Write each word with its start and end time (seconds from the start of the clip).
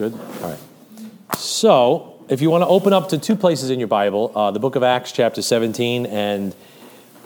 Good? 0.00 0.14
All 0.14 0.48
right. 0.48 0.58
So, 1.36 2.24
if 2.30 2.40
you 2.40 2.48
want 2.48 2.62
to 2.62 2.68
open 2.68 2.94
up 2.94 3.10
to 3.10 3.18
two 3.18 3.36
places 3.36 3.68
in 3.68 3.78
your 3.78 3.86
Bible, 3.86 4.32
uh, 4.34 4.50
the 4.50 4.58
book 4.58 4.74
of 4.74 4.82
Acts, 4.82 5.12
chapter 5.12 5.42
17, 5.42 6.06
and 6.06 6.54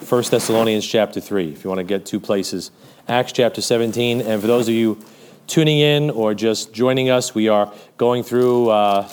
1 0.09 0.23
Thessalonians, 0.25 0.85
chapter 0.85 1.21
3, 1.21 1.53
if 1.53 1.63
you 1.63 1.71
want 1.71 1.79
to 1.79 1.85
get 1.85 2.05
two 2.05 2.19
places. 2.19 2.73
Acts, 3.07 3.31
chapter 3.31 3.61
17, 3.61 4.23
and 4.23 4.41
for 4.41 4.49
those 4.49 4.67
of 4.67 4.75
you 4.75 4.99
tuning 5.47 5.79
in 5.79 6.11
or 6.11 6.35
just 6.35 6.73
joining 6.73 7.11
us, 7.11 7.33
we 7.33 7.47
are 7.47 7.73
going 7.97 8.25
through 8.25 8.71
uh, 8.71 9.09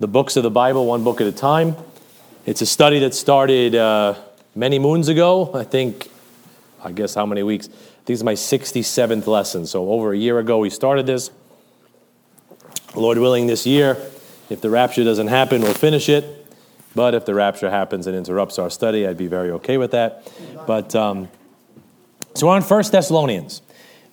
the 0.00 0.08
books 0.08 0.38
of 0.38 0.42
the 0.42 0.50
Bible, 0.50 0.86
one 0.86 1.04
book 1.04 1.20
at 1.20 1.26
a 1.26 1.32
time. 1.32 1.76
It's 2.46 2.62
a 2.62 2.66
study 2.66 3.00
that 3.00 3.12
started 3.12 3.74
uh, 3.74 4.14
many 4.54 4.78
moons 4.78 5.08
ago. 5.08 5.52
I 5.52 5.64
think, 5.64 6.10
I 6.82 6.92
guess, 6.92 7.14
how 7.14 7.26
many 7.26 7.42
weeks? 7.42 7.68
This 8.06 8.18
is 8.20 8.24
my 8.24 8.32
67th 8.32 9.26
lesson. 9.26 9.66
So, 9.66 9.90
over 9.90 10.14
a 10.14 10.16
year 10.16 10.38
ago, 10.38 10.56
we 10.56 10.70
started 10.70 11.04
this. 11.04 11.30
Lord 12.94 13.18
willing, 13.18 13.46
this 13.46 13.66
year, 13.66 13.96
if 14.50 14.60
the 14.60 14.70
rapture 14.70 15.04
doesn't 15.04 15.28
happen, 15.28 15.62
we'll 15.62 15.74
finish 15.74 16.08
it. 16.08 16.46
But 16.94 17.14
if 17.14 17.26
the 17.26 17.34
rapture 17.34 17.70
happens 17.70 18.06
and 18.06 18.16
interrupts 18.16 18.58
our 18.58 18.70
study, 18.70 19.06
I'd 19.06 19.18
be 19.18 19.26
very 19.26 19.50
okay 19.52 19.76
with 19.76 19.92
that. 19.92 20.30
But 20.66 20.94
um, 20.94 21.28
so 22.34 22.46
we're 22.46 22.54
on 22.54 22.62
First 22.62 22.92
Thessalonians. 22.92 23.62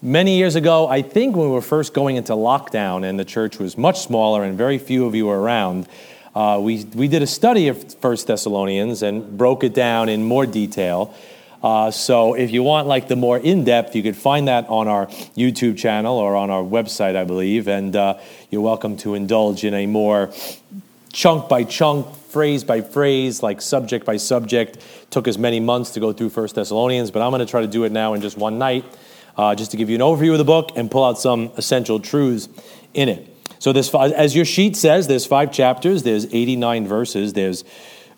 Many 0.02 0.38
years 0.38 0.56
ago, 0.56 0.88
I 0.88 1.02
think 1.02 1.36
when 1.36 1.48
we 1.48 1.54
were 1.54 1.62
first 1.62 1.94
going 1.94 2.16
into 2.18 2.34
lockdown 2.34 3.08
and 3.08 3.18
the 3.18 3.26
church 3.26 3.60
was 3.60 3.78
much 3.78 4.02
smaller 4.02 4.44
and 4.44 4.58
very 4.58 4.78
few 4.78 5.06
of 5.06 5.16
you 5.16 5.26
were 5.28 5.40
around, 5.40 5.88
uh, 6.36 6.60
we, 6.62 6.84
we 6.94 7.08
did 7.08 7.24
a 7.24 7.28
study 7.28 7.70
of 7.70 7.94
First 7.96 8.28
Thessalonians 8.28 9.02
and 9.02 9.38
broke 9.38 9.64
it 9.64 9.74
down 9.74 10.10
in 10.10 10.24
more 10.24 10.46
detail. 10.46 11.16
Uh, 11.66 11.90
so 11.90 12.36
if 12.36 12.52
you 12.52 12.62
want 12.62 12.88
like 12.88 13.08
the 13.08 13.16
more 13.16 13.40
in-depth, 13.40 13.96
you 13.96 14.04
could 14.04 14.16
find 14.16 14.48
that 14.48 14.70
on 14.70 14.88
our 14.88 15.08
YouTube 15.36 15.76
channel 15.76 16.16
or 16.16 16.36
on 16.36 16.52
our 16.52 16.62
website, 16.62 17.16
I 17.16 17.24
believe. 17.24 17.68
And 17.68 17.96
uh, 17.96 18.20
you're 18.52 18.62
welcome 18.62 18.98
to 18.98 19.16
indulge 19.16 19.64
in 19.64 19.74
a 19.74 19.88
more 19.88 20.32
chunk 21.12 21.50
by 21.50 21.64
chunk, 21.64 22.16
phrase 22.16 22.64
by 22.64 22.82
phrase, 22.82 23.42
like 23.42 23.64
subject 23.64 24.06
by 24.06 24.18
subject. 24.18 24.78
Took 25.10 25.28
as 25.28 25.40
many 25.40 25.60
months 25.60 25.90
to 25.94 26.00
go 26.00 26.14
through 26.14 26.30
First 26.30 26.54
Thessalonians, 26.54 27.10
but 27.10 27.24
I'm 27.24 27.32
going 27.32 27.40
to 27.40 27.50
try 27.50 27.62
to 27.62 27.68
do 27.68 27.84
it 27.84 27.92
now 27.92 28.14
in 28.14 28.22
just 28.22 28.38
one 28.38 28.60
night, 28.60 28.86
uh, 29.36 29.56
just 29.56 29.72
to 29.72 29.78
give 29.78 29.90
you 29.90 29.96
an 29.96 30.02
overview 30.02 30.34
of 30.34 30.38
the 30.38 30.46
book 30.46 30.70
and 30.76 30.92
pull 30.92 31.04
out 31.04 31.18
some 31.18 31.52
essential 31.58 32.00
truths 32.00 32.48
in 32.94 33.10
it. 33.10 33.28
So 33.58 33.74
this, 33.74 33.92
as 33.96 34.36
your 34.36 34.46
sheet 34.46 34.76
says, 34.76 35.08
there's 35.08 35.26
five 35.26 35.52
chapters. 35.52 36.04
There's 36.04 36.32
89 36.32 36.86
verses. 36.86 37.34
There's 37.34 37.64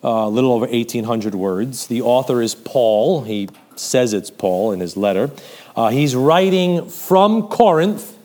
a 0.08 0.30
little 0.30 0.52
over 0.53 0.66
1,800 0.66 1.36
words. 1.36 1.88
The 1.88 2.02
author 2.02 2.41
is 2.41 2.55
Paul. 2.55 3.23
He 3.23 3.50
says 3.75 4.13
it's 4.13 4.30
Paul 4.30 4.72
in 4.72 4.80
his 4.80 4.95
letter. 4.95 5.31
Uh, 5.75 5.89
he's 5.89 6.16
writing 6.16 6.89
from 6.89 7.50
Corinth 7.50 8.17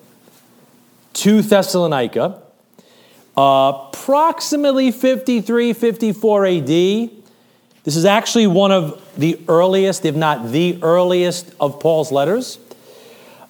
to 1.15 1.43
Thessalonica, 1.43 2.41
uh, 3.37 3.89
approximately 3.89 4.91
53, 4.91 5.73
54 5.73 6.47
AD. 6.47 6.67
This 6.67 7.97
is 7.97 8.05
actually 8.05 8.47
one 8.47 8.71
of 8.71 9.03
the 9.17 9.41
earliest, 9.49 10.05
if 10.05 10.15
not 10.15 10.53
the 10.53 10.79
earliest, 10.83 11.53
of 11.61 11.81
Paul's 11.81 12.13
letters. 12.13 12.59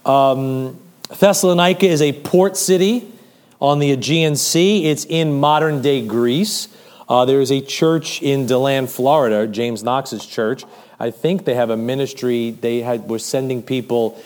Um, 0.05 0.81
Thessalonica 1.19 1.87
is 1.87 2.01
a 2.01 2.13
port 2.13 2.57
city 2.57 3.13
on 3.61 3.79
the 3.79 3.93
Aegean 3.93 4.37
Sea. 4.37 4.87
It's 4.87 5.05
in 5.05 5.39
modern 5.39 5.83
day 5.83 6.05
Greece. 6.05 6.69
Uh, 7.13 7.27
there 7.27 7.43
is 7.43 7.53
a 7.53 7.61
church 7.61 8.23
in 8.23 8.47
DeLand, 8.47 8.89
Florida, 8.89 9.47
James 9.47 9.83
Knox's 9.83 10.25
church. 10.25 10.65
I 10.99 11.11
think 11.11 11.45
they 11.45 11.53
have 11.53 11.69
a 11.69 11.77
ministry. 11.77 12.53
They 12.53 12.81
had, 12.81 13.07
were 13.07 13.19
sending 13.19 13.63
people, 13.63 14.19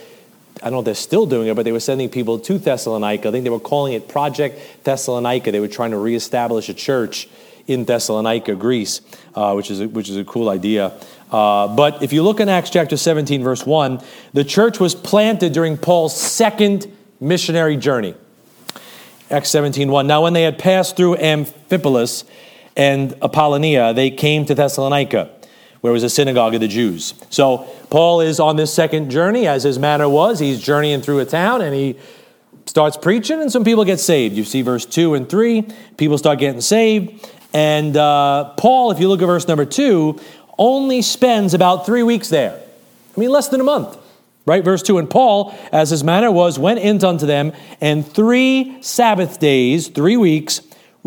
I 0.63 0.67
don't 0.67 0.75
know 0.75 0.79
if 0.79 0.85
they're 0.85 0.95
still 0.95 1.27
doing 1.27 1.49
it, 1.49 1.57
but 1.57 1.65
they 1.65 1.73
were 1.73 1.81
sending 1.81 2.09
people 2.09 2.39
to 2.39 2.59
Thessalonica. 2.59 3.27
I 3.27 3.33
think 3.33 3.43
they 3.43 3.51
were 3.51 3.59
calling 3.59 3.95
it 3.95 4.07
Project 4.07 4.85
Thessalonica. 4.85 5.51
They 5.51 5.59
were 5.59 5.67
trying 5.67 5.91
to 5.91 5.99
reestablish 5.99 6.69
a 6.69 6.75
church 6.75 7.29
in 7.67 7.87
Thessalonica, 7.87 8.55
Greece, 8.55 9.01
uh, 9.35 9.53
which, 9.55 9.69
is 9.69 9.81
a, 9.81 9.89
which 9.89 10.09
is 10.09 10.17
a 10.17 10.25
cool 10.25 10.49
idea. 10.49 10.93
Uh, 11.33 11.67
but 11.67 12.05
if 12.05 12.13
you 12.13 12.23
look 12.23 12.39
in 12.39 12.49
Acts 12.49 12.71
chapter 12.71 12.97
17, 12.97 13.43
verse 13.43 13.67
1, 13.67 14.01
the 14.33 14.45
church 14.45 14.79
was 14.79 14.95
planted 14.95 15.53
during 15.53 15.77
Paul's 15.77 16.17
second 16.17 16.87
missionary 17.19 17.77
journey. 17.77 18.15
Acts 19.29 19.49
17, 19.51 19.91
1. 19.91 20.07
Now, 20.07 20.23
when 20.23 20.35
they 20.35 20.45
had 20.45 20.57
passed 20.57 20.97
through 20.97 21.17
Amphipolis, 21.17 22.23
and 22.77 23.15
Apollonia, 23.23 23.95
they 23.95 24.11
came 24.11 24.45
to 24.47 24.55
Thessalonica, 24.55 25.31
where 25.81 25.93
was 25.93 26.03
a 26.03 26.11
synagogue 26.11 26.55
of 26.55 26.61
the 26.61 26.69
Jews. 26.69 27.15
So 27.31 27.59
Paul 27.91 28.21
is 28.21 28.39
on 28.39 28.57
this 28.57 28.73
second 28.73 29.11
journey, 29.11 29.47
as 29.47 29.63
his 29.63 29.79
manner 29.79 30.09
was. 30.09 30.39
He's 30.39 30.61
journeying 30.61 31.01
through 31.01 31.21
a 31.21 31.25
town 31.25 31.63
and 31.63 31.75
he 31.75 31.97
starts 32.67 32.97
preaching, 32.97 33.41
and 33.41 33.51
some 33.51 33.65
people 33.65 33.85
get 33.85 34.01
saved. 34.01 34.35
You 34.37 34.45
see 34.45 34.63
verse 34.63 34.85
2 34.85 35.15
and 35.15 35.29
3, 35.29 35.63
people 35.97 36.19
start 36.19 36.39
getting 36.39 36.61
saved. 36.61 37.31
And 37.55 37.97
uh, 37.97 38.55
Paul, 38.57 38.91
if 38.91 39.01
you 39.01 39.09
look 39.09 39.23
at 39.23 39.27
verse 39.27 39.49
number 39.49 39.65
2, 39.65 40.21
only 40.59 41.03
spends 41.03 41.55
about 41.55 41.87
three 41.87 42.03
weeks 42.03 42.29
there. 42.29 42.61
I 43.17 43.21
mean, 43.21 43.31
less 43.31 43.49
than 43.49 43.61
a 43.61 43.65
month. 43.65 43.97
Right? 44.45 44.63
Verse 44.65 44.83
2 44.83 44.99
And 44.99 45.11
Paul, 45.11 45.55
as 45.73 45.91
his 45.91 46.05
manner 46.05 46.31
was, 46.31 46.59
went 46.59 46.79
in 46.79 47.05
unto 47.05 47.27
them, 47.27 47.53
and 47.81 48.07
three 48.07 48.81
Sabbath 48.81 49.41
days, 49.41 49.89
three 49.89 50.17
weeks, 50.17 50.61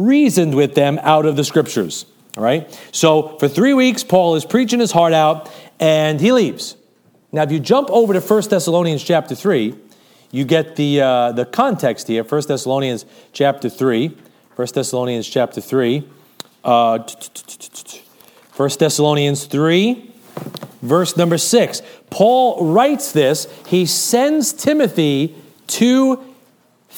reasoned 0.08 0.56
with 0.56 0.76
them 0.76 1.00
out 1.02 1.26
of 1.26 1.36
the 1.36 1.44
scriptures. 1.44 2.06
All 2.38 2.44
right? 2.44 2.70
So 2.92 3.38
for 3.38 3.48
three 3.48 3.74
weeks, 3.74 4.04
Paul 4.04 4.36
is 4.36 4.46
preaching 4.46 4.80
his 4.80 4.92
heart 4.92 5.14
out 5.14 5.52
and 5.80 6.22
he 6.22 6.32
leaves. 6.32 6.76
Now, 7.32 7.44
if 7.44 7.52
you 7.52 7.60
jump 7.60 7.90
over 7.92 8.14
to 8.14 8.22
1 8.22 8.50
Thessalonians 8.50 9.04
chapter 9.04 9.36
3, 9.36 9.76
you 10.32 10.46
get 10.46 10.76
the, 10.76 11.02
uh, 11.02 11.32
the 11.34 11.46
context 11.46 12.08
here. 12.08 12.24
1 12.24 12.42
Thessalonians 12.48 13.06
chapter 13.34 13.70
3. 13.70 14.16
1 14.56 14.68
Thessalonians 14.74 15.28
chapter 15.28 15.62
3. 15.62 16.08
Uh, 16.64 17.00
1 18.56 18.70
Thessalonians 18.78 19.46
3, 19.46 20.12
verse 20.82 21.16
number 21.16 21.38
6. 21.38 21.82
Paul 22.10 22.74
writes 22.74 23.14
this. 23.14 23.48
He 23.68 23.86
sends 23.86 24.52
Timothy 24.52 25.34
to 25.68 26.22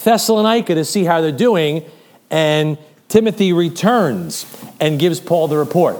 Thessalonica 0.03 0.73
to 0.73 0.83
see 0.83 1.03
how 1.03 1.21
they're 1.21 1.31
doing. 1.31 1.85
And 2.31 2.79
Timothy 3.11 3.51
returns 3.51 4.45
and 4.79 4.97
gives 4.97 5.19
Paul 5.19 5.49
the 5.49 5.57
report. 5.57 5.97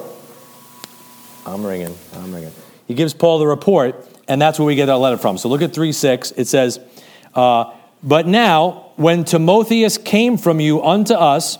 I'm 1.45 1.65
ringing. 1.65 1.93
I'm 2.15 2.33
ringing. 2.33 2.53
He 2.87 2.93
gives 2.93 3.13
Paul 3.13 3.39
the 3.39 3.47
report, 3.47 4.07
and 4.29 4.41
that's 4.41 4.57
where 4.57 4.65
we 4.65 4.75
get 4.75 4.87
our 4.87 4.97
letter 4.97 5.17
from. 5.17 5.37
So 5.37 5.49
look 5.49 5.61
at 5.61 5.73
3 5.73 5.91
6. 5.91 6.31
It 6.31 6.47
says, 6.47 6.79
uh, 7.35 7.73
But 8.01 8.27
now, 8.27 8.91
when 8.95 9.25
Timotheus 9.25 9.97
came 9.97 10.37
from 10.37 10.61
you 10.61 10.81
unto 10.81 11.13
us 11.13 11.57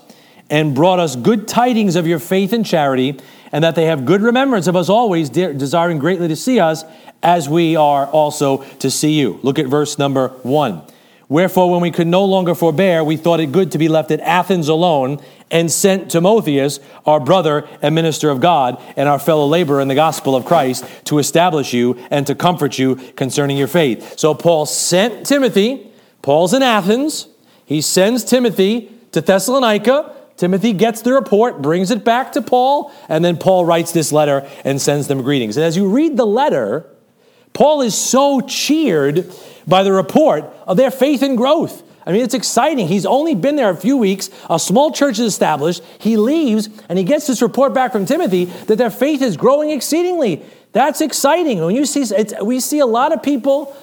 and 0.48 0.74
brought 0.74 0.98
us 0.98 1.16
good 1.16 1.46
tidings 1.46 1.96
of 1.96 2.06
your 2.06 2.18
faith 2.18 2.54
and 2.54 2.64
charity, 2.64 3.20
and 3.52 3.62
that 3.62 3.74
they 3.74 3.84
have 3.84 4.06
good 4.06 4.22
remembrance 4.22 4.68
of 4.68 4.74
us 4.74 4.88
always, 4.88 5.28
desiring 5.28 5.98
greatly 5.98 6.28
to 6.28 6.36
see 6.36 6.60
us, 6.60 6.82
as 7.22 7.46
we 7.46 7.76
are 7.76 8.06
also 8.06 8.64
to 8.78 8.90
see 8.90 9.20
you. 9.20 9.38
Look 9.42 9.58
at 9.58 9.66
verse 9.66 9.98
number 9.98 10.28
1. 10.28 10.82
Wherefore, 11.32 11.70
when 11.70 11.80
we 11.80 11.90
could 11.90 12.08
no 12.08 12.26
longer 12.26 12.54
forbear, 12.54 13.02
we 13.02 13.16
thought 13.16 13.40
it 13.40 13.52
good 13.52 13.72
to 13.72 13.78
be 13.78 13.88
left 13.88 14.10
at 14.10 14.20
Athens 14.20 14.68
alone, 14.68 15.18
and 15.50 15.72
sent 15.72 16.10
Timotheus, 16.10 16.78
our 17.06 17.20
brother 17.20 17.66
and 17.80 17.94
minister 17.94 18.28
of 18.28 18.42
God, 18.42 18.78
and 18.96 19.08
our 19.08 19.18
fellow 19.18 19.46
laborer 19.46 19.80
in 19.80 19.88
the 19.88 19.94
gospel 19.94 20.36
of 20.36 20.44
Christ, 20.44 20.84
to 21.04 21.18
establish 21.18 21.72
you 21.72 21.98
and 22.10 22.26
to 22.26 22.34
comfort 22.34 22.78
you 22.78 22.96
concerning 23.16 23.56
your 23.56 23.66
faith. 23.66 24.18
So 24.18 24.34
Paul 24.34 24.66
sent 24.66 25.24
Timothy. 25.24 25.90
Paul's 26.20 26.52
in 26.52 26.62
Athens. 26.62 27.28
He 27.64 27.80
sends 27.80 28.24
Timothy 28.24 28.92
to 29.12 29.22
Thessalonica. 29.22 30.14
Timothy 30.36 30.74
gets 30.74 31.00
the 31.00 31.14
report, 31.14 31.62
brings 31.62 31.90
it 31.90 32.04
back 32.04 32.32
to 32.32 32.42
Paul, 32.42 32.92
and 33.08 33.24
then 33.24 33.38
Paul 33.38 33.64
writes 33.64 33.92
this 33.92 34.12
letter 34.12 34.46
and 34.66 34.78
sends 34.78 35.06
them 35.06 35.22
greetings. 35.22 35.56
And 35.56 35.64
as 35.64 35.78
you 35.78 35.88
read 35.88 36.18
the 36.18 36.26
letter, 36.26 36.86
Paul 37.52 37.82
is 37.82 37.94
so 37.94 38.40
cheered 38.40 39.32
by 39.66 39.82
the 39.82 39.92
report 39.92 40.44
of 40.66 40.76
their 40.76 40.90
faith 40.90 41.22
and 41.22 41.36
growth. 41.36 41.82
I 42.04 42.10
mean, 42.10 42.22
it's 42.22 42.34
exciting. 42.34 42.88
He's 42.88 43.06
only 43.06 43.34
been 43.34 43.54
there 43.56 43.70
a 43.70 43.76
few 43.76 43.96
weeks. 43.96 44.28
A 44.50 44.58
small 44.58 44.90
church 44.90 45.20
is 45.20 45.26
established. 45.26 45.82
He 45.98 46.16
leaves 46.16 46.68
and 46.88 46.98
he 46.98 47.04
gets 47.04 47.28
this 47.28 47.40
report 47.40 47.74
back 47.74 47.92
from 47.92 48.06
Timothy 48.06 48.46
that 48.46 48.76
their 48.76 48.90
faith 48.90 49.22
is 49.22 49.36
growing 49.36 49.70
exceedingly. 49.70 50.42
That's 50.72 51.00
exciting. 51.00 51.62
When 51.62 51.76
you 51.76 51.84
see, 51.84 52.04
we 52.42 52.58
see 52.58 52.80
a 52.80 52.86
lot 52.86 53.12
of 53.12 53.22
people, 53.22 53.76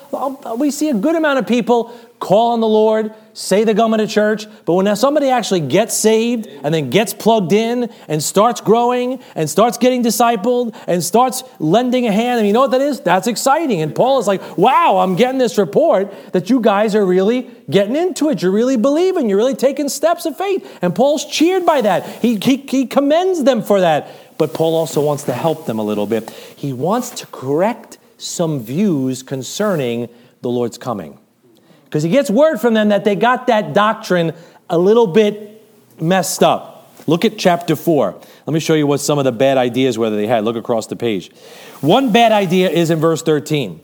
we 0.58 0.72
see 0.72 0.90
a 0.90 0.94
good 0.94 1.16
amount 1.16 1.40
of 1.40 1.48
people 1.48 1.96
call 2.20 2.52
on 2.52 2.60
the 2.60 2.68
Lord, 2.68 3.14
say 3.34 3.64
they're 3.64 3.74
going 3.74 3.98
to 3.98 4.08
church, 4.08 4.46
but 4.66 4.74
when 4.74 4.94
somebody 4.96 5.30
actually 5.30 5.62
gets 5.62 5.96
saved 5.96 6.48
and 6.48 6.74
then 6.74 6.90
gets 6.90 7.14
plugged 7.14 7.54
in 7.54 7.90
and 8.08 8.22
starts 8.22 8.60
growing 8.60 9.22
and 9.36 9.50
starts 9.50 9.78
getting 9.78 10.04
discipled 10.04 10.76
and 10.88 11.04
starts 11.04 11.44
lending 11.60 12.06
a 12.08 12.12
hand, 12.12 12.40
and 12.40 12.48
you 12.48 12.54
know 12.54 12.62
what 12.62 12.72
that 12.72 12.82
is? 12.82 13.00
That's 13.00 13.28
exciting. 13.28 13.82
And 13.82 13.96
Paul 13.96 14.20
is 14.20 14.28
like, 14.28 14.58
wow, 14.58 14.98
I'm 14.98 15.16
getting 15.16 15.40
this 15.40 15.58
report 15.58 16.14
that 16.34 16.50
you 16.50 16.60
guys 16.60 16.94
are 16.94 17.06
really 17.06 17.50
getting 17.70 17.96
into 17.96 18.30
it. 18.30 18.42
You're 18.42 18.52
really 18.52 18.78
believing. 18.78 19.30
You're 19.30 19.38
really 19.38 19.56
taking 19.56 19.88
steps 19.88 20.26
of 20.26 20.38
faith. 20.38 20.80
And 20.82 20.94
Paul's 20.94 21.26
cheered 21.26 21.66
by 21.66 21.82
that. 21.82 22.06
He, 22.22 22.36
he, 22.36 22.58
he 22.58 22.86
commends 22.86 23.44
them 23.44 23.62
for 23.62 23.80
that. 23.80 24.10
But 24.38 24.54
Paul 24.54 24.76
also 24.76 25.02
wants 25.02 25.24
to 25.24 25.34
help 25.34 25.66
them 25.66 25.80
a 25.80 25.84
little 25.84 26.08
bit. 26.08 26.30
He 26.30 26.74
wants 26.74 27.10
to 27.12 27.28
correct 27.28 27.98
some 28.18 28.62
views 28.62 29.24
concerning 29.24 30.10
the 30.42 30.50
Lord's 30.50 30.78
coming. 30.78 31.20
Because 31.90 32.04
he 32.04 32.10
gets 32.10 32.30
word 32.30 32.58
from 32.62 32.76
them 32.76 32.90
that 32.90 33.04
they 33.04 33.16
got 33.16 33.48
that 33.48 33.74
doctrine 33.74 34.34
a 34.70 34.78
little 34.78 35.08
bit 35.08 35.66
messed 36.00 36.44
up. 36.44 36.94
Look 37.08 37.26
at 37.26 37.40
chapter 37.40 37.76
4. 37.76 38.22
Let 38.46 38.54
me 38.54 38.60
show 38.60 38.76
you 38.76 38.86
what 38.86 39.00
some 39.00 39.18
of 39.18 39.26
the 39.26 39.32
bad 39.32 39.58
ideas 39.58 39.98
whether 39.98 40.16
they 40.16 40.28
had. 40.28 40.44
Look 40.44 40.56
across 40.56 40.86
the 40.86 40.96
page. 40.96 41.32
One 41.82 42.12
bad 42.12 42.32
idea 42.32 42.70
is 42.70 42.92
in 42.92 43.00
verse 43.00 43.24
13. 43.24 43.82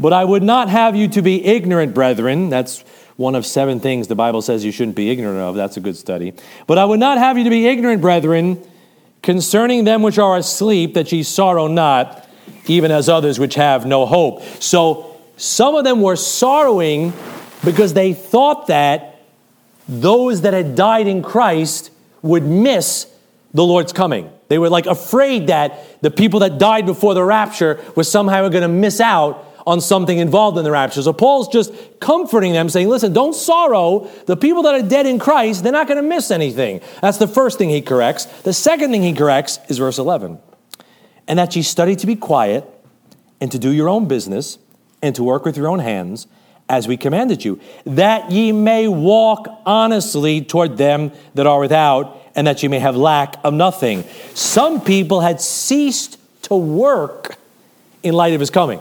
But 0.00 0.12
I 0.12 0.24
would 0.24 0.42
not 0.42 0.68
have 0.68 0.96
you 0.96 1.06
to 1.08 1.22
be 1.22 1.44
ignorant, 1.44 1.94
brethren. 1.94 2.50
That's 2.50 2.80
one 3.16 3.34
of 3.34 3.46
seven 3.46 3.78
things 3.80 4.08
the 4.08 4.14
Bible 4.14 4.42
says 4.42 4.64
you 4.64 4.72
shouldn't 4.72 4.96
be 4.96 5.10
ignorant 5.10 5.38
of. 5.38 5.54
That's 5.54 5.76
a 5.76 5.80
good 5.80 5.96
study. 5.96 6.34
But 6.66 6.78
I 6.78 6.84
would 6.84 7.00
not 7.00 7.18
have 7.18 7.38
you 7.38 7.44
to 7.44 7.50
be 7.50 7.66
ignorant, 7.66 8.00
brethren, 8.00 8.62
concerning 9.22 9.84
them 9.84 10.02
which 10.02 10.18
are 10.18 10.36
asleep, 10.36 10.94
that 10.94 11.10
ye 11.12 11.22
sorrow 11.22 11.66
not, 11.66 12.28
even 12.66 12.90
as 12.90 13.08
others 13.08 13.38
which 13.38 13.54
have 13.54 13.86
no 13.86 14.06
hope. 14.06 14.42
So 14.60 15.17
some 15.38 15.74
of 15.74 15.84
them 15.84 16.02
were 16.02 16.16
sorrowing 16.16 17.12
because 17.64 17.94
they 17.94 18.12
thought 18.12 18.66
that 18.66 19.22
those 19.88 20.42
that 20.42 20.52
had 20.52 20.74
died 20.74 21.06
in 21.06 21.22
Christ 21.22 21.90
would 22.22 22.42
miss 22.42 23.06
the 23.54 23.64
Lord's 23.64 23.92
coming. 23.92 24.30
They 24.48 24.58
were 24.58 24.68
like 24.68 24.86
afraid 24.86 25.46
that 25.46 26.02
the 26.02 26.10
people 26.10 26.40
that 26.40 26.58
died 26.58 26.86
before 26.86 27.14
the 27.14 27.24
rapture 27.24 27.82
were 27.96 28.04
somehow 28.04 28.48
going 28.48 28.62
to 28.62 28.68
miss 28.68 29.00
out 29.00 29.44
on 29.66 29.80
something 29.80 30.18
involved 30.18 30.58
in 30.58 30.64
the 30.64 30.70
rapture. 30.70 31.02
So 31.02 31.12
Paul's 31.12 31.48
just 31.48 31.72
comforting 32.00 32.52
them, 32.52 32.68
saying, 32.68 32.88
listen, 32.88 33.12
don't 33.12 33.34
sorrow. 33.34 34.08
The 34.26 34.36
people 34.36 34.62
that 34.62 34.74
are 34.74 34.82
dead 34.82 35.06
in 35.06 35.18
Christ, 35.18 35.62
they're 35.62 35.72
not 35.72 35.86
going 35.86 36.02
to 36.02 36.08
miss 36.08 36.30
anything. 36.30 36.80
That's 37.00 37.18
the 37.18 37.28
first 37.28 37.58
thing 37.58 37.68
he 37.68 37.82
corrects. 37.82 38.24
The 38.42 38.54
second 38.54 38.90
thing 38.90 39.02
he 39.02 39.12
corrects 39.12 39.58
is 39.68 39.78
verse 39.78 39.98
11. 39.98 40.38
And 41.28 41.38
that 41.38 41.54
ye 41.54 41.62
study 41.62 41.94
to 41.96 42.06
be 42.06 42.16
quiet 42.16 42.64
and 43.40 43.52
to 43.52 43.58
do 43.58 43.70
your 43.70 43.88
own 43.88 44.08
business 44.08 44.58
and 45.02 45.14
to 45.14 45.22
work 45.22 45.44
with 45.44 45.56
your 45.56 45.68
own 45.68 45.78
hands 45.78 46.26
as 46.68 46.86
we 46.86 46.96
commanded 46.96 47.44
you, 47.44 47.58
that 47.84 48.30
ye 48.30 48.52
may 48.52 48.88
walk 48.88 49.48
honestly 49.64 50.42
toward 50.42 50.76
them 50.76 51.10
that 51.34 51.46
are 51.46 51.60
without, 51.60 52.20
and 52.36 52.46
that 52.46 52.62
ye 52.62 52.68
may 52.68 52.78
have 52.78 52.94
lack 52.94 53.36
of 53.42 53.54
nothing. 53.54 54.04
Some 54.34 54.82
people 54.82 55.20
had 55.20 55.40
ceased 55.40 56.18
to 56.42 56.54
work 56.54 57.36
in 58.02 58.14
light 58.14 58.34
of 58.34 58.40
his 58.40 58.50
coming. 58.50 58.80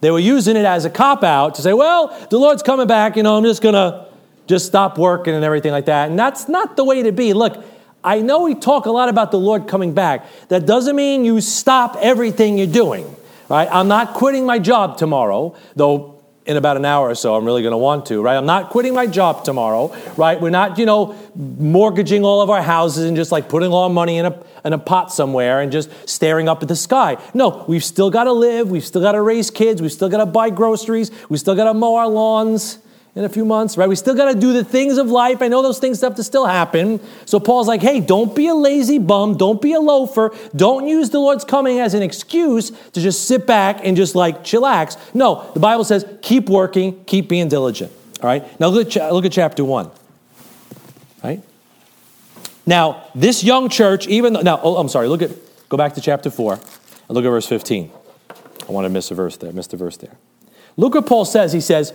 They 0.00 0.10
were 0.10 0.20
using 0.20 0.56
it 0.56 0.64
as 0.64 0.84
a 0.84 0.90
cop 0.90 1.24
out 1.24 1.54
to 1.56 1.62
say, 1.62 1.72
well, 1.72 2.16
the 2.30 2.38
Lord's 2.38 2.62
coming 2.62 2.86
back, 2.86 3.16
you 3.16 3.22
know, 3.22 3.36
I'm 3.36 3.44
just 3.44 3.62
going 3.62 3.74
to 3.74 4.06
just 4.46 4.66
stop 4.66 4.98
working 4.98 5.34
and 5.34 5.44
everything 5.44 5.72
like 5.72 5.86
that. 5.86 6.10
And 6.10 6.18
that's 6.18 6.48
not 6.48 6.76
the 6.76 6.84
way 6.84 7.02
to 7.02 7.12
be. 7.12 7.32
Look, 7.32 7.64
I 8.04 8.20
know 8.20 8.42
we 8.42 8.54
talk 8.54 8.84
a 8.84 8.90
lot 8.90 9.08
about 9.08 9.30
the 9.30 9.38
Lord 9.38 9.66
coming 9.66 9.94
back. 9.94 10.26
That 10.48 10.66
doesn't 10.66 10.94
mean 10.94 11.24
you 11.24 11.40
stop 11.40 11.96
everything 12.00 12.58
you're 12.58 12.66
doing, 12.66 13.16
right? 13.48 13.68
I'm 13.70 13.88
not 13.88 14.14
quitting 14.14 14.46
my 14.46 14.58
job 14.58 14.98
tomorrow, 14.98 15.56
though 15.76 16.14
in 16.46 16.58
about 16.58 16.76
an 16.76 16.84
hour 16.84 17.08
or 17.08 17.14
so 17.14 17.34
i'm 17.34 17.44
really 17.44 17.62
going 17.62 17.72
to 17.72 17.78
want 17.78 18.06
to 18.06 18.20
right? 18.20 18.36
I'm 18.36 18.46
not 18.46 18.70
quitting 18.70 18.94
my 18.94 19.06
job 19.06 19.44
tomorrow 19.44 19.96
right? 20.16 20.38
We're 20.40 20.50
not 20.50 20.78
you 20.78 20.86
know 20.86 21.18
mortgaging 21.34 22.22
all 22.22 22.42
of 22.42 22.50
our 22.50 22.62
houses 22.62 23.06
and 23.06 23.16
just 23.16 23.32
like 23.32 23.48
putting 23.48 23.70
all 23.70 23.84
our 23.84 23.90
money 23.90 24.18
in 24.18 24.26
a, 24.26 24.44
in 24.64 24.72
a 24.72 24.78
pot 24.78 25.12
somewhere 25.12 25.60
and 25.60 25.72
just 25.72 25.90
staring 26.08 26.48
up 26.48 26.62
at 26.62 26.68
the 26.68 26.76
sky. 26.76 27.16
No 27.32 27.64
we've 27.66 27.84
still 27.84 28.10
got 28.10 28.24
to 28.24 28.32
live 28.32 28.70
we've 28.70 28.84
still 28.84 29.00
got 29.00 29.12
to 29.12 29.22
raise 29.22 29.50
kids 29.50 29.80
we've 29.80 29.92
still 29.92 30.08
got 30.08 30.18
to 30.18 30.26
buy 30.26 30.50
groceries 30.50 31.10
we've 31.28 31.40
still 31.40 31.54
got 31.54 31.64
to 31.64 31.74
mow 31.74 31.96
our 31.96 32.08
lawns 32.08 32.78
in 33.16 33.24
a 33.24 33.28
few 33.28 33.44
months, 33.44 33.76
right? 33.76 33.88
We 33.88 33.94
still 33.94 34.14
got 34.14 34.32
to 34.32 34.38
do 34.38 34.52
the 34.52 34.64
things 34.64 34.98
of 34.98 35.08
life. 35.08 35.40
I 35.40 35.48
know 35.48 35.62
those 35.62 35.78
things 35.78 36.00
have 36.00 36.16
to 36.16 36.24
still 36.24 36.46
happen. 36.46 37.00
So 37.26 37.38
Paul's 37.38 37.68
like, 37.68 37.80
hey, 37.80 38.00
don't 38.00 38.34
be 38.34 38.48
a 38.48 38.54
lazy 38.54 38.98
bum. 38.98 39.36
Don't 39.36 39.62
be 39.62 39.72
a 39.72 39.80
loafer. 39.80 40.34
Don't 40.56 40.88
use 40.88 41.10
the 41.10 41.20
Lord's 41.20 41.44
coming 41.44 41.78
as 41.78 41.94
an 41.94 42.02
excuse 42.02 42.70
to 42.70 43.00
just 43.00 43.28
sit 43.28 43.46
back 43.46 43.80
and 43.84 43.96
just 43.96 44.16
like 44.16 44.42
chillax. 44.42 44.98
No, 45.14 45.48
the 45.54 45.60
Bible 45.60 45.84
says 45.84 46.04
keep 46.22 46.48
working, 46.48 47.04
keep 47.04 47.28
being 47.28 47.48
diligent. 47.48 47.92
All 48.20 48.28
right? 48.28 48.58
Now 48.58 48.68
look 48.68 48.96
at, 48.96 49.12
look 49.12 49.24
at 49.24 49.32
chapter 49.32 49.64
1. 49.64 49.90
Right? 51.22 51.42
Now, 52.66 53.04
this 53.14 53.44
young 53.44 53.68
church, 53.68 54.08
even 54.08 54.32
though, 54.32 54.40
now, 54.40 54.60
oh, 54.62 54.76
I'm 54.76 54.88
sorry, 54.88 55.08
look 55.08 55.22
at, 55.22 55.30
go 55.68 55.76
back 55.76 55.94
to 55.94 56.00
chapter 56.00 56.30
4 56.30 56.54
and 56.54 56.62
look 57.10 57.24
at 57.24 57.28
verse 57.28 57.46
15. 57.46 57.90
I 58.68 58.72
want 58.72 58.86
to 58.86 58.88
miss 58.88 59.10
a 59.10 59.14
verse 59.14 59.36
there, 59.36 59.52
missed 59.52 59.72
a 59.72 59.76
verse 59.76 59.98
there. 59.98 60.16
Look 60.76 60.94
what 60.94 61.06
Paul 61.06 61.24
says. 61.24 61.52
He 61.52 61.60
says, 61.60 61.92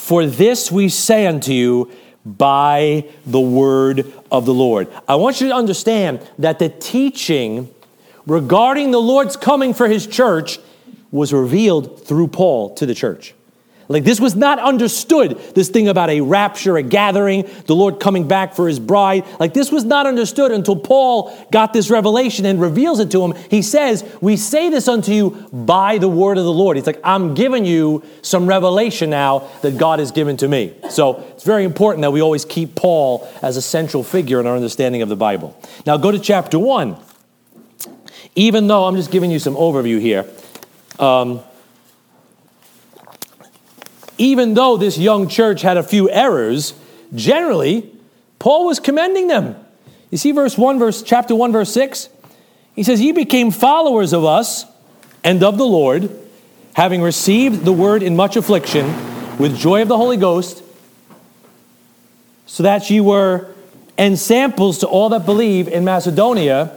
for 0.00 0.24
this 0.26 0.72
we 0.72 0.88
say 0.88 1.26
unto 1.26 1.52
you 1.52 1.90
by 2.24 3.04
the 3.26 3.38
word 3.38 4.12
of 4.32 4.46
the 4.46 4.54
Lord. 4.54 4.88
I 5.06 5.14
want 5.16 5.40
you 5.40 5.48
to 5.48 5.54
understand 5.54 6.26
that 6.38 6.58
the 6.58 6.70
teaching 6.70 7.72
regarding 8.26 8.92
the 8.92 9.00
Lord's 9.00 9.36
coming 9.36 9.74
for 9.74 9.88
his 9.88 10.06
church 10.06 10.58
was 11.10 11.32
revealed 11.32 12.04
through 12.06 12.28
Paul 12.28 12.74
to 12.76 12.86
the 12.86 12.94
church. 12.94 13.34
Like 13.90 14.04
this 14.04 14.20
was 14.20 14.36
not 14.36 14.60
understood, 14.60 15.36
this 15.56 15.68
thing 15.68 15.88
about 15.88 16.10
a 16.10 16.20
rapture, 16.20 16.76
a 16.76 16.82
gathering, 16.82 17.50
the 17.66 17.74
Lord 17.74 17.98
coming 17.98 18.28
back 18.28 18.54
for 18.54 18.68
his 18.68 18.78
bride. 18.78 19.26
Like 19.40 19.52
this 19.52 19.72
was 19.72 19.82
not 19.82 20.06
understood 20.06 20.52
until 20.52 20.76
Paul 20.76 21.36
got 21.50 21.72
this 21.72 21.90
revelation 21.90 22.46
and 22.46 22.60
reveals 22.60 23.00
it 23.00 23.10
to 23.10 23.24
him. 23.24 23.34
He 23.50 23.62
says, 23.62 24.04
We 24.20 24.36
say 24.36 24.70
this 24.70 24.86
unto 24.86 25.10
you 25.10 25.30
by 25.52 25.98
the 25.98 26.08
word 26.08 26.38
of 26.38 26.44
the 26.44 26.52
Lord. 26.52 26.76
He's 26.76 26.86
like, 26.86 27.00
I'm 27.02 27.34
giving 27.34 27.64
you 27.64 28.04
some 28.22 28.46
revelation 28.46 29.10
now 29.10 29.48
that 29.62 29.76
God 29.76 29.98
has 29.98 30.12
given 30.12 30.36
to 30.36 30.46
me. 30.46 30.72
So 30.88 31.26
it's 31.30 31.42
very 31.42 31.64
important 31.64 32.02
that 32.02 32.12
we 32.12 32.22
always 32.22 32.44
keep 32.44 32.76
Paul 32.76 33.28
as 33.42 33.56
a 33.56 33.62
central 33.62 34.04
figure 34.04 34.38
in 34.38 34.46
our 34.46 34.54
understanding 34.54 35.02
of 35.02 35.08
the 35.08 35.16
Bible. 35.16 35.60
Now 35.84 35.96
go 35.96 36.12
to 36.12 36.20
chapter 36.20 36.60
1. 36.60 36.96
Even 38.36 38.68
though 38.68 38.84
I'm 38.84 38.94
just 38.94 39.10
giving 39.10 39.32
you 39.32 39.40
some 39.40 39.56
overview 39.56 40.00
here. 40.00 40.30
Um, 41.00 41.42
even 44.20 44.52
though 44.52 44.76
this 44.76 44.98
young 44.98 45.28
church 45.28 45.62
had 45.62 45.78
a 45.78 45.82
few 45.82 46.10
errors, 46.10 46.74
generally, 47.14 47.90
Paul 48.38 48.66
was 48.66 48.78
commending 48.78 49.28
them. 49.28 49.56
You 50.10 50.18
see 50.18 50.32
verse 50.32 50.58
1, 50.58 50.78
verse 50.78 51.02
chapter 51.02 51.34
1, 51.34 51.52
verse 51.52 51.72
6? 51.72 52.10
He 52.74 52.82
says, 52.82 53.00
Ye 53.00 53.12
became 53.12 53.50
followers 53.50 54.12
of 54.12 54.26
us 54.26 54.66
and 55.24 55.42
of 55.42 55.56
the 55.56 55.64
Lord, 55.64 56.10
having 56.74 57.00
received 57.00 57.64
the 57.64 57.72
word 57.72 58.02
in 58.02 58.14
much 58.14 58.36
affliction, 58.36 58.86
with 59.38 59.56
joy 59.56 59.80
of 59.80 59.88
the 59.88 59.96
Holy 59.96 60.18
Ghost, 60.18 60.62
so 62.44 62.62
that 62.62 62.90
ye 62.90 63.00
were 63.00 63.54
ensamples 63.96 64.78
to 64.80 64.86
all 64.86 65.08
that 65.08 65.24
believe 65.24 65.66
in 65.66 65.82
Macedonia 65.84 66.76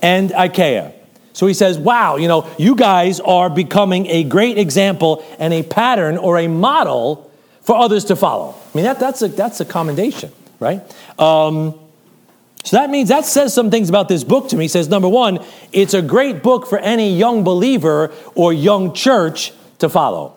and 0.00 0.30
Achaia. 0.36 0.92
So 1.32 1.46
he 1.46 1.54
says, 1.54 1.78
wow, 1.78 2.16
you 2.16 2.28
know, 2.28 2.48
you 2.58 2.74
guys 2.74 3.20
are 3.20 3.48
becoming 3.48 4.06
a 4.06 4.24
great 4.24 4.58
example 4.58 5.24
and 5.38 5.52
a 5.54 5.62
pattern 5.62 6.16
or 6.16 6.38
a 6.38 6.48
model 6.48 7.30
for 7.62 7.76
others 7.76 8.04
to 8.06 8.16
follow. 8.16 8.54
I 8.54 8.76
mean, 8.76 8.84
that, 8.84 8.98
that's, 8.98 9.22
a, 9.22 9.28
that's 9.28 9.60
a 9.60 9.64
commendation, 9.64 10.32
right? 10.58 10.82
Um, 11.18 11.78
so 12.64 12.76
that 12.76 12.90
means 12.90 13.08
that 13.08 13.24
says 13.24 13.54
some 13.54 13.70
things 13.70 13.88
about 13.88 14.08
this 14.08 14.24
book 14.24 14.48
to 14.50 14.56
me. 14.56 14.64
He 14.64 14.68
says, 14.68 14.88
number 14.88 15.08
one, 15.08 15.44
it's 15.72 15.94
a 15.94 16.02
great 16.02 16.42
book 16.42 16.66
for 16.66 16.78
any 16.78 17.16
young 17.16 17.42
believer 17.44 18.12
or 18.34 18.52
young 18.52 18.92
church 18.92 19.52
to 19.78 19.88
follow. 19.88 20.36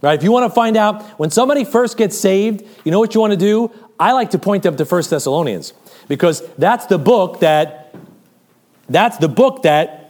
Right? 0.00 0.16
If 0.16 0.22
you 0.22 0.30
want 0.30 0.48
to 0.48 0.54
find 0.54 0.76
out 0.76 1.02
when 1.18 1.30
somebody 1.30 1.64
first 1.64 1.96
gets 1.96 2.16
saved, 2.16 2.64
you 2.84 2.92
know 2.92 3.00
what 3.00 3.14
you 3.14 3.20
want 3.20 3.32
to 3.32 3.36
do? 3.36 3.72
I 3.98 4.12
like 4.12 4.30
to 4.30 4.38
point 4.38 4.62
them 4.62 4.76
to 4.76 4.84
First 4.84 5.10
Thessalonians 5.10 5.72
because 6.06 6.46
that's 6.56 6.86
the 6.86 6.98
book 6.98 7.40
that 7.40 7.94
that's 8.88 9.18
the 9.18 9.28
book 9.28 9.64
that 9.64 10.07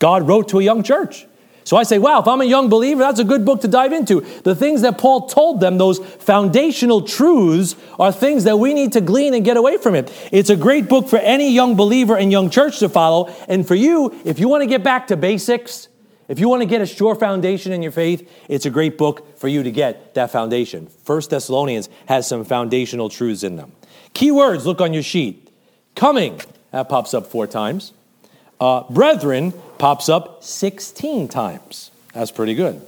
God 0.00 0.26
wrote 0.26 0.48
to 0.48 0.58
a 0.58 0.62
young 0.62 0.82
church. 0.82 1.26
So 1.62 1.76
I 1.76 1.84
say, 1.84 1.98
wow, 1.98 2.20
if 2.20 2.26
I'm 2.26 2.40
a 2.40 2.46
young 2.46 2.68
believer, 2.68 3.00
that's 3.00 3.20
a 3.20 3.24
good 3.24 3.44
book 3.44 3.60
to 3.60 3.68
dive 3.68 3.92
into. 3.92 4.22
The 4.42 4.56
things 4.56 4.80
that 4.80 4.98
Paul 4.98 5.28
told 5.28 5.60
them, 5.60 5.78
those 5.78 5.98
foundational 6.00 7.02
truths, 7.02 7.76
are 7.98 8.10
things 8.10 8.44
that 8.44 8.58
we 8.58 8.74
need 8.74 8.94
to 8.94 9.00
glean 9.00 9.34
and 9.34 9.44
get 9.44 9.56
away 9.56 9.76
from 9.76 9.94
it. 9.94 10.12
It's 10.32 10.50
a 10.50 10.56
great 10.56 10.88
book 10.88 11.08
for 11.08 11.18
any 11.18 11.52
young 11.52 11.76
believer 11.76 12.16
and 12.16 12.32
young 12.32 12.50
church 12.50 12.80
to 12.80 12.88
follow. 12.88 13.32
And 13.46 13.68
for 13.68 13.76
you, 13.76 14.18
if 14.24 14.40
you 14.40 14.48
want 14.48 14.62
to 14.62 14.66
get 14.66 14.82
back 14.82 15.06
to 15.08 15.16
basics, 15.16 15.86
if 16.28 16.40
you 16.40 16.48
want 16.48 16.62
to 16.62 16.66
get 16.66 16.80
a 16.80 16.86
sure 16.86 17.14
foundation 17.14 17.70
in 17.70 17.82
your 17.82 17.92
faith, 17.92 18.28
it's 18.48 18.64
a 18.64 18.70
great 18.70 18.96
book 18.96 19.38
for 19.38 19.46
you 19.46 19.62
to 19.62 19.70
get 19.70 20.14
that 20.14 20.30
foundation. 20.30 20.86
First 21.04 21.30
Thessalonians 21.30 21.88
has 22.06 22.26
some 22.26 22.44
foundational 22.44 23.10
truths 23.10 23.42
in 23.42 23.56
them. 23.56 23.72
Key 24.14 24.30
words, 24.30 24.66
look 24.66 24.80
on 24.80 24.92
your 24.94 25.02
sheet. 25.02 25.52
Coming, 25.94 26.40
that 26.72 26.88
pops 26.88 27.14
up 27.14 27.26
four 27.26 27.46
times. 27.46 27.92
Uh, 28.60 28.84
brethren 28.90 29.54
pops 29.78 30.10
up 30.10 30.44
16 30.44 31.28
times. 31.28 31.90
That's 32.12 32.30
pretty 32.30 32.54
good. 32.54 32.86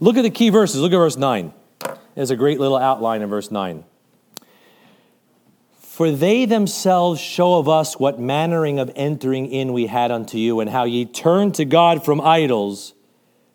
Look 0.00 0.16
at 0.16 0.22
the 0.22 0.30
key 0.30 0.48
verses. 0.48 0.80
Look 0.80 0.92
at 0.92 0.96
verse 0.96 1.16
9. 1.16 1.52
There's 2.14 2.30
a 2.30 2.36
great 2.36 2.58
little 2.58 2.78
outline 2.78 3.20
in 3.20 3.28
verse 3.28 3.50
9. 3.50 3.84
For 5.80 6.10
they 6.10 6.46
themselves 6.46 7.20
show 7.20 7.58
of 7.58 7.68
us 7.68 7.98
what 7.98 8.18
mannering 8.18 8.78
of 8.78 8.90
entering 8.96 9.52
in 9.52 9.74
we 9.74 9.86
had 9.86 10.10
unto 10.10 10.38
you, 10.38 10.60
and 10.60 10.70
how 10.70 10.84
ye 10.84 11.04
turned 11.04 11.56
to 11.56 11.66
God 11.66 12.04
from 12.04 12.20
idols 12.20 12.94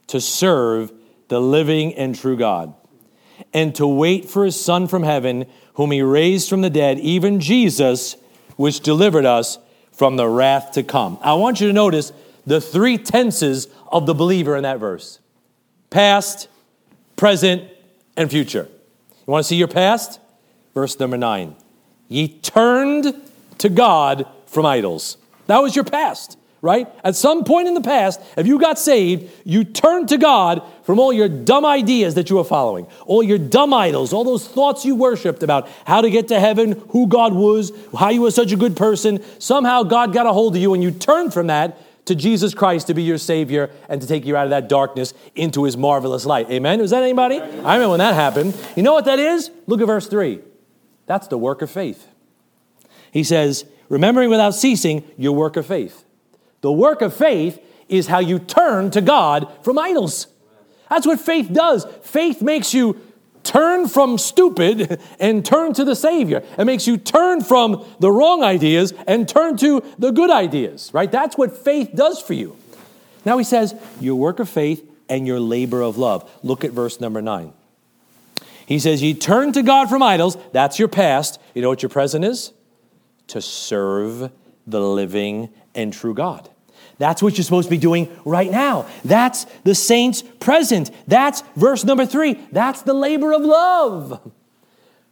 to 0.07 0.21
serve 0.21 0.91
the 1.29 1.41
living 1.41 1.95
and 1.95 2.15
true 2.15 2.37
God, 2.37 2.75
and 3.53 3.73
to 3.75 3.87
wait 3.87 4.29
for 4.29 4.45
his 4.45 4.59
Son 4.59 4.87
from 4.87 5.01
heaven, 5.01 5.47
whom 5.73 5.91
he 5.91 6.03
raised 6.03 6.47
from 6.47 6.61
the 6.61 6.69
dead, 6.69 6.99
even 6.99 7.39
Jesus, 7.39 8.15
which 8.55 8.81
delivered 8.81 9.25
us 9.25 9.57
from 9.97 10.15
the 10.15 10.27
wrath 10.27 10.71
to 10.73 10.83
come. 10.83 11.17
I 11.21 11.33
want 11.33 11.59
you 11.59 11.67
to 11.67 11.73
notice 11.73 12.13
the 12.45 12.61
three 12.61 12.97
tenses 12.97 13.67
of 13.91 14.05
the 14.05 14.13
believer 14.13 14.55
in 14.55 14.63
that 14.63 14.79
verse 14.79 15.19
past, 15.89 16.47
present, 17.15 17.63
and 18.15 18.29
future. 18.29 18.69
You 18.69 19.31
want 19.31 19.43
to 19.43 19.47
see 19.47 19.57
your 19.57 19.67
past? 19.67 20.19
verse 20.77 20.99
number 20.99 21.17
9. 21.17 21.55
Ye 22.07 22.27
turned 22.27 23.15
to 23.57 23.67
God 23.67 24.27
from 24.45 24.67
idols. 24.67 25.17
That 25.47 25.57
was 25.57 25.75
your 25.75 25.85
past, 25.85 26.37
right? 26.61 26.87
At 27.03 27.15
some 27.15 27.43
point 27.43 27.67
in 27.67 27.73
the 27.73 27.81
past, 27.81 28.21
if 28.37 28.45
you 28.45 28.59
got 28.59 28.77
saved, 28.77 29.31
you 29.43 29.63
turned 29.63 30.09
to 30.09 30.19
God 30.19 30.61
from 30.87 30.99
all 30.99 31.11
your 31.11 31.27
dumb 31.27 31.65
ideas 31.65 32.15
that 32.15 32.29
you 32.29 32.37
were 32.37 32.45
following, 32.45 32.87
all 33.05 33.21
your 33.21 33.37
dumb 33.37 33.73
idols, 33.73 34.13
all 34.13 34.23
those 34.23 34.47
thoughts 34.47 34.85
you 34.85 34.95
worshiped 34.95 35.43
about 35.43 35.67
how 35.83 35.99
to 35.99 36.09
get 36.09 36.29
to 36.29 36.39
heaven, 36.39 36.81
who 36.91 37.07
God 37.07 37.33
was, 37.33 37.73
how 37.99 38.07
you 38.07 38.21
were 38.21 38.31
such 38.31 38.53
a 38.53 38.55
good 38.55 38.77
person. 38.77 39.21
Somehow 39.37 39.83
God 39.83 40.13
got 40.13 40.25
a 40.25 40.31
hold 40.31 40.55
of 40.55 40.61
you 40.61 40.73
and 40.73 40.81
you 40.81 40.91
turned 40.91 41.33
from 41.33 41.47
that 41.47 41.77
to 42.05 42.15
Jesus 42.15 42.53
Christ 42.53 42.87
to 42.87 42.93
be 42.93 43.03
your 43.03 43.17
Savior 43.17 43.69
and 43.89 43.99
to 43.99 44.07
take 44.07 44.25
you 44.25 44.37
out 44.37 44.45
of 44.45 44.51
that 44.51 44.69
darkness 44.69 45.13
into 45.35 45.65
His 45.65 45.75
marvelous 45.75 46.25
light. 46.25 46.49
Amen? 46.49 46.79
Was 46.79 46.91
that 46.91 47.03
anybody? 47.03 47.41
I 47.41 47.73
remember 47.75 47.89
when 47.89 47.99
that 47.99 48.15
happened. 48.15 48.55
You 48.77 48.83
know 48.83 48.93
what 48.93 49.03
that 49.05 49.19
is? 49.19 49.51
Look 49.65 49.81
at 49.81 49.87
verse 49.87 50.07
3. 50.07 50.39
That's 51.05 51.27
the 51.27 51.37
work 51.37 51.61
of 51.61 51.69
faith. 51.69 52.07
He 53.11 53.25
says, 53.25 53.65
remembering 53.89 54.29
without 54.29 54.55
ceasing 54.55 55.03
your 55.17 55.35
work 55.35 55.57
of 55.57 55.65
faith. 55.65 56.05
The 56.61 56.71
work 56.71 57.01
of 57.01 57.13
faith 57.13 57.61
is 57.89 58.07
how 58.07 58.19
you 58.19 58.39
turn 58.39 58.89
to 58.91 59.01
God 59.01 59.51
from 59.65 59.77
idols. 59.77 60.27
That's 60.89 61.05
what 61.05 61.19
faith 61.19 61.51
does. 61.51 61.85
Faith 62.03 62.41
makes 62.41 62.73
you 62.73 63.01
turn 63.43 63.87
from 63.87 64.17
stupid 64.17 65.01
and 65.19 65.45
turn 65.45 65.73
to 65.73 65.85
the 65.85 65.95
Savior. 65.95 66.43
It 66.57 66.65
makes 66.65 66.87
you 66.87 66.97
turn 66.97 67.41
from 67.41 67.85
the 67.99 68.11
wrong 68.11 68.43
ideas 68.43 68.93
and 69.07 69.27
turn 69.27 69.57
to 69.57 69.83
the 69.97 70.11
good 70.11 70.29
ideas, 70.29 70.91
right? 70.93 71.11
That's 71.11 71.37
what 71.37 71.57
faith 71.57 71.91
does 71.95 72.21
for 72.21 72.33
you. 72.33 72.57
Now 73.25 73.37
he 73.37 73.43
says, 73.43 73.75
your 73.99 74.15
work 74.15 74.39
of 74.39 74.49
faith 74.49 74.89
and 75.09 75.25
your 75.25 75.39
labor 75.39 75.81
of 75.81 75.97
love. 75.97 76.29
Look 76.43 76.63
at 76.63 76.71
verse 76.71 76.99
number 76.99 77.21
nine. 77.21 77.53
He 78.65 78.79
says, 78.79 79.01
Ye 79.01 79.13
turn 79.13 79.53
to 79.53 79.63
God 79.63 79.89
from 79.89 80.03
idols. 80.03 80.37
That's 80.51 80.77
your 80.77 80.89
past. 80.89 81.39
You 81.53 81.61
know 81.61 81.69
what 81.69 81.81
your 81.81 81.89
present 81.89 82.25
is? 82.25 82.51
To 83.27 83.41
serve 83.41 84.29
the 84.67 84.81
living 84.81 85.49
and 85.73 85.93
true 85.93 86.13
God. 86.13 86.49
That's 86.97 87.21
what 87.21 87.37
you're 87.37 87.43
supposed 87.43 87.67
to 87.67 87.75
be 87.75 87.77
doing 87.77 88.09
right 88.25 88.49
now. 88.49 88.87
That's 89.05 89.45
the 89.63 89.75
saints 89.75 90.23
present. 90.39 90.91
That's 91.07 91.41
verse 91.55 91.83
number 91.83 92.05
three. 92.05 92.33
That's 92.51 92.81
the 92.81 92.93
labor 92.93 93.33
of 93.33 93.41
love. 93.41 94.31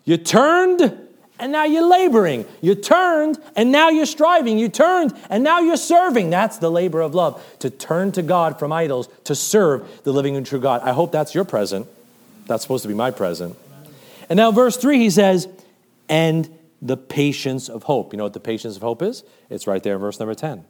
You 0.04 0.18
turned 0.18 1.00
and 1.38 1.52
now 1.52 1.66
you're 1.66 1.88
laboring. 1.88 2.46
You 2.62 2.76
turned 2.76 3.38
and 3.56 3.72
now 3.72 3.90
you're 3.90 4.06
striving. 4.06 4.58
You 4.58 4.70
turned 4.70 5.14
and 5.30 5.44
now 5.44 5.60
you're 5.60 5.78
serving. 5.78 6.30
That's 6.30 6.58
the 6.58 6.72
labor 6.72 7.02
of 7.02 7.14
love. 7.14 7.44
To 7.60 7.70
turn 7.70 8.12
to 8.14 8.22
God 8.24 8.58
from 8.58 8.72
idols, 8.72 9.10
to 9.26 9.36
serve 9.36 10.04
the 10.04 10.12
living 10.12 10.36
and 10.36 10.46
true 10.46 10.60
God. 10.60 10.82
I 10.82 10.94
hope 10.94 11.12
that's 11.12 11.36
your 11.36 11.46
present. 11.46 11.88
That's 12.48 12.64
supposed 12.64 12.84
to 12.84 12.88
be 12.88 12.94
my 12.94 13.12
present. 13.12 13.58
And 14.30 14.38
now, 14.38 14.52
verse 14.52 14.78
3, 14.78 14.98
he 14.98 15.10
says, 15.10 15.48
and 16.10 16.50
the 16.82 16.98
patience 16.98 17.70
of 17.70 17.84
hope. 17.84 18.14
You 18.14 18.18
know 18.18 18.24
what 18.24 18.34
the 18.34 18.40
patience 18.40 18.76
of 18.76 18.82
hope 18.82 19.02
is? 19.02 19.24
It's 19.50 19.68
right 19.68 19.82
there 19.84 19.96
in 19.96 20.02
verse 20.02 20.20
number 20.20 20.36
10 20.36 20.64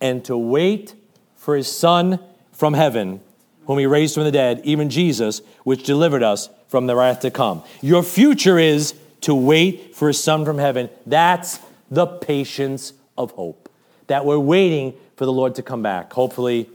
and 0.00 0.24
to 0.26 0.36
wait 0.36 0.94
for 1.36 1.56
his 1.56 1.70
Son 1.70 2.18
from 2.52 2.74
heaven, 2.74 3.20
whom 3.66 3.78
he 3.78 3.86
raised 3.86 4.14
from 4.14 4.24
the 4.24 4.32
dead, 4.32 4.60
even 4.64 4.90
Jesus, 4.90 5.40
which 5.64 5.84
delivered 5.84 6.22
us 6.22 6.48
from 6.68 6.86
the 6.86 6.96
wrath 6.96 7.20
to 7.20 7.30
come. 7.30 7.62
Your 7.80 8.02
future 8.02 8.58
is 8.58 8.94
to 9.22 9.34
wait 9.34 9.94
for 9.94 10.08
his 10.08 10.22
Son 10.22 10.44
from 10.44 10.58
heaven. 10.58 10.90
That's 11.06 11.60
the 11.90 12.06
patience 12.06 12.92
of 13.16 13.32
hope. 13.32 13.68
That 14.08 14.24
we're 14.24 14.38
waiting 14.38 14.94
for 15.16 15.24
the 15.24 15.32
Lord 15.32 15.54
to 15.56 15.62
come 15.62 15.82
back, 15.82 16.12
hopefully 16.12 16.68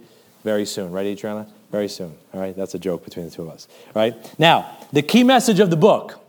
very 0.43 0.65
soon. 0.65 0.91
Right, 0.91 1.05
Adriana? 1.05 1.47
Very 1.71 1.87
soon. 1.87 2.13
All 2.33 2.39
right, 2.39 2.55
that's 2.55 2.75
a 2.75 2.79
joke 2.79 3.05
between 3.05 3.25
the 3.25 3.31
two 3.31 3.43
of 3.43 3.49
us. 3.49 3.67
All 3.95 4.01
right, 4.01 4.39
now, 4.39 4.77
the 4.91 5.01
key 5.01 5.23
message 5.23 5.59
of 5.59 5.69
the 5.69 5.77
book 5.77 6.19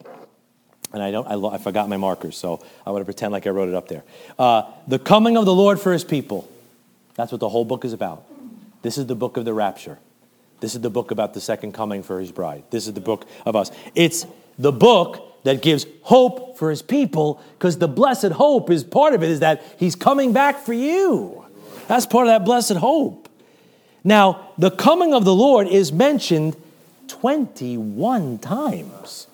and 0.95 1.03
I 1.03 1.11
don't, 1.11 1.27
I, 1.27 1.57
I, 1.57 1.59
forgot 1.59 1.89
my 1.89 1.97
markers, 1.97 2.37
so 2.37 2.65
I 2.87 2.93
want 2.93 3.01
to 3.01 3.05
pretend 3.05 3.33
like 3.33 3.49
I 3.49 3.51
wrote 3.51 3.69
it 3.69 3.75
up 3.75 3.89
there. 3.89 4.05
Uh, 4.39 4.63
the 4.87 5.01
coming 5.01 5.37
of 5.37 5.45
the 5.45 5.53
Lord 5.53 5.81
for 5.81 5.93
his 5.93 6.05
people. 6.05 6.49
That's 7.15 7.33
what 7.33 7.41
the 7.41 7.49
whole 7.49 7.65
book 7.65 7.85
is 7.85 7.93
about. 7.93 8.25
This 8.83 8.99
is 8.99 9.07
the 9.07 9.15
book 9.15 9.37
of 9.37 9.45
the 9.45 9.55
rapture. 9.55 9.99
This 10.61 10.75
is 10.75 10.81
the 10.81 10.91
book 10.91 11.11
about 11.11 11.35
the 11.35 11.41
second 11.41 11.73
coming 11.73 12.03
for 12.03 12.21
his 12.21 12.33
bride. 12.33 12.65
This 12.71 12.87
is 12.87 12.95
the 12.95 13.01
book 13.01 13.27
of 13.45 13.57
us. 13.57 13.71
It's 13.95 14.27
the 14.59 14.73
book 14.73 15.43
that 15.45 15.63
gives 15.63 15.87
hope 16.03 16.57
for 16.59 16.71
his 16.71 16.83
people 16.83 17.41
because 17.59 17.79
the 17.79 17.89
blessed 17.89 18.33
hope 18.33 18.71
is 18.71 18.83
part 18.83 19.15
of 19.15 19.23
it 19.23 19.31
is 19.31 19.41
that 19.41 19.63
he's 19.79 19.95
coming 19.95 20.33
back 20.33 20.59
for 20.59 20.73
you. 20.73 21.45
That's 21.87 22.07
part 22.07 22.27
of 22.27 22.33
that 22.33 22.45
blessed 22.45 22.77
hope. 22.77 23.29
Now, 24.03 24.53
the 24.59 24.71
coming 24.71 25.15
of 25.15 25.25
the 25.25 25.35
Lord 25.35 25.67
is 25.67 25.93
mentioned 25.93 26.57
21 27.09 28.39
times. 28.39 29.27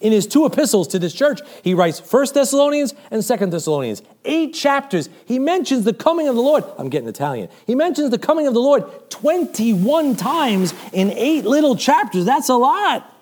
In 0.00 0.12
his 0.12 0.26
two 0.26 0.46
epistles 0.46 0.88
to 0.88 0.98
this 0.98 1.12
church, 1.12 1.40
he 1.62 1.74
writes 1.74 1.98
First 1.98 2.34
Thessalonians 2.34 2.94
and 3.10 3.24
Second 3.24 3.52
Thessalonians. 3.52 4.02
Eight 4.24 4.54
chapters. 4.54 5.08
He 5.24 5.38
mentions 5.38 5.84
the 5.84 5.92
coming 5.92 6.28
of 6.28 6.36
the 6.36 6.42
Lord. 6.42 6.64
I'm 6.78 6.88
getting 6.88 7.08
Italian. 7.08 7.48
He 7.66 7.74
mentions 7.74 8.10
the 8.10 8.18
coming 8.18 8.46
of 8.46 8.54
the 8.54 8.60
Lord 8.60 8.84
21 9.10 10.16
times 10.16 10.74
in 10.92 11.10
eight 11.10 11.44
little 11.44 11.76
chapters. 11.76 12.24
That's 12.24 12.48
a 12.48 12.56
lot. 12.56 13.14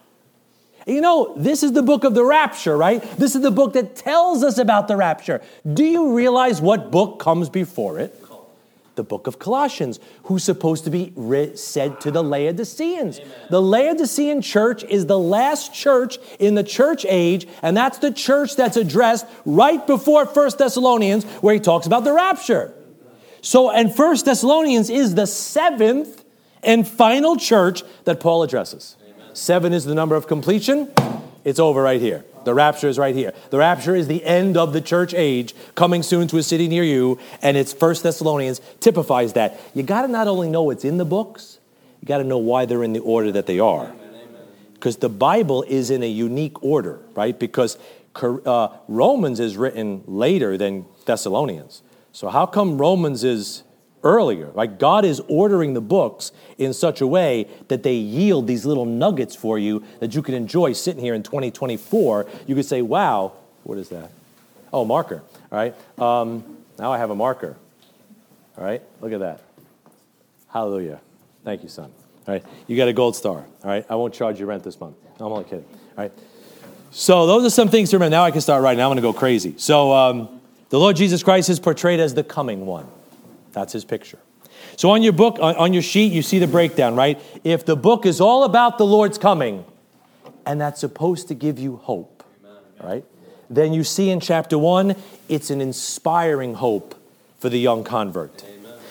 You 0.86 1.00
know, 1.00 1.34
this 1.36 1.64
is 1.64 1.72
the 1.72 1.82
book 1.82 2.04
of 2.04 2.14
the 2.14 2.24
rapture, 2.24 2.76
right? 2.76 3.02
This 3.18 3.34
is 3.34 3.42
the 3.42 3.50
book 3.50 3.72
that 3.72 3.96
tells 3.96 4.44
us 4.44 4.56
about 4.56 4.86
the 4.86 4.96
rapture. 4.96 5.42
Do 5.72 5.84
you 5.84 6.14
realize 6.14 6.60
what 6.60 6.92
book 6.92 7.18
comes 7.18 7.48
before 7.48 7.98
it? 7.98 8.22
The 8.96 9.04
book 9.04 9.26
of 9.26 9.38
Colossians, 9.38 10.00
who's 10.24 10.42
supposed 10.42 10.84
to 10.84 10.90
be 10.90 11.12
said 11.54 12.00
to 12.00 12.10
the 12.10 12.24
Laodiceans. 12.24 13.20
Amen. 13.20 13.32
The 13.50 13.62
Laodicean 13.62 14.42
church 14.42 14.82
is 14.84 15.06
the 15.06 15.18
last 15.18 15.72
church 15.72 16.18
in 16.38 16.54
the 16.54 16.64
church 16.64 17.06
age, 17.08 17.46
and 17.62 17.76
that's 17.76 17.98
the 17.98 18.10
church 18.10 18.56
that's 18.56 18.76
addressed 18.76 19.26
right 19.44 19.86
before 19.86 20.26
First 20.26 20.58
Thessalonians, 20.58 21.24
where 21.42 21.54
he 21.54 21.60
talks 21.60 21.86
about 21.86 22.04
the 22.04 22.12
rapture. 22.12 22.74
So, 23.42 23.70
and 23.70 23.94
First 23.94 24.24
Thessalonians 24.24 24.90
is 24.90 25.14
the 25.14 25.26
seventh 25.26 26.24
and 26.62 26.86
final 26.86 27.36
church 27.36 27.82
that 28.04 28.18
Paul 28.18 28.42
addresses. 28.42 28.96
Amen. 29.00 29.34
Seven 29.34 29.72
is 29.72 29.84
the 29.84 29.94
number 29.94 30.16
of 30.16 30.26
completion. 30.26 30.90
It's 31.44 31.60
over 31.60 31.80
right 31.80 32.00
here. 32.00 32.24
The 32.46 32.54
rapture 32.54 32.86
is 32.86 32.96
right 32.96 33.12
here. 33.12 33.32
The 33.50 33.58
rapture 33.58 33.96
is 33.96 34.06
the 34.06 34.24
end 34.24 34.56
of 34.56 34.72
the 34.72 34.80
church 34.80 35.12
age, 35.12 35.52
coming 35.74 36.04
soon 36.04 36.28
to 36.28 36.38
a 36.38 36.44
city 36.44 36.68
near 36.68 36.84
you, 36.84 37.18
and 37.42 37.56
it's 37.56 37.72
First 37.72 38.04
Thessalonians 38.04 38.60
typifies 38.78 39.32
that. 39.32 39.60
You 39.74 39.82
got 39.82 40.02
to 40.02 40.08
not 40.08 40.28
only 40.28 40.48
know 40.48 40.62
what's 40.62 40.84
in 40.84 40.96
the 40.96 41.04
books, 41.04 41.58
you 42.00 42.06
got 42.06 42.18
to 42.18 42.24
know 42.24 42.38
why 42.38 42.64
they're 42.64 42.84
in 42.84 42.92
the 42.92 43.00
order 43.00 43.32
that 43.32 43.46
they 43.46 43.58
are. 43.58 43.92
Because 44.74 44.98
the 44.98 45.08
Bible 45.08 45.64
is 45.64 45.90
in 45.90 46.04
a 46.04 46.08
unique 46.08 46.62
order, 46.62 47.00
right? 47.16 47.36
Because 47.36 47.78
uh, 48.14 48.68
Romans 48.86 49.40
is 49.40 49.56
written 49.56 50.04
later 50.06 50.56
than 50.56 50.86
Thessalonians. 51.04 51.82
So 52.12 52.28
how 52.28 52.46
come 52.46 52.78
Romans 52.78 53.24
is 53.24 53.64
earlier. 54.06 54.48
Like 54.54 54.78
God 54.78 55.04
is 55.04 55.20
ordering 55.28 55.74
the 55.74 55.80
books 55.80 56.32
in 56.58 56.72
such 56.72 57.00
a 57.00 57.06
way 57.06 57.48
that 57.68 57.82
they 57.82 57.94
yield 57.94 58.46
these 58.46 58.64
little 58.64 58.84
nuggets 58.84 59.34
for 59.34 59.58
you 59.58 59.84
that 60.00 60.14
you 60.14 60.22
can 60.22 60.34
enjoy 60.34 60.72
sitting 60.72 61.02
here 61.02 61.14
in 61.14 61.22
2024. 61.22 62.26
You 62.46 62.54
could 62.54 62.64
say, 62.64 62.82
wow, 62.82 63.32
what 63.64 63.78
is 63.78 63.88
that? 63.90 64.10
Oh, 64.72 64.84
marker. 64.84 65.22
All 65.50 65.58
right. 65.58 65.74
Um, 65.98 66.56
now 66.78 66.92
I 66.92 66.98
have 66.98 67.10
a 67.10 67.14
marker. 67.14 67.56
All 68.56 68.64
right. 68.64 68.82
Look 69.00 69.12
at 69.12 69.20
that. 69.20 69.42
Hallelujah. 70.48 71.00
Thank 71.44 71.62
you, 71.62 71.68
son. 71.68 71.92
All 72.26 72.34
right. 72.34 72.44
You 72.66 72.76
got 72.76 72.88
a 72.88 72.92
gold 72.92 73.16
star. 73.16 73.38
All 73.38 73.70
right. 73.70 73.84
I 73.88 73.94
won't 73.94 74.14
charge 74.14 74.40
you 74.40 74.46
rent 74.46 74.64
this 74.64 74.80
month. 74.80 74.96
I'm 75.18 75.32
only 75.32 75.44
kidding. 75.44 75.64
All 75.96 76.04
right. 76.04 76.12
So 76.90 77.26
those 77.26 77.44
are 77.44 77.50
some 77.50 77.68
things 77.68 77.90
to 77.90 77.96
remember. 77.96 78.16
Now 78.16 78.24
I 78.24 78.30
can 78.30 78.40
start 78.40 78.62
writing. 78.62 78.80
I'm 78.80 78.88
going 78.88 78.96
to 78.96 79.02
go 79.02 79.12
crazy. 79.12 79.54
So 79.58 79.92
um, 79.92 80.40
the 80.70 80.78
Lord 80.78 80.96
Jesus 80.96 81.22
Christ 81.22 81.48
is 81.48 81.60
portrayed 81.60 82.00
as 82.00 82.14
the 82.14 82.24
coming 82.24 82.66
one. 82.66 82.88
That's 83.56 83.72
his 83.72 83.86
picture. 83.86 84.18
So 84.76 84.90
on 84.90 85.02
your 85.02 85.14
book, 85.14 85.38
on 85.40 85.72
your 85.72 85.82
sheet, 85.82 86.12
you 86.12 86.20
see 86.20 86.38
the 86.38 86.46
breakdown, 86.46 86.94
right? 86.94 87.18
If 87.42 87.64
the 87.64 87.74
book 87.74 88.04
is 88.04 88.20
all 88.20 88.44
about 88.44 88.76
the 88.76 88.84
Lord's 88.84 89.16
coming, 89.16 89.64
and 90.44 90.60
that's 90.60 90.78
supposed 90.78 91.28
to 91.28 91.34
give 91.34 91.58
you 91.58 91.76
hope, 91.76 92.22
right? 92.84 93.02
Then 93.48 93.72
you 93.72 93.82
see 93.82 94.10
in 94.10 94.20
chapter 94.20 94.58
one, 94.58 94.94
it's 95.30 95.48
an 95.48 95.62
inspiring 95.62 96.52
hope 96.52 96.94
for 97.38 97.48
the 97.48 97.58
young 97.58 97.82
convert. 97.82 98.44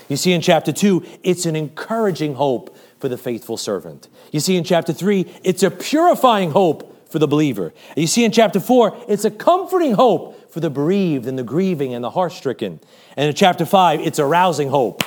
You 0.10 0.18
see 0.18 0.34
in 0.34 0.42
chapter 0.42 0.72
two, 0.72 1.06
it's 1.22 1.46
an 1.46 1.56
encouraging 1.56 2.34
hope 2.34 2.76
for 2.98 3.08
the 3.08 3.20
faithful 3.20 3.58
servant. 3.58 4.08
You 4.32 4.40
see 4.40 4.58
in 4.58 4.64
chapter 4.64 4.94
three, 4.94 5.32
it's 5.44 5.62
a 5.62 5.70
purifying 5.70 6.50
hope 6.52 6.92
for 7.16 7.20
the 7.20 7.30
believer. 7.30 7.74
You 7.96 8.08
see 8.08 8.26
in 8.26 8.34
chapter 8.34 8.60
four, 8.60 9.02
it's 9.08 9.24
a 9.24 9.32
comforting 9.32 9.94
hope 9.94 10.52
for 10.52 10.60
the 10.60 10.70
bereaved 10.70 11.28
and 11.28 11.40
the 11.40 11.44
grieving 11.44 11.94
and 11.94 12.04
the 12.04 12.10
heart 12.10 12.34
stricken. 12.34 12.82
And 13.16 13.30
in 13.30 13.34
chapter 13.34 13.66
5, 13.66 14.02
it's 14.02 14.20
arousing 14.20 14.68
hope. 14.68 15.02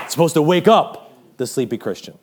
It's 0.00 0.10
supposed 0.10 0.34
to 0.34 0.42
wake 0.42 0.66
up 0.66 1.12
the 1.36 1.46
sleepy 1.46 1.78
Christian, 1.78 2.18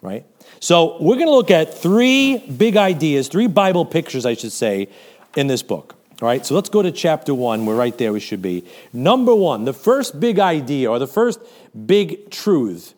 right? 0.00 0.24
So 0.60 0.96
we're 1.02 1.16
going 1.16 1.26
to 1.26 1.34
look 1.34 1.50
at 1.50 1.74
three 1.74 2.38
big 2.38 2.76
ideas, 2.76 3.26
three 3.26 3.48
Bible 3.48 3.84
pictures, 3.84 4.24
I 4.24 4.34
should 4.34 4.52
say, 4.52 4.86
in 5.34 5.48
this 5.48 5.64
book. 5.64 5.96
All 6.22 6.28
right, 6.28 6.46
so 6.46 6.54
let's 6.54 6.68
go 6.68 6.80
to 6.80 6.92
chapter 6.92 7.34
one. 7.34 7.66
We're 7.66 7.74
right 7.74 7.98
there, 7.98 8.12
we 8.12 8.20
should 8.20 8.42
be. 8.42 8.64
Number 8.92 9.34
one, 9.34 9.64
the 9.64 9.72
first 9.72 10.20
big 10.20 10.38
idea 10.38 10.88
or 10.88 11.00
the 11.00 11.08
first 11.08 11.40
big 11.84 12.30
truth 12.30 12.94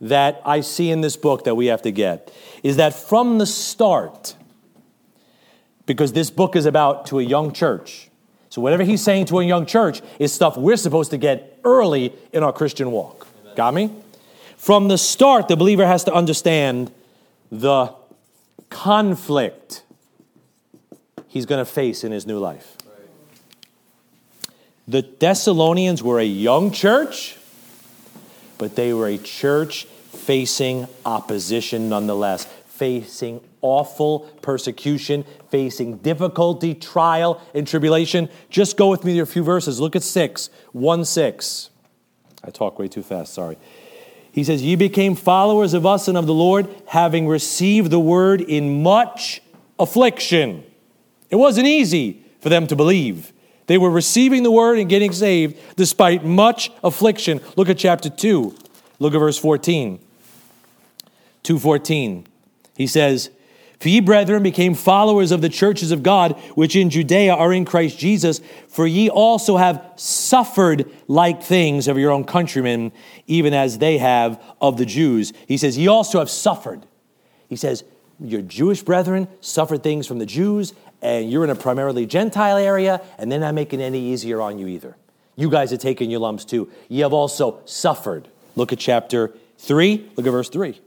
that 0.00 0.42
I 0.44 0.60
see 0.60 0.92
in 0.92 1.00
this 1.00 1.16
book 1.16 1.42
that 1.42 1.56
we 1.56 1.66
have 1.66 1.82
to 1.82 1.90
get 1.90 2.32
is 2.62 2.76
that 2.76 2.94
from 2.94 3.38
the 3.38 3.46
start, 3.46 4.36
because 5.90 6.12
this 6.12 6.30
book 6.30 6.54
is 6.54 6.66
about 6.66 7.06
to 7.06 7.18
a 7.18 7.22
young 7.22 7.52
church. 7.52 8.10
So, 8.48 8.60
whatever 8.60 8.84
he's 8.84 9.02
saying 9.02 9.24
to 9.26 9.40
a 9.40 9.44
young 9.44 9.66
church 9.66 10.02
is 10.20 10.32
stuff 10.32 10.56
we're 10.56 10.76
supposed 10.76 11.10
to 11.10 11.18
get 11.18 11.58
early 11.64 12.12
in 12.32 12.44
our 12.44 12.52
Christian 12.52 12.92
walk. 12.92 13.26
Amen. 13.42 13.56
Got 13.56 13.74
me? 13.74 13.90
From 14.56 14.86
the 14.86 14.96
start, 14.96 15.48
the 15.48 15.56
believer 15.56 15.84
has 15.84 16.04
to 16.04 16.12
understand 16.12 16.92
the 17.50 17.92
conflict 18.68 19.82
he's 21.26 21.44
going 21.44 21.58
to 21.58 21.68
face 21.68 22.04
in 22.04 22.12
his 22.12 22.24
new 22.24 22.38
life. 22.38 22.76
The 24.86 25.02
Thessalonians 25.02 26.04
were 26.04 26.20
a 26.20 26.24
young 26.24 26.70
church, 26.70 27.36
but 28.58 28.76
they 28.76 28.92
were 28.92 29.08
a 29.08 29.18
church 29.18 29.86
facing 29.86 30.86
opposition 31.04 31.88
nonetheless, 31.88 32.46
facing 32.80 33.42
awful 33.60 34.20
persecution, 34.40 35.22
facing 35.50 35.98
difficulty, 35.98 36.74
trial, 36.74 37.38
and 37.52 37.68
tribulation. 37.68 38.26
Just 38.48 38.78
go 38.78 38.88
with 38.88 39.04
me 39.04 39.16
to 39.16 39.20
a 39.20 39.26
few 39.26 39.42
verses. 39.42 39.80
Look 39.80 39.94
at 39.94 40.02
6, 40.02 40.48
1 40.72 41.04
6. 41.04 41.70
I 42.42 42.50
talk 42.50 42.78
way 42.78 42.88
too 42.88 43.02
fast, 43.02 43.34
sorry. 43.34 43.58
He 44.32 44.42
says, 44.44 44.62
Ye 44.62 44.76
became 44.76 45.14
followers 45.14 45.74
of 45.74 45.84
us 45.84 46.08
and 46.08 46.16
of 46.16 46.26
the 46.26 46.32
Lord, 46.32 46.74
having 46.86 47.28
received 47.28 47.90
the 47.90 48.00
word 48.00 48.40
in 48.40 48.82
much 48.82 49.42
affliction. 49.78 50.64
It 51.28 51.36
wasn't 51.36 51.66
easy 51.66 52.24
for 52.40 52.48
them 52.48 52.66
to 52.68 52.76
believe. 52.76 53.34
They 53.66 53.76
were 53.76 53.90
receiving 53.90 54.42
the 54.42 54.50
word 54.50 54.78
and 54.78 54.88
getting 54.88 55.12
saved 55.12 55.58
despite 55.76 56.24
much 56.24 56.70
affliction. 56.82 57.42
Look 57.56 57.68
at 57.68 57.76
chapter 57.76 58.08
2. 58.08 58.54
Look 58.98 59.14
at 59.14 59.18
verse 59.18 59.36
14. 59.36 60.00
2:14. 61.44 62.24
He 62.76 62.86
says, 62.86 63.30
for 63.80 63.88
ye, 63.88 64.00
brethren, 64.00 64.42
became 64.42 64.74
followers 64.74 65.32
of 65.32 65.40
the 65.40 65.48
churches 65.48 65.90
of 65.90 66.02
God, 66.02 66.38
which 66.54 66.76
in 66.76 66.90
Judea 66.90 67.34
are 67.34 67.50
in 67.50 67.64
Christ 67.64 67.98
Jesus, 67.98 68.42
for 68.68 68.86
ye 68.86 69.08
also 69.08 69.56
have 69.56 69.92
suffered 69.96 70.84
like 71.08 71.42
things 71.42 71.88
of 71.88 71.96
your 71.96 72.10
own 72.10 72.24
countrymen, 72.24 72.92
even 73.26 73.54
as 73.54 73.78
they 73.78 73.96
have 73.96 74.40
of 74.60 74.76
the 74.76 74.84
Jews. 74.84 75.32
He 75.48 75.56
says, 75.56 75.78
Ye 75.78 75.86
also 75.88 76.18
have 76.18 76.28
suffered. 76.28 76.84
He 77.48 77.56
says, 77.56 77.82
Your 78.20 78.42
Jewish 78.42 78.82
brethren 78.82 79.28
suffered 79.40 79.82
things 79.82 80.06
from 80.06 80.18
the 80.18 80.26
Jews, 80.26 80.74
and 81.00 81.30
you're 81.30 81.44
in 81.44 81.50
a 81.50 81.54
primarily 81.54 82.04
Gentile 82.04 82.58
area, 82.58 83.00
and 83.16 83.32
they're 83.32 83.40
not 83.40 83.54
making 83.54 83.80
any 83.80 84.12
easier 84.12 84.42
on 84.42 84.58
you 84.58 84.66
either. 84.66 84.94
You 85.36 85.48
guys 85.48 85.72
are 85.72 85.78
taking 85.78 86.10
your 86.10 86.20
lumps 86.20 86.44
too. 86.44 86.70
Ye 86.88 87.00
have 87.00 87.14
also 87.14 87.60
suffered. 87.64 88.28
Look 88.56 88.74
at 88.74 88.78
chapter 88.78 89.32
3, 89.56 90.10
look 90.16 90.26
at 90.26 90.30
verse 90.30 90.50
3. 90.50 90.78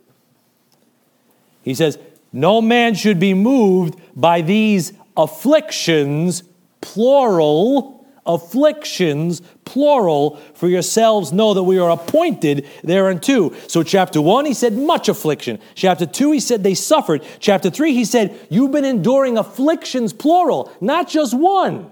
He 1.63 1.73
says, 1.73 1.97
no 2.31 2.61
man 2.61 2.95
should 2.95 3.19
be 3.19 3.33
moved 3.33 3.99
by 4.15 4.41
these 4.41 4.93
afflictions, 5.15 6.43
plural, 6.81 8.05
afflictions, 8.25 9.41
plural, 9.65 10.37
for 10.55 10.67
yourselves 10.67 11.31
know 11.31 11.53
that 11.53 11.63
we 11.63 11.77
are 11.77 11.89
appointed 11.89 12.67
thereunto. 12.83 13.53
So, 13.67 13.83
chapter 13.83 14.21
1, 14.21 14.45
he 14.45 14.53
said, 14.53 14.73
much 14.77 15.09
affliction. 15.09 15.59
Chapter 15.75 16.05
2, 16.05 16.31
he 16.31 16.39
said 16.39 16.63
they 16.63 16.73
suffered. 16.73 17.23
Chapter 17.39 17.69
3, 17.69 17.93
he 17.93 18.05
said, 18.05 18.37
you've 18.49 18.71
been 18.71 18.85
enduring 18.85 19.37
afflictions, 19.37 20.13
plural, 20.13 20.71
not 20.81 21.07
just 21.07 21.33
one. 21.33 21.91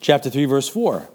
Chapter 0.00 0.30
3, 0.30 0.46
verse 0.46 0.68
4. 0.68 1.08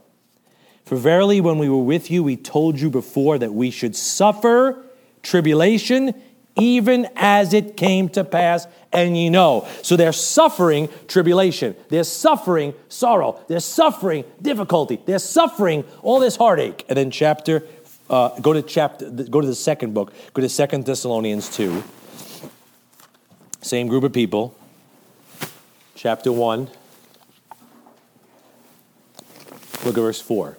For 0.86 0.96
verily, 0.96 1.42
when 1.42 1.58
we 1.58 1.68
were 1.68 1.84
with 1.84 2.10
you, 2.10 2.24
we 2.24 2.38
told 2.38 2.80
you 2.80 2.90
before 2.90 3.38
that 3.38 3.54
we 3.54 3.72
should 3.72 3.96
suffer 3.96 4.86
tribulation 5.22 6.14
even 6.60 7.08
as 7.16 7.54
it 7.54 7.78
came 7.78 8.10
to 8.10 8.24
pass, 8.24 8.68
and 8.92 9.18
ye 9.18 9.30
know. 9.30 9.68
So 9.84 9.96
they're 9.96 10.14
suffering 10.14 10.90
tribulation, 11.08 11.76
they're 11.90 12.04
suffering 12.04 12.74
sorrow, 12.90 13.40
they're 13.48 13.60
suffering 13.60 14.26
difficulty, 14.42 15.00
they're 15.06 15.20
suffering 15.20 15.84
all 16.02 16.20
this 16.20 16.36
heartache. 16.36 16.86
And 16.90 16.98
then 16.98 17.12
chapter, 17.12 17.64
uh, 18.10 18.40
go 18.40 18.54
to 18.54 18.62
chapter, 18.62 19.10
go 19.10 19.42
to 19.42 19.48
the 19.48 19.56
second 19.56 19.94
book, 19.94 20.14
go 20.34 20.42
to 20.42 20.50
Second 20.50 20.86
Thessalonians 20.86 21.56
2. 21.56 21.84
Same 23.62 23.88
group 23.88 24.04
of 24.04 24.14
people. 24.14 24.56
Chapter 25.96 26.32
1. 26.32 26.70
Look 29.86 29.98
at 29.98 30.02
verse 30.02 30.22
4. 30.22 30.58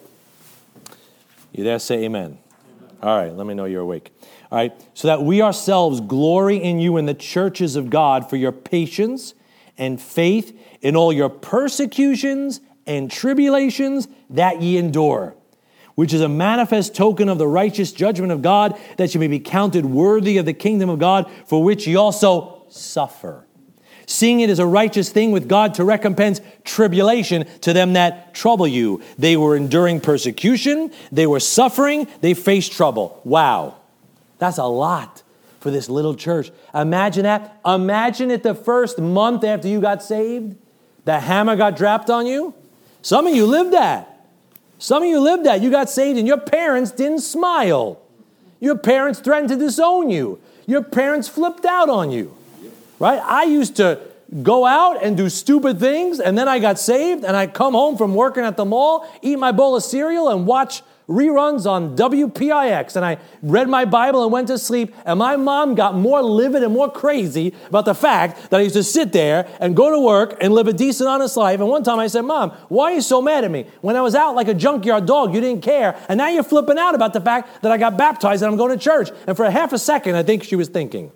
You 1.53 1.63
there? 1.63 1.79
Say 1.79 2.03
amen. 2.03 2.37
amen. 2.71 2.97
All 3.01 3.17
right, 3.17 3.33
let 3.33 3.47
me 3.47 3.53
know 3.53 3.65
you're 3.65 3.81
awake. 3.81 4.11
All 4.51 4.57
right, 4.57 4.73
so 4.95 5.07
that 5.07 5.21
we 5.21 5.43
ourselves 5.43 6.01
glory 6.01 6.57
in 6.57 6.79
you 6.79 6.97
in 6.97 7.05
the 7.05 7.13
churches 7.13 7.75
of 7.75 7.91
God 7.91 8.29
for 8.29 8.35
your 8.35 8.51
patience 8.51 9.35
and 9.77 10.01
faith 10.01 10.59
in 10.81 10.95
all 10.95 11.13
your 11.13 11.29
persecutions 11.29 12.59
and 12.87 13.11
tribulations 13.11 14.07
that 14.31 14.61
ye 14.61 14.77
endure, 14.77 15.35
which 15.93 16.13
is 16.13 16.21
a 16.21 16.29
manifest 16.29 16.95
token 16.95 17.29
of 17.29 17.37
the 17.37 17.47
righteous 17.47 17.91
judgment 17.91 18.31
of 18.31 18.41
God, 18.41 18.75
that 18.97 19.13
ye 19.13 19.19
may 19.19 19.27
be 19.27 19.39
counted 19.39 19.85
worthy 19.85 20.37
of 20.37 20.45
the 20.45 20.53
kingdom 20.53 20.89
of 20.89 20.97
God, 20.97 21.29
for 21.45 21.63
which 21.63 21.85
ye 21.85 21.95
also 21.95 22.65
suffer. 22.69 23.45
Seeing 24.07 24.39
it 24.39 24.49
as 24.49 24.57
a 24.57 24.65
righteous 24.65 25.11
thing 25.11 25.31
with 25.31 25.47
God 25.47 25.75
to 25.75 25.83
recompense 25.83 26.41
tribulation 26.63 27.45
to 27.61 27.73
them 27.73 27.93
that 27.93 28.33
trouble 28.33 28.67
you. 28.67 29.03
They 29.19 29.37
were 29.37 29.55
enduring 29.55 30.01
persecution, 30.01 30.91
they 31.11 31.27
were 31.27 31.39
suffering, 31.39 32.07
they 32.21 32.33
faced 32.33 32.71
trouble. 32.71 33.21
Wow. 33.23 33.78
That's 34.39 34.57
a 34.57 34.65
lot 34.65 35.23
for 35.59 35.69
this 35.69 35.89
little 35.89 36.15
church. 36.15 36.51
Imagine 36.73 37.23
that. 37.23 37.59
Imagine 37.65 38.31
it 38.31 38.43
the 38.43 38.55
first 38.55 38.97
month 38.97 39.43
after 39.43 39.67
you 39.67 39.81
got 39.81 40.01
saved, 40.01 40.55
the 41.05 41.19
hammer 41.19 41.55
got 41.55 41.75
dropped 41.75 42.09
on 42.09 42.25
you. 42.25 42.53
Some 43.01 43.27
of 43.27 43.35
you 43.35 43.45
lived 43.45 43.73
that. 43.73 44.25
Some 44.77 45.03
of 45.03 45.09
you 45.09 45.19
lived 45.19 45.45
that. 45.45 45.61
You 45.61 45.69
got 45.69 45.89
saved 45.89 46.17
and 46.17 46.27
your 46.27 46.39
parents 46.39 46.91
didn't 46.91 47.19
smile. 47.19 48.01
Your 48.59 48.77
parents 48.77 49.19
threatened 49.19 49.49
to 49.49 49.55
disown 49.57 50.09
you. 50.09 50.39
Your 50.65 50.83
parents 50.83 51.27
flipped 51.27 51.65
out 51.65 51.89
on 51.89 52.11
you. 52.11 52.35
Right? 52.99 53.21
I 53.23 53.43
used 53.43 53.77
to 53.77 53.99
go 54.43 54.65
out 54.65 55.03
and 55.03 55.17
do 55.17 55.29
stupid 55.29 55.79
things, 55.79 56.19
and 56.19 56.37
then 56.37 56.47
I 56.47 56.59
got 56.59 56.77
saved, 56.77 57.23
and 57.23 57.35
I'd 57.35 57.53
come 57.53 57.73
home 57.73 57.97
from 57.97 58.13
working 58.13 58.43
at 58.43 58.57
the 58.57 58.65
mall, 58.65 59.09
eat 59.21 59.37
my 59.39 59.51
bowl 59.51 59.75
of 59.75 59.83
cereal, 59.83 60.29
and 60.29 60.45
watch 60.45 60.83
reruns 61.09 61.65
on 61.69 61.95
WPIX, 61.95 62.95
and 62.95 63.03
I 63.03 63.17
read 63.41 63.67
my 63.67 63.83
Bible 63.83 64.23
and 64.23 64.31
went 64.31 64.47
to 64.47 64.59
sleep, 64.59 64.93
and 65.05 65.17
my 65.17 65.35
mom 65.35 65.73
got 65.73 65.95
more 65.95 66.21
livid 66.21 66.61
and 66.63 66.71
more 66.71 66.89
crazy 66.89 67.53
about 67.67 67.85
the 67.85 67.95
fact 67.95 68.51
that 68.51 68.59
I 68.59 68.63
used 68.63 68.75
to 68.75 68.83
sit 68.83 69.11
there 69.11 69.49
and 69.59 69.75
go 69.75 69.89
to 69.89 69.99
work 69.99 70.37
and 70.39 70.53
live 70.53 70.67
a 70.67 70.73
decent, 70.73 71.09
honest 71.09 71.35
life. 71.35 71.59
And 71.59 71.67
one 71.67 71.83
time 71.83 71.97
I 71.97 72.07
said, 72.07 72.21
Mom, 72.21 72.51
why 72.69 72.91
are 72.91 72.95
you 72.95 73.01
so 73.01 73.21
mad 73.21 73.43
at 73.43 73.49
me? 73.49 73.65
When 73.81 73.95
I 73.95 74.01
was 74.01 74.13
out 74.13 74.35
like 74.35 74.47
a 74.47 74.53
junkyard 74.53 75.07
dog, 75.07 75.33
you 75.33 75.41
didn't 75.41 75.63
care, 75.63 75.99
and 76.07 76.19
now 76.19 76.29
you're 76.29 76.43
flipping 76.43 76.77
out 76.77 76.93
about 76.93 77.13
the 77.13 77.21
fact 77.21 77.63
that 77.63 77.71
I 77.71 77.77
got 77.77 77.97
baptized 77.97 78.43
and 78.43 78.51
I'm 78.51 78.57
going 78.57 78.77
to 78.77 78.83
church. 78.83 79.09
And 79.25 79.35
for 79.35 79.45
a 79.45 79.51
half 79.51 79.73
a 79.73 79.79
second, 79.79 80.15
I 80.15 80.21
think 80.21 80.43
she 80.43 80.55
was 80.55 80.69
thinking. 80.69 81.11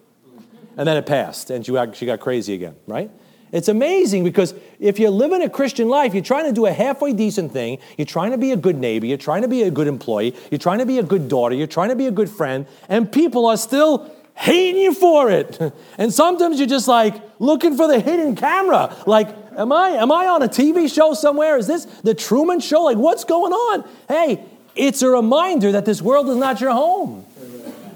And 0.75 0.87
then 0.87 0.97
it 0.97 1.05
passed, 1.05 1.51
and 1.51 1.63
she 1.63 1.71
got, 1.71 1.95
she 1.95 2.07
got 2.07 2.19
crazy 2.19 2.55
again, 2.55 2.75
right? 2.87 3.11
It's 3.53 3.67
amazing 3.67 4.23
because 4.23 4.55
if 4.79 4.97
you're 4.97 5.11
living 5.11 5.43
a 5.43 5.49
Christian 5.49 5.87
life, 5.87 6.15
you're 6.15 6.23
trying 6.23 6.45
to 6.45 6.51
do 6.51 6.65
a 6.65 6.73
halfway 6.73 7.13
decent 7.13 7.53
thing, 7.53 7.77
you're 7.99 8.05
trying 8.05 8.31
to 8.31 8.37
be 8.39 8.51
a 8.51 8.57
good 8.57 8.77
neighbor, 8.77 9.05
you're 9.05 9.15
trying 9.15 9.43
to 9.43 9.47
be 9.47 9.61
a 9.61 9.69
good 9.69 9.85
employee, 9.85 10.35
you're 10.49 10.57
trying 10.57 10.79
to 10.79 10.87
be 10.87 10.97
a 10.97 11.03
good 11.03 11.29
daughter, 11.29 11.53
you're 11.53 11.67
trying 11.67 11.89
to 11.89 11.95
be 11.95 12.07
a 12.07 12.11
good 12.11 12.31
friend, 12.31 12.65
and 12.89 13.11
people 13.11 13.45
are 13.45 13.55
still 13.55 14.11
hating 14.33 14.81
you 14.81 14.93
for 14.93 15.29
it. 15.29 15.59
And 15.99 16.11
sometimes 16.11 16.57
you're 16.57 16.67
just 16.67 16.87
like 16.87 17.21
looking 17.37 17.77
for 17.77 17.87
the 17.87 17.99
hidden 17.99 18.35
camera. 18.35 18.95
Like, 19.05 19.29
am 19.55 19.71
I 19.71 19.89
am 19.89 20.11
I 20.11 20.25
on 20.25 20.41
a 20.41 20.49
TV 20.49 20.91
show 20.91 21.13
somewhere? 21.13 21.55
Is 21.57 21.67
this 21.67 21.85
the 22.03 22.15
Truman 22.15 22.59
show? 22.59 22.81
Like 22.81 22.97
what's 22.97 23.23
going 23.23 23.53
on? 23.53 23.87
Hey, 24.07 24.43
it's 24.75 25.03
a 25.03 25.09
reminder 25.09 25.71
that 25.73 25.85
this 25.85 26.01
world 26.01 26.27
is 26.29 26.37
not 26.37 26.59
your 26.59 26.71
home. 26.71 27.23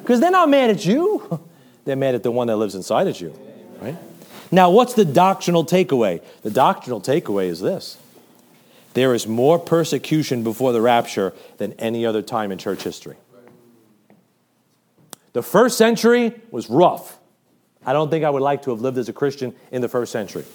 Because 0.03 0.19
they're 0.19 0.31
not 0.31 0.49
mad 0.49 0.69
at 0.69 0.85
you. 0.85 1.39
They're 1.85 1.95
mad 1.95 2.15
at 2.15 2.23
the 2.23 2.31
one 2.31 2.47
that 2.47 2.57
lives 2.57 2.75
inside 2.75 3.07
of 3.07 3.19
you, 3.19 3.33
right? 3.81 3.95
Now, 4.51 4.69
what's 4.69 4.93
the 4.93 5.05
doctrinal 5.05 5.65
takeaway? 5.65 6.21
The 6.41 6.51
doctrinal 6.51 7.01
takeaway 7.01 7.47
is 7.47 7.59
this 7.59 7.97
there 8.93 9.13
is 9.13 9.27
more 9.27 9.59
persecution 9.59 10.43
before 10.43 10.73
the 10.73 10.81
rapture 10.81 11.33
than 11.57 11.73
any 11.73 12.05
other 12.05 12.23
time 12.23 12.51
in 12.51 12.57
church 12.57 12.81
history. 12.81 13.15
The 15.33 15.43
first 15.43 15.77
century 15.77 16.33
was 16.49 16.67
rough. 16.67 17.19
I 17.85 17.93
don't 17.93 18.09
think 18.09 18.25
I 18.25 18.29
would 18.31 18.41
like 18.41 18.63
to 18.63 18.71
have 18.71 18.81
lived 18.81 18.97
as 18.97 19.07
a 19.07 19.13
Christian 19.13 19.53
in 19.71 19.83
the 19.83 19.87
first 19.87 20.11
century. 20.11 20.45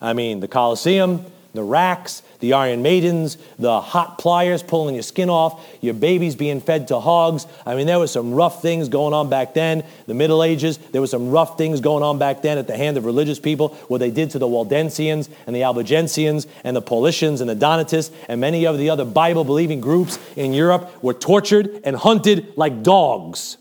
I 0.00 0.12
mean, 0.12 0.40
the 0.40 0.48
Colosseum, 0.48 1.24
the 1.52 1.62
racks, 1.62 2.22
the 2.44 2.52
Iron 2.52 2.82
Maidens, 2.82 3.38
the 3.58 3.80
hot 3.80 4.18
pliers 4.18 4.62
pulling 4.62 4.94
your 4.94 5.02
skin 5.02 5.30
off, 5.30 5.66
your 5.80 5.94
babies 5.94 6.36
being 6.36 6.60
fed 6.60 6.88
to 6.88 7.00
hogs. 7.00 7.46
I 7.64 7.74
mean, 7.74 7.86
there 7.86 7.98
were 7.98 8.06
some 8.06 8.34
rough 8.34 8.60
things 8.60 8.90
going 8.90 9.14
on 9.14 9.30
back 9.30 9.54
then. 9.54 9.82
The 10.04 10.12
Middle 10.12 10.44
Ages, 10.44 10.76
there 10.76 11.00
were 11.00 11.06
some 11.06 11.30
rough 11.30 11.56
things 11.56 11.80
going 11.80 12.02
on 12.02 12.18
back 12.18 12.42
then 12.42 12.58
at 12.58 12.66
the 12.66 12.76
hand 12.76 12.98
of 12.98 13.06
religious 13.06 13.40
people, 13.40 13.68
what 13.88 13.96
they 13.96 14.10
did 14.10 14.28
to 14.32 14.38
the 14.38 14.46
Waldensians 14.46 15.30
and 15.46 15.56
the 15.56 15.62
Albigensians 15.62 16.46
and 16.64 16.76
the 16.76 16.82
Paulicians 16.82 17.40
and 17.40 17.48
the 17.48 17.54
Donatists 17.54 18.14
and 18.28 18.42
many 18.42 18.66
of 18.66 18.76
the 18.76 18.90
other 18.90 19.06
Bible 19.06 19.44
believing 19.44 19.80
groups 19.80 20.18
in 20.36 20.52
Europe 20.52 21.02
were 21.02 21.14
tortured 21.14 21.80
and 21.82 21.96
hunted 21.96 22.52
like 22.58 22.82
dogs. 22.82 23.56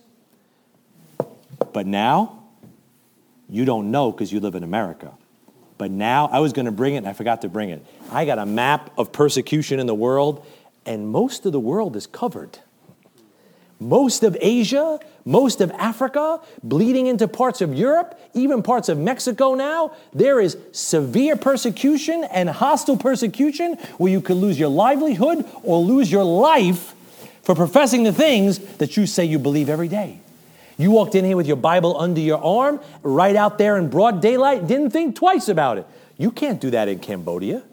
But 1.72 1.88
now, 1.88 2.44
you 3.48 3.64
don't 3.64 3.92
know 3.92 4.12
because 4.12 4.34
you 4.34 4.42
live 4.42 4.56
in 4.56 4.64
America. 4.64 5.14
But 5.84 5.92
now 5.92 6.30
I 6.32 6.40
was 6.40 6.54
going 6.54 6.66
to 6.66 6.72
bring 6.72 6.94
it 6.94 7.00
and 7.00 7.08
I 7.10 7.12
forgot 7.12 7.42
to 7.42 7.50
bring 7.50 7.70
it. 7.70 7.86
I 8.10 8.24
got 8.24 8.40
a 8.40 8.46
map 8.46 8.90
of 8.98 9.12
persecution 9.12 9.82
in 9.82 9.86
the 9.86 9.94
world, 9.94 10.46
and 10.86 11.10
most 11.10 11.46
of 11.46 11.52
the 11.52 11.60
world 11.60 11.98
is 11.98 12.08
covered. 12.08 12.60
Most 13.82 14.24
of 14.24 14.38
Asia, 14.40 15.02
most 15.26 15.60
of 15.60 15.72
Africa, 15.72 16.40
bleeding 16.64 17.08
into 17.08 17.28
parts 17.28 17.60
of 17.60 17.74
Europe, 17.74 18.18
even 18.34 18.64
parts 18.64 18.88
of 18.88 18.98
Mexico 18.98 19.56
now, 19.56 19.92
there 20.14 20.40
is 20.40 20.56
severe 20.72 21.36
persecution 21.36 22.24
and 22.32 22.50
hostile 22.50 22.96
persecution 22.96 23.74
where 23.98 24.10
you 24.10 24.22
could 24.22 24.38
lose 24.38 24.58
your 24.58 24.70
livelihood 24.70 25.46
or 25.64 25.80
lose 25.80 26.10
your 26.10 26.24
life 26.24 26.96
for 27.42 27.56
professing 27.56 28.04
the 28.04 28.14
things 28.14 28.60
that 28.78 28.96
you 28.96 29.06
say 29.06 29.26
you 29.26 29.38
believe 29.38 29.68
every 29.68 29.90
day. 29.90 30.22
You 30.78 30.92
walked 30.92 31.16
in 31.16 31.26
here 31.26 31.38
with 31.38 31.48
your 31.48 31.58
Bible 31.58 32.00
under 32.00 32.22
your 32.22 32.44
arm, 32.44 32.80
right 33.04 33.36
out 33.36 33.58
there 33.58 33.78
in 33.78 33.90
broad 33.90 34.22
daylight, 34.22 34.68
didn't 34.68 34.92
think 34.92 35.16
twice 35.16 35.48
about 35.48 35.78
it. 35.78 35.88
You 36.18 36.32
can't 36.32 36.60
do 36.60 36.72
that 36.72 36.88
in 36.88 37.00
Cambodia. 37.00 37.64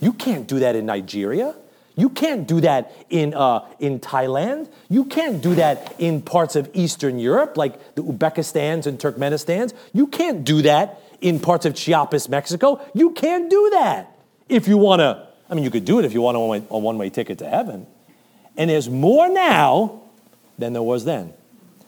You 0.00 0.12
can't 0.12 0.46
do 0.46 0.58
that 0.60 0.76
in 0.76 0.86
Nigeria. 0.86 1.54
You 1.96 2.08
can't 2.08 2.46
do 2.46 2.60
that 2.60 2.92
in, 3.08 3.34
uh, 3.34 3.66
in 3.78 4.00
Thailand. 4.00 4.68
You 4.88 5.04
can't 5.04 5.40
do 5.40 5.54
that 5.54 5.94
in 5.98 6.22
parts 6.22 6.56
of 6.56 6.68
Eastern 6.74 7.18
Europe, 7.18 7.56
like 7.56 7.94
the 7.94 8.02
Uzbekistans 8.02 8.86
and 8.86 8.98
Turkmenistans. 8.98 9.72
You 9.92 10.08
can't 10.08 10.44
do 10.44 10.62
that 10.62 11.00
in 11.20 11.38
parts 11.38 11.66
of 11.66 11.74
Chiapas, 11.74 12.28
Mexico. 12.28 12.80
You 12.94 13.10
can't 13.10 13.48
do 13.48 13.70
that 13.74 14.18
if 14.48 14.66
you 14.66 14.76
want 14.76 15.00
to. 15.00 15.28
I 15.48 15.54
mean, 15.54 15.62
you 15.62 15.70
could 15.70 15.84
do 15.84 15.98
it 16.00 16.04
if 16.04 16.12
you 16.12 16.20
want 16.20 16.36
a 16.36 16.78
one 16.78 16.98
way 16.98 17.10
ticket 17.10 17.38
to 17.38 17.48
heaven. 17.48 17.86
And 18.56 18.70
there's 18.70 18.88
more 18.88 19.28
now 19.28 20.02
than 20.58 20.72
there 20.72 20.82
was 20.82 21.04
then. 21.04 21.32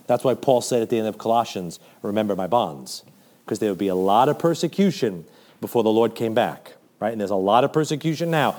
That's 0.06 0.24
why 0.24 0.34
Paul 0.34 0.60
said 0.60 0.82
at 0.82 0.90
the 0.90 0.98
end 0.98 1.08
of 1.08 1.18
Colossians, 1.18 1.80
Remember 2.02 2.36
my 2.36 2.46
bonds, 2.46 3.02
because 3.44 3.58
there 3.58 3.70
would 3.70 3.78
be 3.78 3.88
a 3.88 3.94
lot 3.94 4.28
of 4.28 4.38
persecution 4.38 5.24
before 5.60 5.82
the 5.82 5.90
Lord 5.90 6.14
came 6.14 6.34
back, 6.34 6.74
right? 7.00 7.12
And 7.12 7.20
there's 7.20 7.30
a 7.30 7.36
lot 7.36 7.64
of 7.64 7.72
persecution 7.72 8.30
now. 8.30 8.56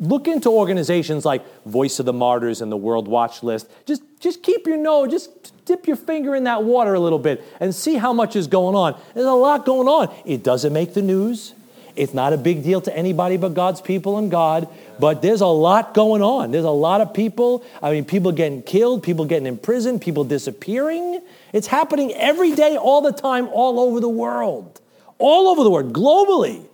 Look 0.00 0.26
into 0.26 0.50
organizations 0.50 1.24
like 1.24 1.44
Voice 1.64 2.00
of 2.00 2.06
the 2.06 2.12
Martyrs 2.12 2.60
and 2.60 2.72
the 2.72 2.76
World 2.76 3.06
Watch 3.06 3.44
List. 3.44 3.68
Just, 3.86 4.02
just 4.18 4.42
keep 4.42 4.66
your 4.66 4.76
nose, 4.76 5.10
just 5.10 5.52
dip 5.64 5.86
your 5.86 5.96
finger 5.96 6.34
in 6.34 6.44
that 6.44 6.64
water 6.64 6.94
a 6.94 7.00
little 7.00 7.18
bit 7.18 7.44
and 7.60 7.72
see 7.72 7.94
how 7.94 8.12
much 8.12 8.34
is 8.34 8.48
going 8.48 8.74
on. 8.74 9.00
There's 9.14 9.26
a 9.26 9.32
lot 9.32 9.64
going 9.64 9.86
on. 9.86 10.12
It 10.24 10.42
doesn't 10.42 10.72
make 10.72 10.94
the 10.94 11.02
news. 11.02 11.54
It's 11.96 12.12
not 12.12 12.32
a 12.32 12.36
big 12.36 12.64
deal 12.64 12.80
to 12.82 12.96
anybody 12.96 13.36
but 13.36 13.54
God's 13.54 13.80
people 13.80 14.18
and 14.18 14.30
God, 14.30 14.68
but 14.98 15.22
there's 15.22 15.40
a 15.40 15.46
lot 15.46 15.94
going 15.94 16.22
on. 16.22 16.50
There's 16.50 16.64
a 16.64 16.70
lot 16.70 17.00
of 17.00 17.12
people. 17.14 17.64
I 17.82 17.90
mean, 17.90 18.04
people 18.04 18.32
getting 18.32 18.62
killed, 18.62 19.02
people 19.02 19.24
getting 19.24 19.46
imprisoned, 19.46 20.00
people 20.00 20.24
disappearing. 20.24 21.20
It's 21.52 21.66
happening 21.66 22.12
every 22.12 22.54
day, 22.54 22.76
all 22.76 23.00
the 23.00 23.12
time, 23.12 23.48
all 23.48 23.80
over 23.80 24.00
the 24.00 24.08
world. 24.08 24.80
All 25.18 25.48
over 25.48 25.62
the 25.62 25.70
world, 25.70 25.92
globally. 25.92 26.64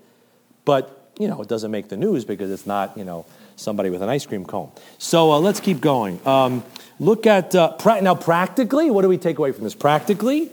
But, 0.65 1.13
you 1.19 1.29
know, 1.29 1.41
it 1.43 1.49
doesn't 1.49 1.71
make 1.71 1.89
the 1.89 1.97
news 1.97 2.25
because 2.25 2.51
it's 2.51 2.67
not, 2.67 2.97
you 2.97 3.05
know, 3.05 3.27
somebody 3.57 3.91
with 3.91 4.03
an 4.03 4.09
ice 4.09 4.25
cream 4.25 4.45
cone. 4.45 4.71
So 4.99 5.33
uh, 5.33 5.39
let's 5.39 5.61
keep 5.61 5.81
going. 5.81 6.25
Um, 6.27 6.65
look 6.99 7.27
at, 7.27 7.55
uh, 7.55 7.73
pra- 7.73 8.01
now, 8.01 8.15
practically, 8.15 8.91
what 8.91 9.03
do 9.03 9.09
we 9.09 9.19
take 9.19 9.39
away 9.39 9.53
from 9.53 9.65
this? 9.65 9.75
Practically, 9.75 10.51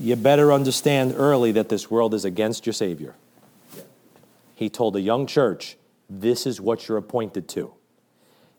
you 0.00 0.16
better 0.16 0.52
understand 0.52 1.14
early 1.16 1.52
that 1.52 1.68
this 1.68 1.90
world 1.90 2.14
is 2.14 2.24
against 2.24 2.66
your 2.66 2.72
Savior 2.72 3.14
he 4.58 4.68
told 4.68 4.92
the 4.94 5.00
young 5.00 5.28
church, 5.28 5.76
This 6.08 6.46
is 6.46 6.60
what 6.60 6.88
you're 6.88 6.98
appointed 6.98 7.48
to. 7.50 7.72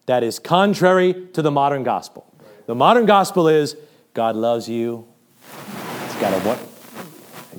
That 0.05 0.23
is 0.23 0.39
contrary 0.39 1.27
to 1.33 1.41
the 1.41 1.51
modern 1.51 1.83
gospel. 1.83 2.31
The 2.65 2.75
modern 2.75 3.05
gospel 3.05 3.47
is 3.47 3.75
God 4.13 4.35
loves 4.35 4.67
you. 4.67 5.07
He's 5.43 6.15
got 6.15 6.33
a 6.33 6.39
what? 6.41 6.59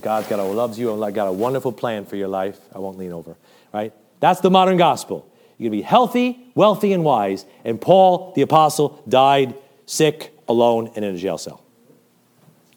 God's 0.01 0.29
got 0.29 0.39
a 0.39 0.43
loves 0.43 0.79
you 0.79 0.93
and 0.93 1.15
got 1.15 1.27
a 1.27 1.33
wonderful 1.33 1.73
plan 1.73 2.07
for 2.07 2.17
your 2.17 2.29
life. 2.29 2.59
I 2.75 2.79
won't 2.79 2.97
lean 2.97 3.13
over, 3.13 3.37
right? 3.73 3.93
That's 4.21 4.41
the 4.41 4.51
modern 4.51 4.77
gospel. 4.77 5.31
You're 5.59 5.71
going 5.71 5.79
to 5.79 5.83
be 5.85 5.89
healthy, 5.89 6.47
wealthy, 6.55 6.93
and 6.93 7.05
wise. 7.05 7.45
And 7.65 7.81
Paul, 7.81 8.33
the 8.35 8.43
apostle, 8.43 9.03
died 9.09 9.55
sick, 9.85 10.33
alone, 10.49 10.91
and 10.95 11.05
in 11.05 11.15
a 11.15 11.19
jail 11.19 11.37
cell, 11.37 11.63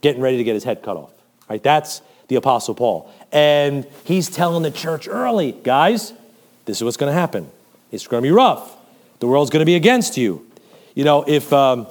getting 0.01 0.21
ready 0.21 0.37
to 0.37 0.43
get 0.43 0.53
his 0.53 0.63
head 0.63 0.81
cut 0.83 0.97
off. 0.97 1.13
Right? 1.49 1.61
That's 1.61 2.01
the 2.27 2.35
Apostle 2.35 2.75
Paul. 2.75 3.11
And 3.31 3.85
he's 4.03 4.29
telling 4.29 4.63
the 4.63 4.71
church 4.71 5.07
early, 5.07 5.51
guys, 5.51 6.13
this 6.65 6.77
is 6.77 6.83
what's 6.83 6.97
going 6.97 7.11
to 7.11 7.19
happen. 7.19 7.49
It's 7.91 8.07
going 8.07 8.21
to 8.21 8.27
be 8.27 8.31
rough. 8.31 8.75
The 9.19 9.27
world's 9.27 9.49
going 9.49 9.61
to 9.61 9.65
be 9.65 9.75
against 9.75 10.17
you. 10.17 10.45
You 10.95 11.03
know, 11.03 11.23
if 11.27 11.51
um, 11.51 11.87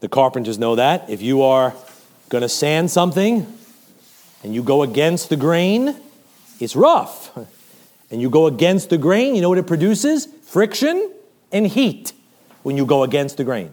the 0.00 0.08
carpenters 0.08 0.58
know 0.58 0.76
that, 0.76 1.08
if 1.10 1.22
you 1.22 1.42
are 1.42 1.74
going 2.28 2.42
to 2.42 2.48
sand 2.48 2.90
something 2.90 3.46
and 4.42 4.54
you 4.54 4.62
go 4.62 4.82
against 4.82 5.28
the 5.28 5.36
grain, 5.36 5.96
it's 6.60 6.76
rough. 6.76 7.36
And 8.10 8.20
you 8.20 8.30
go 8.30 8.46
against 8.46 8.90
the 8.90 8.98
grain, 8.98 9.34
you 9.34 9.40
know 9.40 9.48
what 9.48 9.58
it 9.58 9.66
produces? 9.66 10.26
Friction 10.26 11.10
and 11.50 11.66
heat 11.66 12.12
when 12.62 12.76
you 12.76 12.86
go 12.86 13.02
against 13.02 13.38
the 13.38 13.44
grain. 13.44 13.72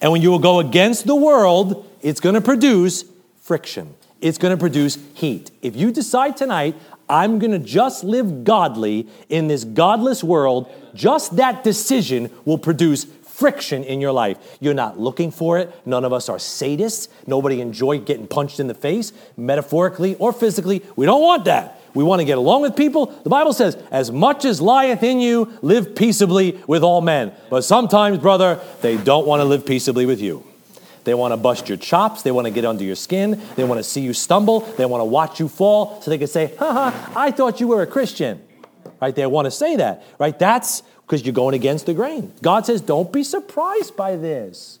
And 0.00 0.12
when 0.12 0.22
you 0.22 0.30
will 0.30 0.38
go 0.38 0.60
against 0.60 1.06
the 1.06 1.16
world, 1.16 1.84
it's 2.00 2.20
going 2.20 2.36
to 2.36 2.40
produce 2.40 3.04
friction 3.40 3.94
it's 4.24 4.38
going 4.38 4.56
to 4.56 4.58
produce 4.58 4.96
heat. 5.12 5.50
If 5.60 5.76
you 5.76 5.92
decide 5.92 6.38
tonight, 6.38 6.74
I'm 7.08 7.38
going 7.38 7.52
to 7.52 7.58
just 7.58 8.04
live 8.04 8.44
godly 8.44 9.08
in 9.28 9.48
this 9.48 9.64
godless 9.64 10.24
world, 10.24 10.70
just 10.94 11.36
that 11.36 11.64
decision 11.64 12.30
will 12.44 12.58
produce 12.58 13.04
friction 13.22 13.82
in 13.82 14.00
your 14.00 14.12
life. 14.12 14.38
You're 14.60 14.74
not 14.74 14.98
looking 14.98 15.30
for 15.30 15.58
it. 15.58 15.74
None 15.84 16.04
of 16.04 16.12
us 16.12 16.28
are 16.28 16.36
sadists. 16.36 17.08
Nobody 17.26 17.60
enjoy 17.60 17.98
getting 17.98 18.28
punched 18.28 18.60
in 18.60 18.68
the 18.68 18.74
face, 18.74 19.12
metaphorically 19.36 20.14
or 20.16 20.32
physically. 20.32 20.82
We 20.94 21.04
don't 21.04 21.22
want 21.22 21.44
that. 21.46 21.80
We 21.94 22.04
want 22.04 22.20
to 22.20 22.24
get 22.24 22.38
along 22.38 22.62
with 22.62 22.76
people. 22.76 23.06
The 23.06 23.30
Bible 23.30 23.52
says, 23.52 23.76
as 23.90 24.10
much 24.10 24.44
as 24.44 24.60
lieth 24.60 25.02
in 25.02 25.20
you, 25.20 25.52
live 25.62 25.94
peaceably 25.94 26.60
with 26.66 26.82
all 26.82 27.00
men. 27.00 27.32
But 27.50 27.62
sometimes, 27.62 28.18
brother, 28.18 28.60
they 28.82 28.96
don't 28.96 29.26
want 29.26 29.40
to 29.40 29.44
live 29.44 29.66
peaceably 29.66 30.06
with 30.06 30.20
you. 30.20 30.44
They 31.04 31.14
want 31.14 31.32
to 31.32 31.36
bust 31.36 31.68
your 31.68 31.78
chops. 31.78 32.22
They 32.22 32.30
want 32.30 32.46
to 32.46 32.50
get 32.50 32.64
under 32.64 32.84
your 32.84 32.96
skin. 32.96 33.40
They 33.56 33.64
want 33.64 33.78
to 33.78 33.84
see 33.84 34.00
you 34.00 34.12
stumble. 34.12 34.60
They 34.60 34.86
want 34.86 35.00
to 35.00 35.06
watch 35.06 35.38
you 35.38 35.48
fall 35.48 36.00
so 36.00 36.10
they 36.10 36.18
can 36.18 36.26
say, 36.26 36.54
ha 36.58 36.72
ha, 36.72 37.12
I 37.14 37.30
thought 37.30 37.60
you 37.60 37.68
were 37.68 37.82
a 37.82 37.86
Christian. 37.86 38.42
Right? 39.00 39.14
They 39.14 39.26
want 39.26 39.46
to 39.46 39.50
say 39.50 39.76
that. 39.76 40.04
Right? 40.18 40.38
That's 40.38 40.82
because 41.02 41.24
you're 41.24 41.34
going 41.34 41.54
against 41.54 41.86
the 41.86 41.94
grain. 41.94 42.32
God 42.42 42.64
says, 42.64 42.80
don't 42.80 43.12
be 43.12 43.22
surprised 43.22 43.96
by 43.96 44.16
this. 44.16 44.78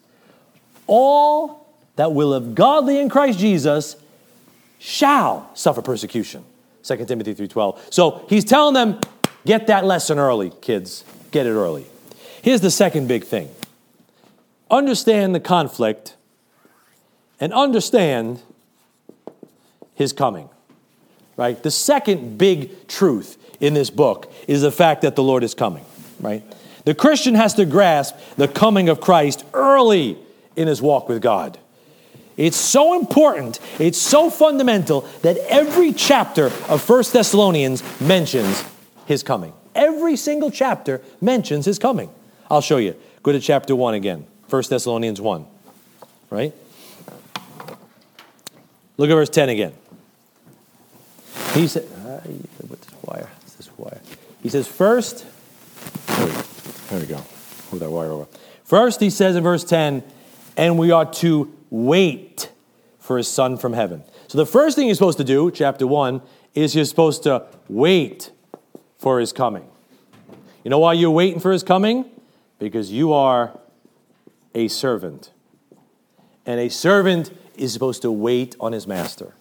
All 0.86 1.66
that 1.96 2.12
will 2.12 2.28
live 2.28 2.54
godly 2.54 2.98
in 2.98 3.08
Christ 3.08 3.38
Jesus 3.38 3.96
shall 4.78 5.50
suffer 5.54 5.82
persecution. 5.82 6.44
2 6.82 7.04
Timothy 7.06 7.34
3.12. 7.34 7.92
So 7.92 8.24
he's 8.28 8.44
telling 8.44 8.74
them, 8.74 9.00
get 9.46 9.66
that 9.68 9.84
lesson 9.84 10.18
early, 10.18 10.52
kids. 10.60 11.04
Get 11.30 11.46
it 11.46 11.50
early. 11.50 11.86
Here's 12.42 12.60
the 12.60 12.70
second 12.70 13.08
big 13.08 13.24
thing 13.24 13.48
understand 14.70 15.34
the 15.34 15.40
conflict 15.40 16.16
and 17.40 17.52
understand 17.52 18.40
his 19.94 20.12
coming. 20.12 20.48
Right? 21.36 21.60
The 21.62 21.70
second 21.70 22.38
big 22.38 22.86
truth 22.86 23.38
in 23.60 23.74
this 23.74 23.90
book 23.90 24.32
is 24.46 24.62
the 24.62 24.70
fact 24.70 25.02
that 25.02 25.16
the 25.16 25.22
Lord 25.22 25.42
is 25.42 25.54
coming, 25.54 25.84
right? 26.20 26.42
The 26.84 26.94
Christian 26.94 27.34
has 27.34 27.54
to 27.54 27.64
grasp 27.64 28.14
the 28.36 28.46
coming 28.46 28.88
of 28.88 29.00
Christ 29.00 29.44
early 29.52 30.18
in 30.54 30.68
his 30.68 30.80
walk 30.80 31.08
with 31.08 31.22
God. 31.22 31.58
It's 32.36 32.56
so 32.56 32.98
important, 32.98 33.60
it's 33.78 33.98
so 33.98 34.28
fundamental 34.28 35.02
that 35.22 35.38
every 35.48 35.92
chapter 35.92 36.46
of 36.68 36.82
First 36.82 37.12
Thessalonians 37.12 37.82
mentions 38.00 38.64
his 39.06 39.22
coming. 39.22 39.52
Every 39.74 40.16
single 40.16 40.50
chapter 40.50 41.00
mentions 41.20 41.64
his 41.64 41.78
coming. 41.78 42.10
I'll 42.50 42.60
show 42.60 42.76
you. 42.76 42.96
Go 43.22 43.32
to 43.32 43.40
chapter 43.40 43.74
1 43.74 43.94
again. 43.94 44.26
1 44.54 44.62
Thessalonians 44.70 45.20
1, 45.20 45.46
right? 46.30 46.54
Look 48.96 49.10
at 49.10 49.14
verse 49.14 49.28
10 49.28 49.48
again. 49.48 49.72
He 51.54 51.66
said, 51.66 51.88
uh, 52.06 52.20
this 52.24 53.02
wire, 53.02 53.28
this 53.56 53.68
wire. 53.76 54.00
He 54.44 54.48
says, 54.48 54.68
first, 54.68 55.26
there 56.06 57.00
we, 57.00 57.06
go. 57.06 57.16
Move 57.72 57.80
that 57.80 57.90
wire 57.90 58.12
over. 58.12 58.26
First, 58.62 59.00
he 59.00 59.10
says 59.10 59.34
in 59.34 59.42
verse 59.42 59.64
10, 59.64 60.04
and 60.56 60.78
we 60.78 60.92
are 60.92 61.12
to 61.14 61.52
wait 61.70 62.52
for 63.00 63.18
his 63.18 63.26
son 63.26 63.56
from 63.56 63.72
heaven. 63.72 64.04
So 64.28 64.38
the 64.38 64.46
first 64.46 64.76
thing 64.76 64.86
you're 64.86 64.94
supposed 64.94 65.18
to 65.18 65.24
do, 65.24 65.50
chapter 65.50 65.84
1, 65.84 66.22
is 66.54 66.76
you're 66.76 66.84
supposed 66.84 67.24
to 67.24 67.44
wait 67.68 68.30
for 68.98 69.18
his 69.18 69.32
coming. 69.32 69.68
You 70.62 70.70
know 70.70 70.78
why 70.78 70.92
you're 70.92 71.10
waiting 71.10 71.40
for 71.40 71.50
his 71.50 71.64
coming? 71.64 72.04
Because 72.60 72.92
you 72.92 73.12
are 73.12 73.58
a 74.54 74.68
servant. 74.68 75.30
And 76.46 76.60
a 76.60 76.68
servant 76.68 77.32
is 77.56 77.72
supposed 77.72 78.02
to 78.02 78.12
wait 78.12 78.56
on 78.60 78.72
his 78.72 78.86
master. 78.86 79.34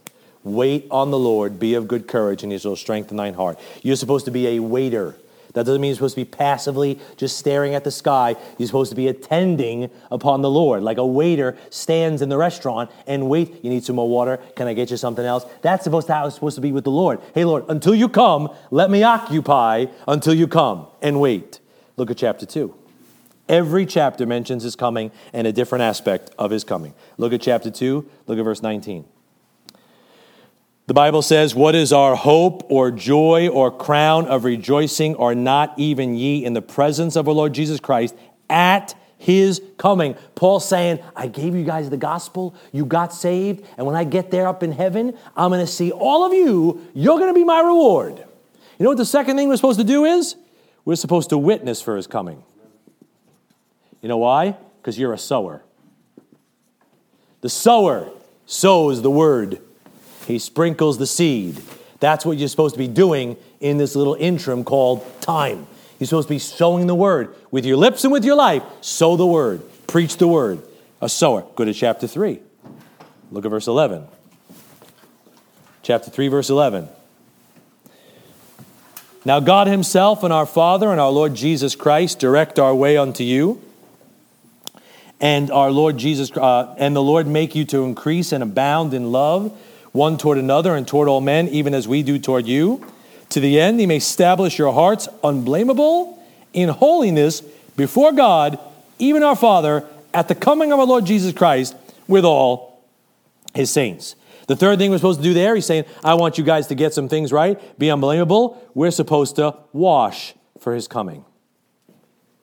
Wait 0.44 0.88
on 0.92 1.12
the 1.12 1.20
Lord, 1.20 1.60
be 1.60 1.74
of 1.74 1.88
good 1.88 2.08
courage, 2.08 2.44
and 2.44 2.52
he 2.52 2.58
shall 2.58 2.76
strengthen 2.76 3.18
thine 3.18 3.34
heart. 3.34 3.60
You're 3.82 3.96
supposed 3.96 4.26
to 4.26 4.32
be 4.32 4.48
a 4.48 4.60
waiter. 4.60 5.16
That 5.54 5.68
doesn't 5.68 5.82
mean 5.82 5.90
you're 5.90 5.96
supposed 5.96 6.16
to 6.16 6.22
be 6.22 6.26
passively 6.26 7.00
just 7.16 7.38
staring 7.38 7.76
at 7.76 7.84
the 7.84 7.92
sky. 7.92 8.36
You're 8.58 8.68
supposed 8.68 8.90
to 8.90 8.96
be 8.96 9.08
attending 9.08 9.92
upon 10.10 10.42
the 10.42 10.50
Lord. 10.50 10.82
Like 10.82 10.98
a 10.98 11.06
waiter 11.06 11.56
stands 11.70 12.22
in 12.24 12.30
the 12.30 12.38
restaurant 12.38 12.90
and 13.06 13.30
wait, 13.30 13.64
you 13.64 13.70
need 13.70 13.84
some 13.84 13.96
more 13.96 14.10
water? 14.10 14.38
Can 14.56 14.68
I 14.68 14.74
get 14.74 14.90
you 14.90 14.98
something 14.98 15.24
else? 15.24 15.46
That's 15.62 15.84
supposed 15.84 16.08
to 16.08 16.14
how 16.14 16.26
it's 16.26 16.36
supposed 16.36 16.56
to 16.56 16.62
be 16.62 16.72
with 16.72 16.86
the 16.86 16.92
Lord. 16.92 17.22
Hey 17.36 17.46
Lord, 17.46 17.66
until 17.70 17.94
you 17.94 18.10
come, 18.10 18.50
let 18.72 18.90
me 18.90 19.04
occupy 19.04 19.86
until 20.08 20.34
you 20.34 20.48
come 20.48 20.88
and 21.04 21.22
wait. 21.22 21.60
Look 21.98 22.10
at 22.10 22.18
chapter 22.18 22.48
2. 22.48 22.83
Every 23.50 23.86
chapter 23.86 24.26
mentions 24.26 24.64
his 24.64 24.76
coming 24.76 25.12
and 25.34 25.46
a 25.46 25.52
different 25.52 25.84
aspect 25.84 26.32
of 26.38 26.52
his 26.52 26.64
coming. 26.64 26.94
Look 27.18 27.34
at 27.34 27.42
chapter 27.42 27.70
2, 27.70 28.10
look 28.28 28.40
at 28.40 28.44
verse 28.44 28.62
19. 28.62 29.06
The 30.86 30.94
Bible 30.94 31.22
says, 31.22 31.56
What 31.56 31.76
is 31.76 31.94
our 31.94 32.16
hope 32.16 32.70
or 32.70 32.92
joy 32.92 33.48
or 33.48 33.72
crown 33.72 34.28
of 34.28 34.44
rejoicing, 34.44 35.16
or 35.16 35.34
not 35.34 35.74
even 35.78 36.16
ye 36.16 36.44
in 36.44 36.54
the 36.54 36.62
presence 36.62 37.16
of 37.16 37.28
our 37.28 37.34
Lord 37.34 37.54
Jesus 37.54 37.80
Christ 37.80 38.16
at 38.50 38.94
his 39.18 39.62
coming? 39.78 40.16
Paul 40.36 40.60
saying, 40.60 41.00
I 41.16 41.28
gave 41.28 41.56
you 41.56 41.64
guys 41.64 41.90
the 41.90 41.98
gospel, 41.98 42.54
you 42.74 42.86
got 42.86 43.14
saved, 43.14 43.66
and 43.78 43.86
when 43.88 43.96
I 43.96 44.04
get 44.04 44.30
there 44.30 44.46
up 44.46 44.62
in 44.62 44.74
heaven, 44.74 45.18
I'm 45.38 45.52
going 45.52 45.66
to 45.66 45.72
see 45.72 45.92
all 45.92 46.26
of 46.26 46.34
you. 46.34 46.86
You're 46.94 47.18
going 47.18 47.34
to 47.34 47.40
be 47.40 47.46
my 47.46 47.62
reward. 47.62 48.18
You 48.78 48.84
know 48.84 48.90
what 48.90 48.98
the 48.98 49.06
second 49.06 49.38
thing 49.38 49.48
we're 49.48 49.56
supposed 49.56 49.80
to 49.80 49.86
do 49.86 50.04
is? 50.04 50.36
We're 50.84 50.96
supposed 50.96 51.30
to 51.30 51.38
witness 51.38 51.82
for 51.82 51.96
his 51.96 52.08
coming. 52.08 52.44
You 54.04 54.10
know 54.10 54.18
why? 54.18 54.58
Because 54.82 55.00
you're 55.00 55.14
a 55.14 55.18
sower. 55.18 55.64
The 57.40 57.50
sower 57.50 58.10
sows 58.46 59.02
the 59.02 59.10
word. 59.10 59.60
He 60.28 60.40
sprinkles 60.40 60.98
the 60.98 61.08
seed. 61.08 61.60
That's 62.02 62.26
what 62.26 62.38
you're 62.38 62.50
supposed 62.50 62.76
to 62.76 62.80
be 62.80 62.90
doing 62.90 63.38
in 63.62 63.78
this 63.78 63.96
little 63.96 64.16
interim 64.16 64.66
called 64.66 65.06
time. 65.22 65.66
You're 66.00 66.08
supposed 66.08 66.28
to 66.28 66.34
be 66.34 66.40
sowing 66.40 66.88
the 66.88 66.96
word 66.96 67.34
with 67.50 67.66
your 67.66 67.78
lips 67.78 68.04
and 68.04 68.12
with 68.12 68.26
your 68.26 68.36
life. 68.36 68.62
Sow 68.82 69.16
the 69.16 69.26
word, 69.26 69.62
preach 69.88 70.18
the 70.18 70.28
word. 70.28 70.62
A 71.00 71.08
sower. 71.08 71.46
Go 71.56 71.64
to 71.64 71.74
chapter 71.74 72.06
3. 72.08 72.40
Look 73.32 73.46
at 73.46 73.52
verse 73.52 73.68
11. 73.68 74.06
Chapter 75.82 76.12
3, 76.12 76.28
verse 76.28 76.50
11. 76.50 76.90
Now, 79.26 79.40
God 79.40 79.68
Himself 79.68 80.24
and 80.24 80.34
our 80.34 80.46
Father 80.46 80.92
and 80.92 81.00
our 81.00 81.12
Lord 81.12 81.36
Jesus 81.36 81.76
Christ 81.76 82.20
direct 82.20 82.60
our 82.60 82.76
way 82.76 82.98
unto 82.98 83.24
you. 83.24 83.62
And 85.24 85.52
our 85.52 85.72
Lord 85.72 85.96
Jesus, 85.96 86.36
uh, 86.36 86.76
and 86.78 86.94
the 86.94 87.02
Lord 87.02 87.28
make 87.28 87.56
you 87.56 87.64
to 87.68 87.86
increase 87.86 88.34
and 88.34 88.44
abound 88.44 88.94
in 88.94 89.14
love 89.14 89.58
one 89.94 90.18
toward 90.18 90.38
another 90.38 90.76
and 90.76 90.86
toward 90.86 91.08
all 91.08 91.22
men, 91.22 91.48
even 91.48 91.74
as 91.74 91.88
we 91.88 92.04
do 92.04 92.20
toward 92.20 92.46
you, 92.46 92.86
to 93.30 93.40
the 93.40 93.58
end 93.58 93.80
he 93.80 93.86
may 93.86 93.96
establish 93.96 94.60
your 94.60 94.74
hearts 94.74 95.08
unblameable 95.24 96.22
in 96.52 96.68
holiness 96.68 97.40
before 97.78 98.12
God, 98.12 98.60
even 99.00 99.24
our 99.24 99.38
Father, 99.38 99.88
at 100.14 100.28
the 100.28 100.36
coming 100.36 100.74
of 100.74 100.80
our 100.82 100.86
Lord 100.86 101.06
Jesus 101.06 101.32
Christ 101.32 101.74
with 102.06 102.26
all 102.26 102.84
his 103.54 103.72
saints. 103.72 104.18
The 104.48 104.58
third 104.58 104.78
thing 104.78 104.92
we're 104.92 104.98
supposed 104.98 105.22
to 105.22 105.24
do 105.24 105.34
there, 105.34 105.56
he's 105.56 105.66
saying, 105.66 105.86
I 106.04 106.16
want 106.16 106.38
you 106.38 106.44
guys 106.44 106.68
to 106.68 106.76
get 106.76 106.94
some 106.94 107.08
things 107.08 107.32
right, 107.32 107.80
be 107.80 107.88
unblameable. 107.88 108.62
We're 108.74 108.92
supposed 108.92 109.38
to 109.38 109.56
wash 109.72 110.34
for 110.60 110.76
his 110.76 110.90
coming. 110.90 111.24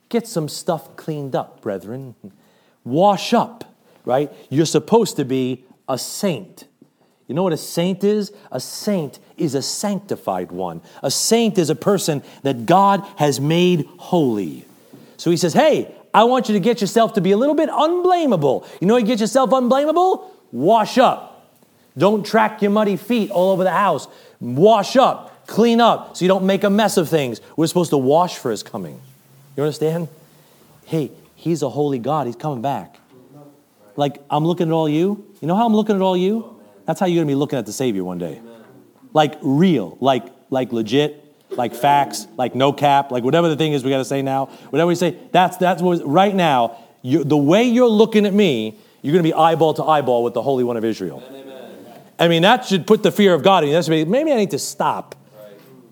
Get 0.09 0.27
some 0.27 0.49
stuff 0.49 0.97
cleaned 0.97 1.37
up, 1.37 1.61
brethren. 1.61 2.15
Wash 2.85 3.33
up, 3.33 3.65
right? 4.05 4.33
You're 4.49 4.67
supposed 4.67 5.17
to 5.17 5.25
be 5.25 5.65
a 5.89 5.99
saint. 5.99 6.67
You 7.27 7.35
know 7.35 7.43
what 7.43 7.53
a 7.53 7.59
saint 7.59 8.03
is? 8.03 8.33
A 8.51 8.59
saint 8.59 9.21
is 9.37 9.55
a 9.55 9.63
sanctified 9.63 10.51
one. 10.51 10.81
A 11.03 11.11
saint 11.11 11.59
is 11.59 11.71
a 11.71 11.77
person 11.77 12.23
that 12.43 12.67
God 12.67 13.07
has 13.17 13.41
made 13.41 13.87
holy. 13.99 14.65
So 15.17 15.31
he 15.31 15.37
says, 15.37 15.53
Hey, 15.53 15.95
I 16.13 16.25
want 16.25 16.49
you 16.49 16.55
to 16.55 16.61
get 16.61 16.81
yourself 16.81 17.13
to 17.15 17.21
be 17.21 17.31
a 17.31 17.37
little 17.37 17.55
bit 17.55 17.69
unblameable. 17.69 18.67
You 18.81 18.87
know 18.87 18.97
you 18.97 19.07
get 19.07 19.21
yourself 19.21 19.53
unblameable? 19.53 20.29
Wash 20.51 20.99
up. 20.99 21.31
Don't 21.97 22.25
track 22.25 22.63
your 22.63 22.71
muddy 22.71 22.97
feet 22.97 23.31
all 23.31 23.53
over 23.53 23.63
the 23.63 23.71
house. 23.71 24.09
Wash 24.41 24.97
up, 24.97 25.47
clean 25.47 25.81
up, 25.81 26.17
so 26.17 26.25
you 26.25 26.29
don't 26.29 26.47
make 26.47 26.65
a 26.65 26.71
mess 26.71 26.97
of 26.97 27.09
things. 27.09 27.41
We're 27.57 27.67
supposed 27.67 27.91
to 27.91 27.99
wash 27.99 28.39
for 28.39 28.51
his 28.51 28.63
coming. 28.63 29.01
You 29.57 29.63
understand? 29.63 30.09
Hey, 30.87 31.11
he's 31.41 31.63
a 31.63 31.71
holy 31.71 31.99
God. 31.99 32.27
He's 32.27 32.37
coming 32.37 32.61
back. 32.61 32.99
Like, 33.97 34.23
I'm 34.31 34.45
looking 34.45 34.69
at 34.69 34.73
all 34.73 34.89
you. 34.89 35.27
You 35.41 35.49
know 35.49 35.57
how 35.57 35.67
I'm 35.67 35.75
looking 35.75 35.97
at 35.97 36.03
all 36.03 36.17
you? 36.17 36.61
That's 36.87 37.01
how 37.01 37.07
you're 37.07 37.17
going 37.17 37.29
to 37.29 37.31
be 37.31 37.35
looking 37.35 37.59
at 37.59 37.67
the 37.67 37.73
Savior 37.73 38.05
one 38.05 38.19
day. 38.19 38.41
Like 39.13 39.37
real, 39.43 39.97
like, 40.01 40.25
like 40.51 40.73
legit, 40.73 41.25
like 41.51 41.75
facts, 41.75 42.27
like 42.37 42.55
no 42.55 42.73
cap, 42.73 43.11
like 43.11 43.25
whatever 43.25 43.49
the 43.49 43.57
thing 43.57 43.73
is 43.73 43.83
we 43.83 43.91
got 43.91 43.99
to 43.99 44.05
say 44.05 44.23
now, 44.23 44.47
whatever 44.69 44.89
we 44.89 44.95
say, 44.95 45.17
that's, 45.33 45.57
that's 45.57 45.83
what, 45.83 46.07
right 46.07 46.35
now, 46.35 46.77
you, 47.03 47.25
the 47.25 47.37
way 47.37 47.65
you're 47.65 47.89
looking 47.89 48.27
at 48.27 48.35
me, 48.35 48.79
you're 49.03 49.13
going 49.13 49.25
to 49.25 49.29
be 49.29 49.35
eyeball 49.35 49.75
to 49.75 49.85
eyeball 49.85 50.23
with 50.23 50.35
the 50.35 50.43
Holy 50.43 50.63
One 50.63 50.77
of 50.77 50.85
Israel. 50.85 51.23
I 52.19 52.29
mean, 52.29 52.43
that 52.43 52.67
should 52.67 52.87
put 52.87 53.03
the 53.03 53.11
fear 53.11 53.33
of 53.33 53.43
God 53.43 53.65
in 53.65 53.71
you. 53.71 53.75
That 53.75 53.85
should 53.87 53.93
be, 53.93 54.05
maybe 54.05 54.31
I 54.31 54.37
need 54.37 54.51
to 54.51 54.59
stop 54.59 55.17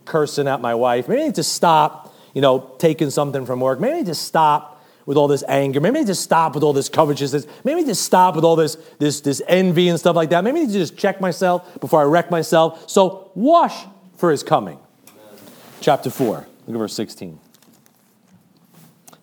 cursing 0.05 0.47
at 0.47 0.61
my 0.61 0.75
wife. 0.75 1.09
Maybe 1.09 1.23
I 1.23 1.25
need 1.27 1.37
to 1.37 1.43
stop, 1.43 2.15
you 2.35 2.43
know, 2.43 2.75
taking 2.79 3.09
something 3.09 3.47
from 3.47 3.61
work. 3.61 3.81
Maybe 3.81 3.95
I 3.95 3.97
need 3.99 4.07
to 4.07 4.15
stop 4.15 4.78
with 5.09 5.17
all 5.17 5.27
this 5.27 5.43
anger. 5.49 5.81
Maybe 5.81 6.05
just 6.05 6.23
stop 6.23 6.55
with 6.55 6.63
all 6.63 6.75
this 6.75 6.91
covetousness. 6.91 7.47
Maybe 7.65 7.83
just 7.83 8.05
stop 8.05 8.35
with 8.35 8.45
all 8.45 8.57
this, 8.57 8.77
this, 8.99 9.23
this 9.23 9.41
envy 9.49 9.89
and 9.89 9.99
stuff 9.99 10.15
like 10.15 10.29
that. 10.29 10.45
Maybe 10.45 10.67
just 10.71 10.99
check 10.99 11.19
myself 11.19 11.81
before 11.81 12.03
I 12.03 12.05
wreck 12.05 12.31
myself. 12.31 12.91
So 12.91 13.33
wash 13.35 13.87
for 14.19 14.31
his 14.31 14.43
coming. 14.43 14.79
Amen. 15.09 15.39
Chapter 15.81 16.11
4, 16.11 16.35
look 16.35 16.47
at 16.69 16.79
verse 16.79 16.93
16. 16.93 17.41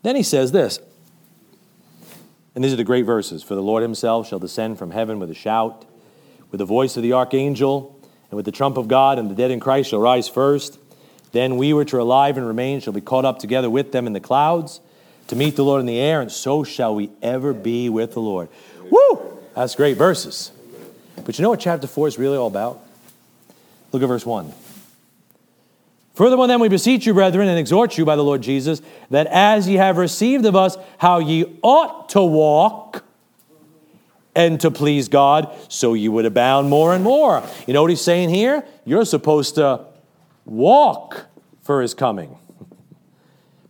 Then 0.02 0.16
he 0.16 0.24
says 0.24 0.52
this, 0.52 0.80
and 2.56 2.64
these 2.64 2.74
are 2.74 2.78
the 2.78 2.84
great 2.84 3.06
verses 3.06 3.44
For 3.44 3.54
the 3.54 3.62
Lord 3.62 3.84
himself 3.84 4.28
shall 4.28 4.40
descend 4.40 4.80
from 4.80 4.90
heaven 4.90 5.20
with 5.20 5.30
a 5.30 5.36
shout, 5.36 5.86
with 6.50 6.58
the 6.58 6.66
voice 6.66 6.98
of 6.98 7.04
the 7.04 7.14
archangel, 7.14 7.96
and 8.32 8.36
with 8.36 8.46
the 8.46 8.52
trump 8.52 8.78
of 8.78 8.88
God, 8.88 9.20
and 9.20 9.30
the 9.30 9.36
dead 9.36 9.52
in 9.52 9.60
Christ 9.60 9.92
shall 9.92 10.00
rise 10.00 10.28
first. 10.28 10.80
Then 11.32 11.58
we 11.58 11.74
which 11.74 11.94
are 11.94 12.00
alive 12.00 12.38
and 12.38 12.48
remain 12.48 12.80
shall 12.80 12.94
be 12.94 13.02
caught 13.02 13.24
up 13.24 13.38
together 13.38 13.70
with 13.70 13.92
them 13.92 14.08
in 14.08 14.14
the 14.14 14.20
clouds 14.20 14.82
to 15.28 15.36
meet 15.36 15.56
the 15.56 15.64
Lord 15.64 15.80
in 15.80 15.86
the 15.86 16.00
air, 16.00 16.22
and 16.22 16.32
so 16.32 16.64
shall 16.64 16.96
we 16.96 17.10
ever 17.22 17.54
be 17.54 17.90
with 17.90 18.14
the 18.14 18.20
Lord. 18.20 18.50
Woo! 18.90 19.40
That's 19.56 19.76
great 19.76 19.98
verses. 19.98 20.52
But 21.24 21.38
you 21.38 21.44
know 21.44 21.50
what 21.50 21.60
chapter 21.60 21.88
4 21.88 22.08
is 22.10 22.20
really 22.20 22.38
all 22.38 22.48
about? 22.48 22.82
Look 23.92 24.04
at 24.04 24.08
verse 24.08 24.26
1. 24.26 24.54
Furthermore, 26.14 26.48
then 26.48 26.60
we 26.60 26.70
beseech 26.70 27.06
you, 27.06 27.14
brethren, 27.14 27.48
and 27.48 27.60
exhort 27.60 27.98
you 27.98 28.06
by 28.06 28.16
the 28.16 28.24
Lord 28.24 28.42
Jesus, 28.42 28.82
that 29.10 29.28
as 29.28 29.68
ye 29.68 29.76
have 29.76 29.98
received 29.98 30.46
of 30.46 30.56
us 30.56 30.78
how 30.98 31.20
ye 31.20 31.46
ought 31.62 32.10
to 32.10 32.22
walk 32.22 33.04
and 34.34 34.60
to 34.62 34.70
please 34.70 35.08
God, 35.08 35.54
so 35.70 35.94
ye 35.94 36.10
would 36.10 36.26
abound 36.26 36.70
more 36.70 36.94
and 36.94 37.04
more. 37.04 37.44
You 37.68 37.74
know 37.74 37.82
what 37.82 37.90
he's 37.90 38.02
saying 38.02 38.30
here? 38.30 38.66
You're 38.84 39.06
supposed 39.06 39.56
to 39.56 39.86
walk 40.46 41.26
for 41.64 41.82
his 41.82 41.94
coming. 41.94 42.38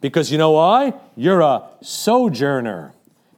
Because 0.06 0.32
you 0.32 0.38
know 0.38 0.52
why? 0.52 0.94
You're 1.16 1.42
a 1.42 1.64
sojourner, 1.82 2.94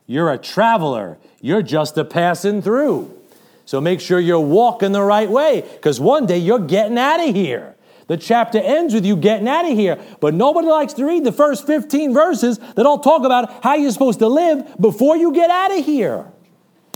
you're 0.06 0.30
a 0.30 0.38
traveler, 0.38 1.18
you're 1.40 1.62
just 1.62 1.98
a 1.98 2.04
passing 2.04 2.62
through. 2.62 3.18
So 3.64 3.80
make 3.80 4.02
sure 4.02 4.20
you're 4.20 4.42
walking 4.42 4.92
the 4.92 5.02
right 5.02 5.30
way 5.30 5.62
because 5.62 6.02
one 6.02 6.26
day 6.26 6.40
you're 6.40 6.60
getting 6.60 6.98
out 6.98 7.26
of 7.26 7.34
here. 7.34 7.78
The 8.08 8.18
chapter 8.18 8.58
ends 8.58 8.94
with 8.94 9.06
you 9.06 9.16
getting 9.16 9.48
out 9.48 9.64
of 9.64 9.78
here, 9.78 9.98
but 10.20 10.34
nobody 10.34 10.68
likes 10.68 10.92
to 10.96 11.06
read 11.06 11.24
the 11.24 11.32
first 11.32 11.66
15 11.66 12.14
verses 12.14 12.58
that 12.58 12.86
all 12.86 13.00
talk 13.00 13.24
about 13.24 13.64
how 13.64 13.76
you're 13.76 13.92
supposed 13.92 14.20
to 14.20 14.28
live 14.28 14.76
before 14.78 15.16
you 15.16 15.32
get 15.32 15.50
out 15.50 15.72
of 15.72 15.86
here. 15.86 16.26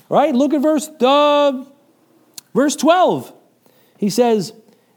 Right? 0.09 0.35
Look 0.35 0.53
at 0.53 0.61
verse 0.61 0.89
uh, 0.99 1.63
verse 2.53 2.75
12. 2.75 3.33
He 3.97 4.09
says, 4.09 4.51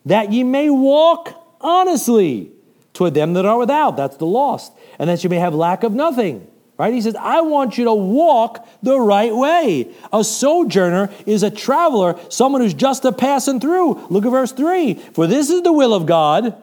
"That 0.04 0.32
ye 0.32 0.42
may 0.42 0.68
walk 0.68 1.32
honestly 1.60 2.53
toward 2.94 3.12
them 3.12 3.34
that 3.34 3.44
are 3.44 3.58
without. 3.58 3.96
That's 3.96 4.16
the 4.16 4.26
lost. 4.26 4.72
And 4.98 5.10
that 5.10 5.22
you 5.22 5.28
may 5.28 5.38
have 5.38 5.54
lack 5.54 5.82
of 5.82 5.92
nothing. 5.92 6.46
Right? 6.76 6.92
He 6.92 7.02
says, 7.02 7.14
I 7.14 7.42
want 7.42 7.78
you 7.78 7.84
to 7.84 7.94
walk 7.94 8.66
the 8.82 8.98
right 8.98 9.34
way. 9.34 9.94
A 10.12 10.24
sojourner 10.24 11.08
is 11.24 11.44
a 11.44 11.50
traveler, 11.50 12.18
someone 12.30 12.62
who's 12.62 12.74
just 12.74 13.04
a 13.04 13.12
passing 13.12 13.60
through. 13.60 14.06
Look 14.08 14.24
at 14.26 14.30
verse 14.30 14.50
3. 14.50 14.94
For 14.94 15.28
this 15.28 15.50
is 15.50 15.62
the 15.62 15.72
will 15.72 15.94
of 15.94 16.06
God, 16.06 16.60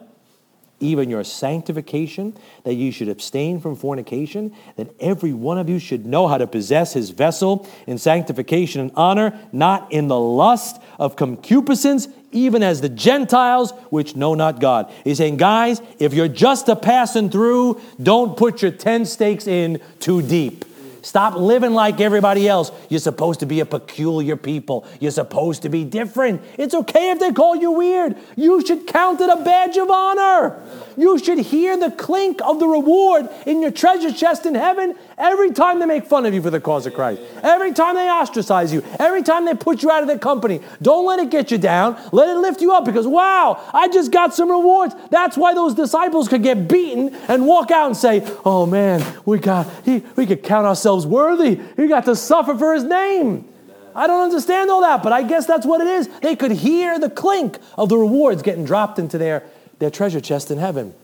even 0.80 1.08
your 1.08 1.24
sanctification, 1.24 2.36
that 2.64 2.74
you 2.74 2.92
should 2.92 3.08
abstain 3.08 3.58
from 3.60 3.74
fornication, 3.74 4.54
that 4.76 4.88
every 5.00 5.32
one 5.32 5.56
of 5.56 5.70
you 5.70 5.78
should 5.78 6.04
know 6.04 6.28
how 6.28 6.36
to 6.36 6.46
possess 6.46 6.92
his 6.92 7.08
vessel 7.10 7.66
in 7.86 7.96
sanctification 7.96 8.82
and 8.82 8.90
honor, 8.94 9.38
not 9.50 9.90
in 9.92 10.08
the 10.08 10.18
lust 10.18 10.82
of 10.98 11.16
concupiscence, 11.16 12.08
even 12.32 12.62
as 12.62 12.80
the 12.80 12.88
Gentiles 12.88 13.72
which 13.90 14.16
know 14.16 14.34
not 14.34 14.60
God. 14.60 14.90
He's 15.04 15.18
saying, 15.18 15.36
guys, 15.36 15.80
if 15.98 16.14
you're 16.14 16.28
just 16.28 16.68
a 16.68 16.76
passing 16.76 17.30
through, 17.30 17.80
don't 18.02 18.36
put 18.36 18.62
your 18.62 18.72
tent 18.72 19.08
stakes 19.08 19.46
in 19.46 19.80
too 20.00 20.22
deep. 20.22 20.64
Stop 21.02 21.34
living 21.34 21.72
like 21.72 22.00
everybody 22.00 22.48
else. 22.48 22.70
You're 22.88 23.00
supposed 23.00 23.40
to 23.40 23.46
be 23.46 23.58
a 23.58 23.66
peculiar 23.66 24.36
people. 24.36 24.86
You're 25.00 25.10
supposed 25.10 25.62
to 25.62 25.68
be 25.68 25.84
different. 25.84 26.42
It's 26.56 26.74
okay 26.74 27.10
if 27.10 27.18
they 27.18 27.32
call 27.32 27.56
you 27.56 27.72
weird. 27.72 28.16
You 28.36 28.64
should 28.64 28.86
count 28.86 29.20
it 29.20 29.28
a 29.28 29.42
badge 29.42 29.76
of 29.76 29.90
honor. 29.90 30.62
You 30.96 31.18
should 31.18 31.38
hear 31.38 31.76
the 31.76 31.90
clink 31.90 32.40
of 32.42 32.60
the 32.60 32.68
reward 32.68 33.28
in 33.46 33.60
your 33.60 33.72
treasure 33.72 34.12
chest 34.12 34.46
in 34.46 34.54
heaven 34.54 34.94
every 35.22 35.52
time 35.52 35.78
they 35.78 35.86
make 35.86 36.04
fun 36.04 36.26
of 36.26 36.34
you 36.34 36.42
for 36.42 36.50
the 36.50 36.60
cause 36.60 36.84
of 36.86 36.92
Christ. 36.92 37.22
Every 37.42 37.72
time 37.72 37.94
they 37.94 38.08
ostracize 38.10 38.72
you. 38.72 38.84
Every 38.98 39.22
time 39.22 39.46
they 39.46 39.54
put 39.54 39.82
you 39.82 39.90
out 39.90 40.02
of 40.02 40.08
their 40.08 40.18
company. 40.18 40.60
Don't 40.82 41.06
let 41.06 41.18
it 41.18 41.30
get 41.30 41.50
you 41.50 41.58
down. 41.58 41.98
Let 42.12 42.28
it 42.28 42.36
lift 42.38 42.60
you 42.60 42.72
up 42.72 42.84
because, 42.84 43.06
wow, 43.06 43.64
I 43.72 43.88
just 43.88 44.10
got 44.10 44.34
some 44.34 44.50
rewards. 44.50 44.94
That's 45.10 45.36
why 45.36 45.54
those 45.54 45.74
disciples 45.74 46.28
could 46.28 46.42
get 46.42 46.68
beaten 46.68 47.14
and 47.28 47.46
walk 47.46 47.70
out 47.70 47.86
and 47.86 47.96
say, 47.96 48.22
oh 48.44 48.66
man, 48.66 49.00
we 49.24 49.38
got, 49.38 49.66
he, 49.84 50.02
we 50.16 50.26
could 50.26 50.42
count 50.42 50.66
ourselves 50.66 51.06
worthy. 51.06 51.60
We 51.76 51.88
got 51.88 52.04
to 52.06 52.16
suffer 52.16 52.56
for 52.58 52.74
his 52.74 52.84
name. 52.84 53.48
I 53.94 54.06
don't 54.06 54.22
understand 54.22 54.70
all 54.70 54.80
that, 54.80 55.02
but 55.02 55.12
I 55.12 55.22
guess 55.22 55.46
that's 55.46 55.66
what 55.66 55.80
it 55.80 55.86
is. 55.86 56.08
They 56.20 56.34
could 56.34 56.52
hear 56.52 56.98
the 56.98 57.10
clink 57.10 57.58
of 57.76 57.88
the 57.88 57.98
rewards 57.98 58.42
getting 58.42 58.64
dropped 58.64 58.98
into 58.98 59.18
their 59.18 59.44
their 59.82 59.90
treasure 59.90 60.20
chest 60.20 60.52
in 60.52 60.58
heaven. 60.58 60.94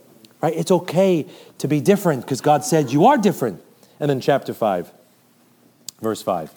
Right? 0.40 0.54
It's 0.54 0.70
okay 0.70 1.26
to 1.59 1.66
be 1.66 1.81
different 1.81 2.22
because 2.22 2.40
God 2.40 2.64
said 2.64 2.92
you 2.92 3.07
are 3.07 3.18
different. 3.18 3.61
And 4.00 4.08
then 4.08 4.20
chapter 4.20 4.54
5, 4.54 4.92
verse 6.00 6.22
5. 6.22 6.52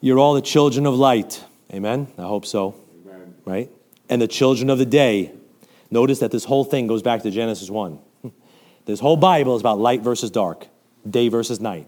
You're 0.00 0.18
all 0.18 0.34
the 0.34 0.42
children 0.42 0.86
of 0.86 0.94
light. 0.94 1.44
Amen? 1.72 2.08
I 2.18 2.22
hope 2.22 2.46
so. 2.46 2.74
Amen. 3.06 3.34
Right? 3.44 3.70
And 4.08 4.22
the 4.22 4.28
children 4.28 4.70
of 4.70 4.78
the 4.78 4.86
day. 4.86 5.32
Notice 5.90 6.18
that 6.18 6.30
this 6.30 6.44
whole 6.44 6.64
thing 6.64 6.86
goes 6.86 7.02
back 7.02 7.22
to 7.22 7.30
Genesis 7.30 7.70
1. 7.70 7.98
This 8.84 9.00
whole 9.00 9.16
Bible 9.16 9.54
is 9.54 9.60
about 9.60 9.78
light 9.78 10.00
versus 10.00 10.30
dark, 10.30 10.66
day 11.08 11.28
versus 11.28 11.60
night. 11.60 11.86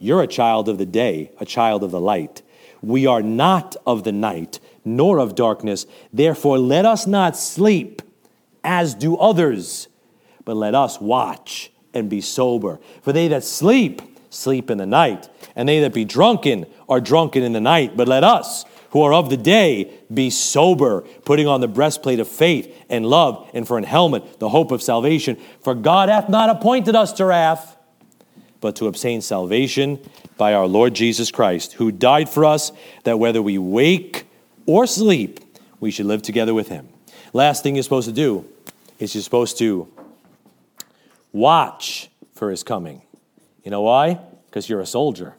You're 0.00 0.22
a 0.22 0.26
child 0.26 0.68
of 0.68 0.78
the 0.78 0.86
day, 0.86 1.30
a 1.38 1.44
child 1.44 1.84
of 1.84 1.90
the 1.90 2.00
light. 2.00 2.42
We 2.82 3.06
are 3.06 3.22
not 3.22 3.76
of 3.86 4.04
the 4.04 4.12
night, 4.12 4.58
nor 4.84 5.18
of 5.18 5.34
darkness. 5.34 5.86
Therefore, 6.12 6.58
let 6.58 6.84
us 6.84 7.06
not 7.06 7.36
sleep 7.36 8.02
as 8.64 8.94
do 8.94 9.16
others, 9.16 9.88
but 10.44 10.56
let 10.56 10.74
us 10.74 11.00
watch 11.00 11.70
and 11.94 12.08
be 12.08 12.20
sober. 12.20 12.78
For 13.02 13.12
they 13.12 13.28
that 13.28 13.44
sleep, 13.44 14.02
sleep 14.30 14.70
in 14.70 14.78
the 14.78 14.86
night, 14.86 15.28
and 15.56 15.68
they 15.68 15.80
that 15.80 15.94
be 15.94 16.04
drunken 16.04 16.66
are 16.88 17.00
drunken 17.00 17.42
in 17.42 17.52
the 17.52 17.60
night. 17.60 17.96
But 17.96 18.08
let 18.08 18.24
us, 18.24 18.64
who 18.90 19.02
are 19.02 19.12
of 19.12 19.30
the 19.30 19.36
day, 19.36 19.92
be 20.12 20.30
sober, 20.30 21.02
putting 21.24 21.46
on 21.46 21.60
the 21.60 21.68
breastplate 21.68 22.20
of 22.20 22.28
faith 22.28 22.74
and 22.88 23.06
love, 23.06 23.48
and 23.52 23.66
for 23.66 23.78
an 23.78 23.84
helmet, 23.84 24.38
the 24.38 24.48
hope 24.48 24.70
of 24.70 24.82
salvation. 24.82 25.36
For 25.60 25.74
God 25.74 26.08
hath 26.08 26.28
not 26.28 26.50
appointed 26.50 26.94
us 26.94 27.12
to 27.14 27.24
wrath, 27.24 27.76
but 28.60 28.76
to 28.76 28.86
obtain 28.86 29.20
salvation 29.20 29.98
by 30.36 30.54
our 30.54 30.66
Lord 30.66 30.94
Jesus 30.94 31.30
Christ, 31.30 31.74
who 31.74 31.92
died 31.92 32.28
for 32.28 32.44
us, 32.44 32.72
that 33.04 33.18
whether 33.18 33.42
we 33.42 33.58
wake 33.58 34.24
or 34.66 34.86
sleep, 34.86 35.40
we 35.80 35.90
should 35.90 36.06
live 36.06 36.22
together 36.22 36.54
with 36.54 36.68
him. 36.68 36.88
Last 37.32 37.62
thing 37.62 37.76
you're 37.76 37.82
supposed 37.82 38.08
to 38.08 38.14
do 38.14 38.46
is 38.98 39.14
you're 39.14 39.22
supposed 39.22 39.58
to 39.58 39.88
watch 41.38 42.10
for 42.34 42.50
his 42.50 42.62
coming. 42.62 43.02
You 43.64 43.70
know 43.70 43.82
why? 43.82 44.18
Because 44.46 44.68
you're 44.68 44.80
a 44.80 44.86
soldier. 44.86 45.34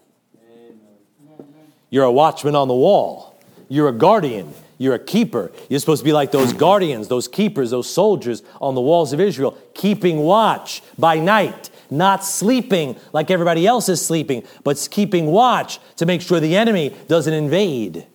You're 1.90 2.06
a 2.06 2.12
watchman 2.12 2.56
on 2.56 2.68
the 2.68 2.76
wall. 2.76 3.40
You're 3.68 3.90
a 3.90 3.94
guardian. 3.94 4.54
You're 4.78 4.96
a 4.96 5.00
keeper. 5.00 5.52
You're 5.68 5.80
supposed 5.80 6.02
to 6.02 6.06
be 6.06 6.14
like 6.14 6.32
those 6.32 6.54
guardians, 6.54 7.08
those 7.08 7.28
keepers, 7.28 7.72
those 7.72 7.90
soldiers 7.90 8.44
on 8.62 8.76
the 8.76 8.82
walls 8.82 9.12
of 9.14 9.20
Israel, 9.20 9.58
keeping 9.74 10.20
watch 10.20 10.82
by 10.98 11.20
night, 11.20 11.70
not 11.90 12.24
sleeping 12.24 12.96
like 13.12 13.30
everybody 13.30 13.68
else 13.68 13.90
is 13.90 14.04
sleeping, 14.06 14.44
but 14.64 14.88
keeping 14.90 15.28
watch 15.28 15.80
to 15.98 16.06
make 16.06 16.22
sure 16.22 16.40
the 16.40 16.56
enemy 16.56 16.96
doesn't 17.08 17.34
invade. 17.34 18.06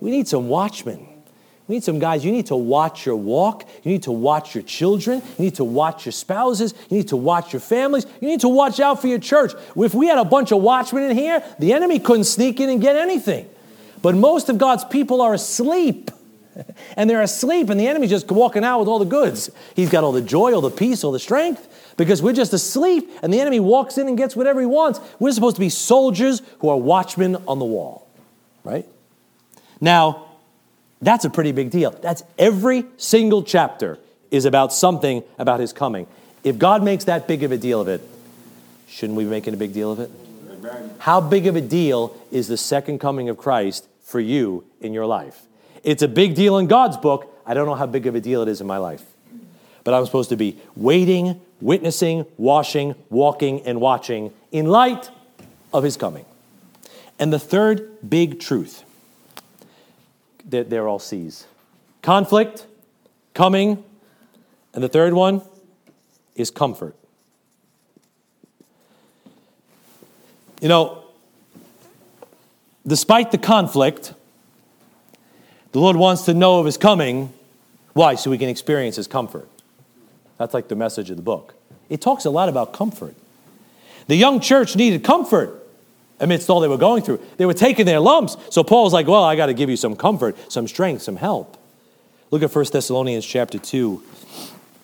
We 0.00 0.10
need 0.10 0.28
some 0.28 0.48
watchmen. 0.48 1.13
We 1.66 1.76
need 1.76 1.84
some 1.84 1.98
guys. 1.98 2.24
You 2.24 2.32
need 2.32 2.46
to 2.46 2.56
watch 2.56 3.06
your 3.06 3.16
walk. 3.16 3.66
You 3.82 3.92
need 3.92 4.02
to 4.02 4.12
watch 4.12 4.54
your 4.54 4.64
children. 4.64 5.22
You 5.38 5.46
need 5.46 5.54
to 5.54 5.64
watch 5.64 6.04
your 6.04 6.12
spouses. 6.12 6.74
You 6.90 6.98
need 6.98 7.08
to 7.08 7.16
watch 7.16 7.54
your 7.54 7.60
families. 7.60 8.06
You 8.20 8.28
need 8.28 8.40
to 8.40 8.48
watch 8.48 8.80
out 8.80 9.00
for 9.00 9.06
your 9.06 9.18
church. 9.18 9.52
If 9.74 9.94
we 9.94 10.06
had 10.06 10.18
a 10.18 10.26
bunch 10.26 10.52
of 10.52 10.60
watchmen 10.60 11.10
in 11.10 11.16
here, 11.16 11.42
the 11.58 11.72
enemy 11.72 11.98
couldn't 11.98 12.24
sneak 12.24 12.60
in 12.60 12.68
and 12.68 12.82
get 12.82 12.96
anything. 12.96 13.48
But 14.02 14.14
most 14.14 14.50
of 14.50 14.58
God's 14.58 14.84
people 14.84 15.22
are 15.22 15.34
asleep. 15.34 16.10
And 16.96 17.10
they're 17.10 17.22
asleep, 17.22 17.68
and 17.68 17.80
the 17.80 17.88
enemy's 17.88 18.10
just 18.10 18.30
walking 18.30 18.62
out 18.62 18.78
with 18.78 18.86
all 18.86 19.00
the 19.00 19.04
goods. 19.04 19.50
He's 19.74 19.90
got 19.90 20.04
all 20.04 20.12
the 20.12 20.20
joy, 20.20 20.52
all 20.54 20.60
the 20.60 20.70
peace, 20.70 21.02
all 21.02 21.10
the 21.10 21.18
strength, 21.18 21.94
because 21.96 22.22
we're 22.22 22.32
just 22.32 22.52
asleep, 22.52 23.10
and 23.24 23.32
the 23.32 23.40
enemy 23.40 23.58
walks 23.58 23.98
in 23.98 24.06
and 24.06 24.16
gets 24.16 24.36
whatever 24.36 24.60
he 24.60 24.66
wants. 24.66 25.00
We're 25.18 25.32
supposed 25.32 25.56
to 25.56 25.60
be 25.60 25.68
soldiers 25.68 26.42
who 26.60 26.68
are 26.68 26.76
watchmen 26.76 27.36
on 27.48 27.58
the 27.58 27.64
wall, 27.64 28.06
right? 28.62 28.86
Now, 29.80 30.23
that's 31.02 31.24
a 31.24 31.30
pretty 31.30 31.52
big 31.52 31.70
deal. 31.70 31.90
That's 31.90 32.22
every 32.38 32.86
single 32.96 33.42
chapter 33.42 33.98
is 34.30 34.44
about 34.44 34.72
something 34.72 35.22
about 35.38 35.60
his 35.60 35.72
coming. 35.72 36.06
If 36.42 36.58
God 36.58 36.82
makes 36.82 37.04
that 37.04 37.28
big 37.28 37.42
of 37.42 37.52
a 37.52 37.56
deal 37.56 37.80
of 37.80 37.88
it, 37.88 38.00
shouldn't 38.88 39.16
we 39.16 39.24
be 39.24 39.30
making 39.30 39.54
a 39.54 39.56
big 39.56 39.72
deal 39.72 39.92
of 39.92 40.00
it? 40.00 40.10
How 40.98 41.20
big 41.20 41.46
of 41.46 41.56
a 41.56 41.60
deal 41.60 42.16
is 42.30 42.48
the 42.48 42.56
second 42.56 42.98
coming 42.98 43.28
of 43.28 43.36
Christ 43.36 43.86
for 44.02 44.20
you 44.20 44.64
in 44.80 44.92
your 44.92 45.06
life? 45.06 45.42
It's 45.82 46.02
a 46.02 46.08
big 46.08 46.34
deal 46.34 46.58
in 46.58 46.66
God's 46.66 46.96
book. 46.96 47.30
I 47.44 47.54
don't 47.54 47.66
know 47.66 47.74
how 47.74 47.86
big 47.86 48.06
of 48.06 48.14
a 48.14 48.20
deal 48.20 48.42
it 48.42 48.48
is 48.48 48.60
in 48.60 48.66
my 48.66 48.78
life. 48.78 49.02
But 49.84 49.92
I'm 49.92 50.06
supposed 50.06 50.30
to 50.30 50.36
be 50.36 50.56
waiting, 50.74 51.40
witnessing, 51.60 52.24
washing, 52.38 52.94
walking, 53.10 53.60
and 53.66 53.80
watching 53.80 54.32
in 54.50 54.66
light 54.66 55.10
of 55.72 55.84
his 55.84 55.96
coming. 55.96 56.24
And 57.18 57.32
the 57.32 57.38
third 57.38 57.98
big 58.08 58.40
truth 58.40 58.82
they're, 60.44 60.64
they're 60.64 60.88
all 60.88 60.98
C's. 60.98 61.46
Conflict, 62.02 62.66
coming, 63.32 63.82
and 64.72 64.82
the 64.82 64.88
third 64.88 65.14
one 65.14 65.42
is 66.36 66.50
comfort. 66.50 66.94
You 70.60 70.68
know, 70.68 71.04
despite 72.86 73.30
the 73.30 73.38
conflict, 73.38 74.14
the 75.72 75.78
Lord 75.78 75.96
wants 75.96 76.22
to 76.22 76.34
know 76.34 76.60
of 76.60 76.66
His 76.66 76.76
coming. 76.76 77.32
Why? 77.92 78.14
So 78.14 78.30
we 78.30 78.38
can 78.38 78.48
experience 78.48 78.96
His 78.96 79.06
comfort. 79.06 79.48
That's 80.38 80.54
like 80.54 80.68
the 80.68 80.76
message 80.76 81.10
of 81.10 81.16
the 81.16 81.22
book. 81.22 81.54
It 81.88 82.00
talks 82.00 82.24
a 82.24 82.30
lot 82.30 82.48
about 82.48 82.72
comfort. 82.72 83.14
The 84.06 84.16
young 84.16 84.40
church 84.40 84.76
needed 84.76 85.04
comfort 85.04 85.63
amidst 86.20 86.48
all 86.48 86.60
they 86.60 86.68
were 86.68 86.78
going 86.78 87.02
through. 87.02 87.20
They 87.36 87.46
were 87.46 87.54
taking 87.54 87.86
their 87.86 88.00
lumps. 88.00 88.36
So 88.50 88.62
Paul's 88.62 88.92
like, 88.92 89.06
well, 89.06 89.24
I 89.24 89.36
got 89.36 89.46
to 89.46 89.54
give 89.54 89.70
you 89.70 89.76
some 89.76 89.96
comfort, 89.96 90.36
some 90.50 90.68
strength, 90.68 91.02
some 91.02 91.16
help. 91.16 91.56
Look 92.30 92.42
at 92.42 92.54
1 92.54 92.64
Thessalonians 92.72 93.24
chapter 93.24 93.58
2. 93.58 94.02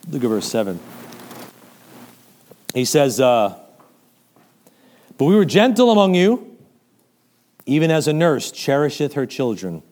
Look 0.08 0.24
at 0.24 0.28
verse 0.28 0.48
7. 0.48 0.78
He 2.74 2.84
says, 2.84 3.20
uh, 3.20 3.58
But 5.18 5.24
we 5.24 5.34
were 5.34 5.44
gentle 5.44 5.90
among 5.90 6.14
you, 6.14 6.56
even 7.66 7.90
as 7.90 8.08
a 8.08 8.12
nurse 8.12 8.50
cherisheth 8.50 9.14
her 9.14 9.26
children. 9.26 9.82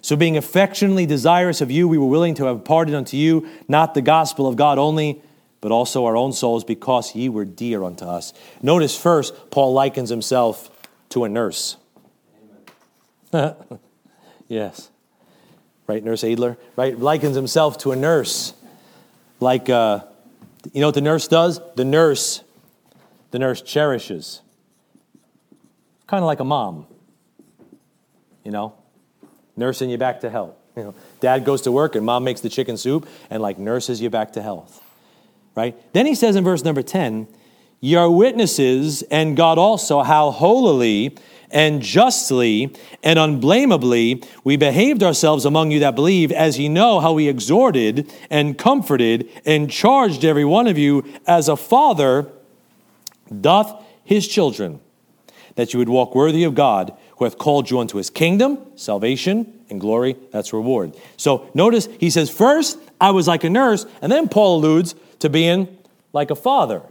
So, 0.00 0.16
being 0.16 0.36
affectionately 0.36 1.06
desirous 1.06 1.60
of 1.60 1.70
you, 1.70 1.88
we 1.88 1.98
were 1.98 2.06
willing 2.06 2.34
to 2.34 2.44
have 2.44 2.64
parted 2.64 2.94
unto 2.94 3.16
you 3.16 3.48
not 3.66 3.94
the 3.94 4.00
gospel 4.00 4.46
of 4.46 4.56
God 4.56 4.78
only, 4.78 5.20
but 5.60 5.72
also 5.72 6.04
our 6.04 6.16
own 6.16 6.32
souls, 6.32 6.64
because 6.64 7.14
ye 7.14 7.28
were 7.28 7.44
dear 7.44 7.82
unto 7.82 8.04
us. 8.04 8.32
Notice 8.62 8.96
first, 8.96 9.50
Paul 9.50 9.72
likens 9.72 10.10
himself 10.10 10.70
to 11.10 11.24
a 11.24 11.28
nurse. 11.28 11.76
yes. 14.48 14.90
Right, 15.86 16.04
Nurse 16.04 16.22
Adler? 16.22 16.58
Right? 16.76 16.98
Likens 16.98 17.34
himself 17.34 17.78
to 17.78 17.92
a 17.92 17.96
nurse. 17.96 18.52
Like, 19.40 19.68
uh, 19.68 20.00
you 20.72 20.80
know 20.80 20.88
what 20.88 20.94
the 20.94 21.00
nurse 21.00 21.28
does? 21.28 21.60
The 21.76 21.84
nurse, 21.84 22.42
the 23.30 23.38
nurse 23.38 23.62
cherishes. 23.62 24.42
Kind 26.06 26.22
of 26.22 26.26
like 26.26 26.40
a 26.40 26.44
mom. 26.44 26.86
You 28.44 28.50
know? 28.50 28.74
Nursing 29.56 29.90
you 29.90 29.98
back 29.98 30.20
to 30.20 30.30
health. 30.30 30.54
You 30.76 30.84
know, 30.84 30.94
dad 31.20 31.44
goes 31.44 31.62
to 31.62 31.72
work 31.72 31.96
and 31.96 32.06
mom 32.06 32.22
makes 32.22 32.40
the 32.40 32.48
chicken 32.48 32.76
soup 32.76 33.08
and 33.30 33.42
like 33.42 33.58
nurses 33.58 34.00
you 34.00 34.10
back 34.10 34.34
to 34.34 34.42
health 34.42 34.80
right? 35.58 35.92
Then 35.92 36.06
he 36.06 36.14
says 36.14 36.36
in 36.36 36.44
verse 36.44 36.62
number 36.62 36.82
10, 36.82 37.26
Ye 37.80 37.96
are 37.96 38.08
witnesses, 38.08 39.02
and 39.02 39.36
God 39.36 39.58
also, 39.58 40.02
how 40.02 40.30
holily 40.30 41.16
and 41.50 41.82
justly 41.82 42.72
and 43.02 43.18
unblameably 43.18 44.22
we 44.44 44.56
behaved 44.56 45.02
ourselves 45.02 45.44
among 45.44 45.72
you 45.72 45.80
that 45.80 45.96
believe, 45.96 46.30
as 46.30 46.60
ye 46.60 46.68
know 46.68 47.00
how 47.00 47.12
we 47.12 47.26
exhorted 47.26 48.08
and 48.30 48.56
comforted 48.56 49.28
and 49.44 49.68
charged 49.68 50.24
every 50.24 50.44
one 50.44 50.68
of 50.68 50.78
you 50.78 51.04
as 51.26 51.48
a 51.48 51.56
father 51.56 52.30
doth 53.40 53.84
his 54.04 54.28
children, 54.28 54.78
that 55.56 55.72
you 55.72 55.80
would 55.80 55.88
walk 55.88 56.14
worthy 56.14 56.44
of 56.44 56.54
God, 56.54 56.96
who 57.16 57.24
hath 57.24 57.36
called 57.36 57.68
you 57.68 57.80
unto 57.80 57.98
his 57.98 58.10
kingdom, 58.10 58.58
salvation, 58.76 59.60
and 59.70 59.80
glory. 59.80 60.16
That's 60.30 60.52
reward. 60.52 60.94
So 61.16 61.50
notice 61.52 61.88
he 61.98 62.10
says, 62.10 62.30
First, 62.30 62.78
I 63.00 63.10
was 63.10 63.26
like 63.26 63.42
a 63.42 63.50
nurse, 63.50 63.86
and 64.00 64.10
then 64.10 64.28
Paul 64.28 64.58
alludes 64.58 64.94
to 65.20 65.28
being 65.28 65.78
like 66.12 66.30
a 66.30 66.36
father. 66.36 66.82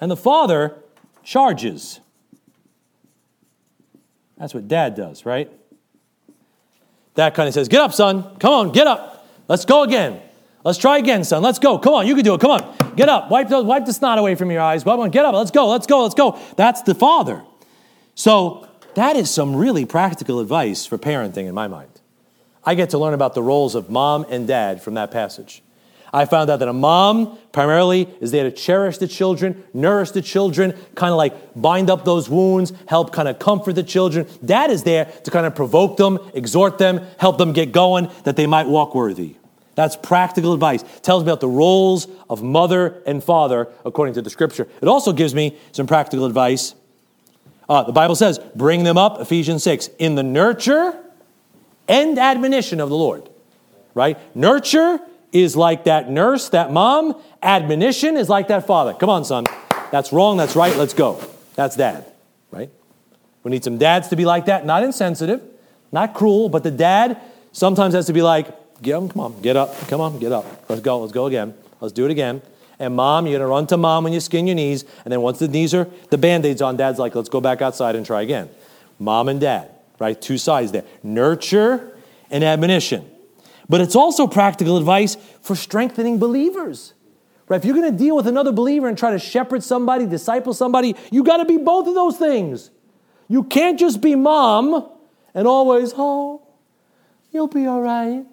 And 0.00 0.10
the 0.10 0.16
father 0.16 0.76
charges. 1.22 2.00
That's 4.36 4.52
what 4.52 4.68
dad 4.68 4.94
does, 4.94 5.24
right? 5.24 5.50
Dad 7.14 7.34
kind 7.34 7.48
of 7.48 7.54
says, 7.54 7.68
Get 7.68 7.80
up, 7.80 7.94
son. 7.94 8.36
Come 8.38 8.52
on, 8.52 8.72
get 8.72 8.86
up. 8.86 9.26
Let's 9.48 9.64
go 9.64 9.82
again. 9.82 10.20
Let's 10.64 10.78
try 10.78 10.98
again, 10.98 11.24
son. 11.24 11.42
Let's 11.42 11.58
go. 11.58 11.78
Come 11.78 11.94
on, 11.94 12.06
you 12.06 12.14
can 12.14 12.24
do 12.24 12.34
it. 12.34 12.40
Come 12.40 12.50
on. 12.50 12.94
Get 12.96 13.08
up. 13.08 13.30
Wipe 13.30 13.48
the, 13.48 13.62
wipe 13.62 13.86
the 13.86 13.92
snot 13.92 14.18
away 14.18 14.34
from 14.34 14.50
your 14.50 14.60
eyes. 14.60 14.84
Come 14.84 15.00
on, 15.00 15.10
get 15.10 15.24
up. 15.24 15.34
Let's 15.34 15.50
go. 15.50 15.68
Let's 15.68 15.86
go. 15.86 16.02
Let's 16.02 16.14
go. 16.14 16.38
That's 16.56 16.82
the 16.82 16.94
father. 16.94 17.42
So 18.14 18.68
that 18.94 19.16
is 19.16 19.30
some 19.30 19.54
really 19.54 19.86
practical 19.86 20.40
advice 20.40 20.84
for 20.84 20.98
parenting 20.98 21.46
in 21.46 21.54
my 21.54 21.68
mind. 21.68 21.95
I 22.66 22.74
get 22.74 22.90
to 22.90 22.98
learn 22.98 23.14
about 23.14 23.34
the 23.34 23.42
roles 23.42 23.76
of 23.76 23.88
mom 23.88 24.26
and 24.28 24.46
dad 24.46 24.82
from 24.82 24.94
that 24.94 25.12
passage. 25.12 25.62
I 26.12 26.24
found 26.24 26.50
out 26.50 26.58
that 26.58 26.68
a 26.68 26.72
mom 26.72 27.38
primarily 27.52 28.08
is 28.20 28.30
there 28.30 28.44
to 28.44 28.50
cherish 28.50 28.98
the 28.98 29.06
children, 29.06 29.64
nourish 29.72 30.10
the 30.12 30.22
children, 30.22 30.72
kind 30.94 31.12
of 31.12 31.16
like 31.16 31.34
bind 31.54 31.90
up 31.90 32.04
those 32.04 32.28
wounds, 32.28 32.72
help 32.86 33.12
kind 33.12 33.28
of 33.28 33.38
comfort 33.38 33.74
the 33.74 33.82
children. 33.82 34.26
Dad 34.44 34.70
is 34.70 34.82
there 34.82 35.04
to 35.24 35.30
kind 35.30 35.46
of 35.46 35.54
provoke 35.54 35.96
them, 35.96 36.18
exhort 36.34 36.78
them, 36.78 37.06
help 37.18 37.38
them 37.38 37.52
get 37.52 37.70
going 37.70 38.10
that 38.24 38.36
they 38.36 38.46
might 38.46 38.66
walk 38.66 38.94
worthy. 38.94 39.36
That's 39.74 39.94
practical 39.94 40.54
advice. 40.54 40.82
Tells 41.02 41.22
me 41.22 41.30
about 41.30 41.40
the 41.40 41.48
roles 41.48 42.08
of 42.30 42.42
mother 42.42 43.02
and 43.06 43.22
father 43.22 43.68
according 43.84 44.14
to 44.14 44.22
the 44.22 44.30
scripture. 44.30 44.66
It 44.80 44.88
also 44.88 45.12
gives 45.12 45.34
me 45.34 45.56
some 45.72 45.86
practical 45.86 46.24
advice. 46.24 46.74
Uh, 47.68 47.82
the 47.82 47.92
Bible 47.92 48.14
says, 48.14 48.38
bring 48.54 48.84
them 48.84 48.96
up, 48.96 49.20
Ephesians 49.20 49.62
6, 49.64 49.88
in 49.98 50.14
the 50.14 50.22
nurture 50.22 50.98
and 51.88 52.18
admonition 52.18 52.80
of 52.80 52.88
the 52.88 52.96
Lord. 52.96 53.28
Right? 53.94 54.18
Nurture 54.36 55.00
is 55.32 55.56
like 55.56 55.84
that 55.84 56.10
nurse, 56.10 56.48
that 56.50 56.72
mom. 56.72 57.20
Admonition 57.42 58.16
is 58.16 58.28
like 58.28 58.48
that 58.48 58.66
father. 58.66 58.94
Come 58.94 59.08
on, 59.10 59.24
son. 59.24 59.44
That's 59.90 60.12
wrong. 60.12 60.36
That's 60.36 60.56
right. 60.56 60.76
Let's 60.76 60.94
go. 60.94 61.20
That's 61.54 61.76
dad, 61.76 62.04
right? 62.50 62.70
We 63.42 63.50
need 63.50 63.64
some 63.64 63.78
dads 63.78 64.08
to 64.08 64.16
be 64.16 64.24
like 64.24 64.46
that. 64.46 64.66
Not 64.66 64.82
insensitive, 64.82 65.40
not 65.92 66.12
cruel, 66.14 66.48
but 66.48 66.62
the 66.62 66.70
dad 66.70 67.20
sometimes 67.52 67.94
has 67.94 68.06
to 68.06 68.12
be 68.12 68.20
like, 68.20 68.48
come 68.82 69.10
on, 69.18 69.40
get 69.40 69.56
up, 69.56 69.74
come 69.88 70.00
on, 70.00 70.18
get 70.18 70.32
up. 70.32 70.44
Let's 70.68 70.82
go. 70.82 71.00
Let's 71.00 71.12
go 71.12 71.26
again. 71.26 71.54
Let's 71.80 71.92
do 71.92 72.04
it 72.04 72.10
again. 72.10 72.42
And 72.78 72.94
mom, 72.94 73.26
you're 73.26 73.38
gonna 73.38 73.48
run 73.48 73.66
to 73.68 73.78
mom 73.78 74.04
when 74.04 74.12
you 74.12 74.20
skin 74.20 74.46
your 74.46 74.56
knees, 74.56 74.84
and 75.04 75.12
then 75.12 75.22
once 75.22 75.38
the 75.38 75.48
knees 75.48 75.72
are 75.72 75.88
the 76.10 76.18
band-aids 76.18 76.60
on, 76.60 76.76
dad's 76.76 76.98
like, 76.98 77.14
let's 77.14 77.30
go 77.30 77.40
back 77.40 77.62
outside 77.62 77.96
and 77.96 78.04
try 78.04 78.20
again. 78.20 78.50
Mom 78.98 79.30
and 79.30 79.40
dad, 79.40 79.70
right? 79.98 80.20
Two 80.20 80.38
sides 80.38 80.72
there. 80.72 80.84
Nurture 81.02 81.96
and 82.30 82.44
admonition. 82.44 83.10
But 83.68 83.80
it's 83.80 83.96
also 83.96 84.26
practical 84.26 84.76
advice 84.76 85.16
for 85.42 85.56
strengthening 85.56 86.18
believers. 86.18 86.94
Right? 87.48 87.56
If 87.56 87.64
you're 87.64 87.76
going 87.76 87.90
to 87.90 87.96
deal 87.96 88.16
with 88.16 88.26
another 88.26 88.52
believer 88.52 88.88
and 88.88 88.96
try 88.98 89.12
to 89.12 89.18
shepherd 89.18 89.62
somebody, 89.62 90.06
disciple 90.06 90.54
somebody, 90.54 90.96
you 91.10 91.22
got 91.24 91.38
to 91.38 91.44
be 91.44 91.58
both 91.58 91.86
of 91.86 91.94
those 91.94 92.16
things. 92.16 92.70
You 93.28 93.44
can't 93.44 93.78
just 93.78 94.00
be 94.00 94.14
mom 94.14 94.88
and 95.34 95.46
always, 95.46 95.92
oh, 95.96 96.42
you'll 97.32 97.48
be 97.48 97.66
all 97.66 97.80
right. 97.80 98.24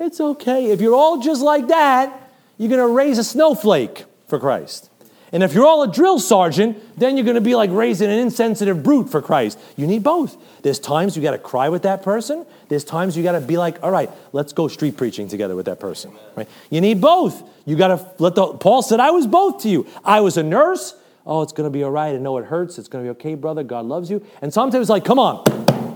It's 0.00 0.20
okay. 0.20 0.70
If 0.70 0.80
you're 0.80 0.94
all 0.94 1.20
just 1.20 1.42
like 1.42 1.68
that, 1.68 2.30
you're 2.56 2.68
going 2.68 2.86
to 2.86 2.92
raise 2.92 3.18
a 3.18 3.24
snowflake 3.24 4.04
for 4.26 4.38
Christ. 4.38 4.90
And 5.32 5.42
if 5.42 5.52
you're 5.52 5.66
all 5.66 5.82
a 5.82 5.92
drill 5.92 6.18
sergeant, 6.18 6.78
then 6.98 7.16
you're 7.16 7.24
going 7.24 7.34
to 7.34 7.40
be 7.40 7.54
like 7.54 7.70
raising 7.70 8.10
an 8.10 8.18
insensitive 8.18 8.82
brute 8.82 9.10
for 9.10 9.20
Christ. 9.20 9.58
You 9.76 9.86
need 9.86 10.02
both. 10.02 10.36
There's 10.62 10.78
times 10.78 11.16
you 11.16 11.22
got 11.22 11.32
to 11.32 11.38
cry 11.38 11.68
with 11.68 11.82
that 11.82 12.02
person. 12.02 12.46
There's 12.68 12.84
times 12.84 13.16
you 13.16 13.22
got 13.22 13.32
to 13.32 13.40
be 13.40 13.58
like, 13.58 13.82
all 13.82 13.90
right, 13.90 14.10
let's 14.32 14.52
go 14.52 14.68
street 14.68 14.96
preaching 14.96 15.28
together 15.28 15.54
with 15.54 15.66
that 15.66 15.80
person. 15.80 16.12
Right? 16.34 16.48
You 16.70 16.80
need 16.80 17.00
both. 17.00 17.42
You 17.66 17.76
got 17.76 17.88
to 17.88 18.10
let 18.18 18.34
the. 18.34 18.54
Paul 18.54 18.82
said, 18.82 19.00
I 19.00 19.10
was 19.10 19.26
both 19.26 19.62
to 19.62 19.68
you. 19.68 19.86
I 20.04 20.20
was 20.20 20.36
a 20.36 20.42
nurse. 20.42 20.94
Oh, 21.26 21.42
it's 21.42 21.52
going 21.52 21.66
to 21.66 21.70
be 21.70 21.84
all 21.84 21.90
right. 21.90 22.14
I 22.14 22.18
know 22.18 22.38
it 22.38 22.46
hurts. 22.46 22.78
It's 22.78 22.88
going 22.88 23.04
to 23.04 23.12
be 23.12 23.18
okay, 23.18 23.34
brother. 23.34 23.62
God 23.62 23.84
loves 23.84 24.10
you. 24.10 24.24
And 24.40 24.52
sometimes 24.52 24.82
it's 24.82 24.90
like, 24.90 25.04
come 25.04 25.18
on, 25.18 25.44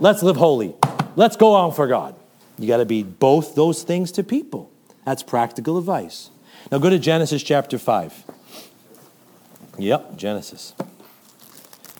let's 0.00 0.22
live 0.22 0.36
holy. 0.36 0.74
Let's 1.16 1.36
go 1.36 1.54
on 1.54 1.72
for 1.72 1.86
God. 1.86 2.14
You 2.58 2.68
got 2.68 2.78
to 2.78 2.84
be 2.84 3.02
both 3.02 3.54
those 3.54 3.82
things 3.82 4.12
to 4.12 4.22
people. 4.22 4.70
That's 5.06 5.22
practical 5.22 5.78
advice. 5.78 6.30
Now 6.70 6.78
go 6.78 6.90
to 6.90 6.98
Genesis 6.98 7.42
chapter 7.42 7.78
5. 7.78 8.24
Yep, 9.78 10.16
Genesis. 10.16 10.74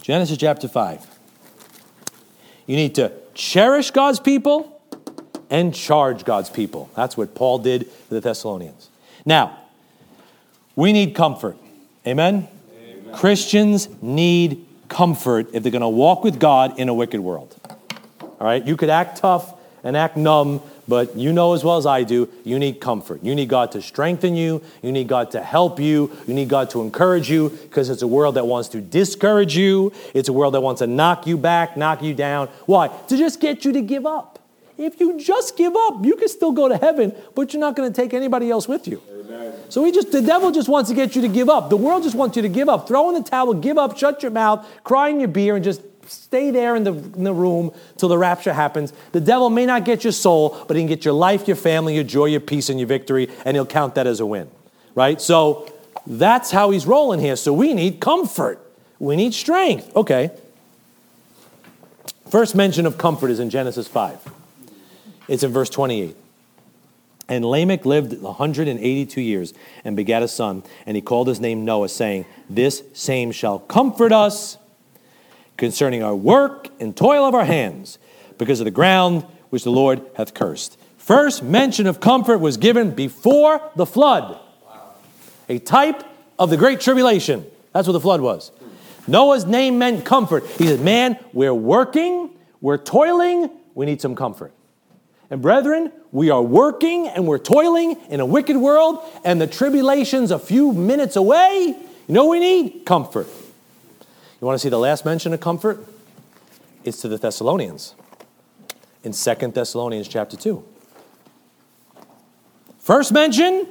Genesis 0.02 0.36
chapter 0.36 0.68
5. 0.68 1.06
You 2.66 2.76
need 2.76 2.94
to 2.96 3.12
cherish 3.34 3.90
God's 3.90 4.20
people 4.20 4.80
and 5.50 5.74
charge 5.74 6.24
God's 6.24 6.50
people. 6.50 6.90
That's 6.94 7.16
what 7.16 7.34
Paul 7.34 7.58
did 7.58 7.82
to 7.82 8.14
the 8.14 8.20
Thessalonians. 8.20 8.88
Now, 9.24 9.58
we 10.76 10.92
need 10.92 11.14
comfort. 11.14 11.56
Amen? 12.06 12.48
Amen. 12.74 13.14
Christians 13.14 13.88
need 14.00 14.66
comfort 14.88 15.48
if 15.52 15.62
they're 15.62 15.72
going 15.72 15.82
to 15.82 15.88
walk 15.88 16.24
with 16.24 16.38
God 16.38 16.78
in 16.78 16.88
a 16.88 16.94
wicked 16.94 17.20
world. 17.20 17.54
All 18.20 18.46
right? 18.46 18.64
You 18.66 18.76
could 18.76 18.90
act 18.90 19.18
tough 19.18 19.54
and 19.84 19.96
act 19.96 20.16
numb 20.16 20.62
but 20.88 21.16
you 21.16 21.32
know 21.32 21.54
as 21.54 21.62
well 21.62 21.76
as 21.76 21.86
I 21.86 22.02
do, 22.02 22.28
you 22.44 22.58
need 22.58 22.80
comfort. 22.80 23.22
You 23.22 23.34
need 23.34 23.48
God 23.48 23.72
to 23.72 23.82
strengthen 23.82 24.34
you. 24.34 24.62
You 24.82 24.92
need 24.92 25.08
God 25.08 25.30
to 25.32 25.42
help 25.42 25.78
you. 25.78 26.10
You 26.26 26.34
need 26.34 26.48
God 26.48 26.70
to 26.70 26.82
encourage 26.82 27.30
you 27.30 27.50
because 27.50 27.88
it's 27.88 28.02
a 28.02 28.06
world 28.06 28.34
that 28.34 28.46
wants 28.46 28.68
to 28.70 28.80
discourage 28.80 29.56
you. 29.56 29.92
It's 30.14 30.28
a 30.28 30.32
world 30.32 30.54
that 30.54 30.60
wants 30.60 30.80
to 30.80 30.86
knock 30.86 31.26
you 31.26 31.36
back, 31.36 31.76
knock 31.76 32.02
you 32.02 32.14
down. 32.14 32.48
Why? 32.66 32.88
To 32.88 33.16
just 33.16 33.40
get 33.40 33.64
you 33.64 33.72
to 33.72 33.80
give 33.80 34.06
up. 34.06 34.40
If 34.78 34.98
you 34.98 35.20
just 35.20 35.56
give 35.56 35.74
up, 35.76 36.04
you 36.04 36.16
can 36.16 36.28
still 36.28 36.50
go 36.50 36.68
to 36.68 36.76
heaven, 36.76 37.14
but 37.34 37.52
you're 37.52 37.60
not 37.60 37.76
going 37.76 37.92
to 37.92 37.94
take 37.94 38.14
anybody 38.14 38.50
else 38.50 38.66
with 38.66 38.88
you. 38.88 39.00
Amen. 39.12 39.54
So 39.68 39.82
we 39.82 39.92
just 39.92 40.10
the 40.10 40.22
devil 40.22 40.50
just 40.50 40.68
wants 40.68 40.90
to 40.90 40.96
get 40.96 41.14
you 41.14 41.22
to 41.22 41.28
give 41.28 41.48
up. 41.48 41.70
The 41.70 41.76
world 41.76 42.02
just 42.02 42.16
wants 42.16 42.36
you 42.36 42.42
to 42.42 42.48
give 42.48 42.68
up. 42.68 42.88
Throw 42.88 43.08
in 43.10 43.22
the 43.22 43.28
towel, 43.28 43.54
give 43.54 43.78
up, 43.78 43.96
shut 43.96 44.22
your 44.22 44.32
mouth, 44.32 44.66
cry 44.82 45.08
in 45.08 45.20
your 45.20 45.28
beer, 45.28 45.54
and 45.54 45.64
just 45.64 45.82
Stay 46.12 46.50
there 46.50 46.76
in 46.76 46.84
the, 46.84 46.92
in 46.92 47.24
the 47.24 47.32
room 47.32 47.72
till 47.96 48.08
the 48.08 48.18
rapture 48.18 48.52
happens. 48.52 48.92
The 49.12 49.20
devil 49.20 49.48
may 49.48 49.64
not 49.64 49.86
get 49.86 50.04
your 50.04 50.12
soul, 50.12 50.62
but 50.68 50.76
he 50.76 50.82
can 50.82 50.88
get 50.88 51.04
your 51.04 51.14
life, 51.14 51.46
your 51.48 51.56
family, 51.56 51.94
your 51.94 52.04
joy, 52.04 52.26
your 52.26 52.40
peace, 52.40 52.68
and 52.68 52.78
your 52.78 52.86
victory, 52.86 53.30
and 53.46 53.56
he'll 53.56 53.66
count 53.66 53.94
that 53.94 54.06
as 54.06 54.20
a 54.20 54.26
win. 54.26 54.50
Right? 54.94 55.20
So 55.20 55.72
that's 56.06 56.50
how 56.50 56.70
he's 56.70 56.86
rolling 56.86 57.18
here. 57.18 57.34
So 57.34 57.52
we 57.54 57.72
need 57.72 57.98
comfort. 57.98 58.60
We 58.98 59.16
need 59.16 59.32
strength. 59.32 59.94
Okay. 59.96 60.30
First 62.28 62.54
mention 62.54 62.84
of 62.84 62.98
comfort 62.98 63.30
is 63.30 63.40
in 63.40 63.48
Genesis 63.48 63.88
5. 63.88 64.18
It's 65.28 65.42
in 65.42 65.50
verse 65.50 65.70
28. 65.70 66.14
And 67.28 67.44
Lamech 67.44 67.86
lived 67.86 68.20
182 68.20 69.20
years 69.20 69.54
and 69.82 69.96
begat 69.96 70.22
a 70.22 70.28
son, 70.28 70.62
and 70.84 70.94
he 70.94 71.00
called 71.00 71.28
his 71.28 71.40
name 71.40 71.64
Noah, 71.64 71.88
saying, 71.88 72.26
This 72.50 72.82
same 72.92 73.32
shall 73.32 73.58
comfort 73.58 74.12
us 74.12 74.58
concerning 75.62 76.02
our 76.02 76.16
work 76.16 76.66
and 76.80 76.96
toil 76.96 77.24
of 77.24 77.36
our 77.36 77.44
hands, 77.44 77.96
because 78.36 78.58
of 78.58 78.64
the 78.64 78.70
ground 78.72 79.24
which 79.50 79.62
the 79.62 79.70
Lord 79.70 80.02
hath 80.16 80.34
cursed. 80.34 80.76
First 80.98 81.44
mention 81.44 81.86
of 81.86 82.00
comfort 82.00 82.38
was 82.38 82.56
given 82.56 82.90
before 82.90 83.60
the 83.76 83.86
flood, 83.86 84.40
a 85.48 85.60
type 85.60 86.02
of 86.36 86.50
the 86.50 86.56
great 86.56 86.80
tribulation. 86.80 87.46
That's 87.72 87.86
what 87.86 87.92
the 87.92 88.00
flood 88.00 88.20
was. 88.20 88.50
Noah's 89.06 89.44
name 89.44 89.78
meant 89.78 90.04
comfort. 90.04 90.44
He 90.58 90.66
said, 90.66 90.80
Man, 90.80 91.16
we're 91.32 91.54
working, 91.54 92.30
we're 92.60 92.76
toiling, 92.76 93.48
we 93.76 93.86
need 93.86 94.00
some 94.00 94.16
comfort. 94.16 94.52
And 95.30 95.40
brethren, 95.40 95.92
we 96.10 96.30
are 96.30 96.42
working 96.42 97.06
and 97.06 97.24
we're 97.24 97.38
toiling 97.38 97.96
in 98.10 98.18
a 98.18 98.26
wicked 98.26 98.56
world, 98.56 98.98
and 99.24 99.40
the 99.40 99.46
tribulation's 99.46 100.32
a 100.32 100.40
few 100.40 100.72
minutes 100.72 101.14
away. 101.14 101.76
You 102.08 102.14
know 102.14 102.26
we 102.26 102.40
need? 102.40 102.84
Comfort. 102.84 103.28
You 104.42 104.46
want 104.46 104.56
to 104.56 104.62
see 104.62 104.70
the 104.70 104.78
last 104.78 105.04
mention 105.04 105.32
of 105.32 105.38
comfort? 105.38 105.86
It's 106.82 107.00
to 107.02 107.08
the 107.08 107.16
Thessalonians 107.16 107.94
in 109.04 109.12
Second 109.12 109.54
Thessalonians 109.54 110.08
chapter 110.08 110.36
2. 110.36 110.64
First 112.80 113.12
mention, 113.12 113.68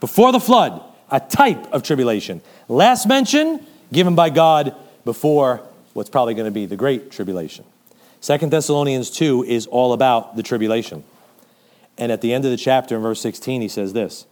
before 0.00 0.32
the 0.32 0.40
flood, 0.40 0.82
a 1.10 1.20
type 1.20 1.62
of 1.74 1.82
tribulation. 1.82 2.40
Last 2.68 3.06
mention, 3.06 3.66
given 3.92 4.14
by 4.14 4.30
God 4.30 4.74
before 5.04 5.60
what's 5.92 6.08
probably 6.08 6.32
going 6.32 6.46
to 6.46 6.50
be 6.52 6.64
the 6.64 6.74
great 6.74 7.10
tribulation. 7.10 7.66
Second 8.22 8.50
Thessalonians 8.50 9.10
2 9.10 9.44
is 9.44 9.66
all 9.66 9.92
about 9.92 10.36
the 10.36 10.42
tribulation. 10.42 11.04
And 11.98 12.10
at 12.10 12.22
the 12.22 12.32
end 12.32 12.46
of 12.46 12.50
the 12.50 12.56
chapter, 12.56 12.96
in 12.96 13.02
verse 13.02 13.20
16, 13.20 13.60
he 13.60 13.68
says 13.68 13.92
this 13.92 14.24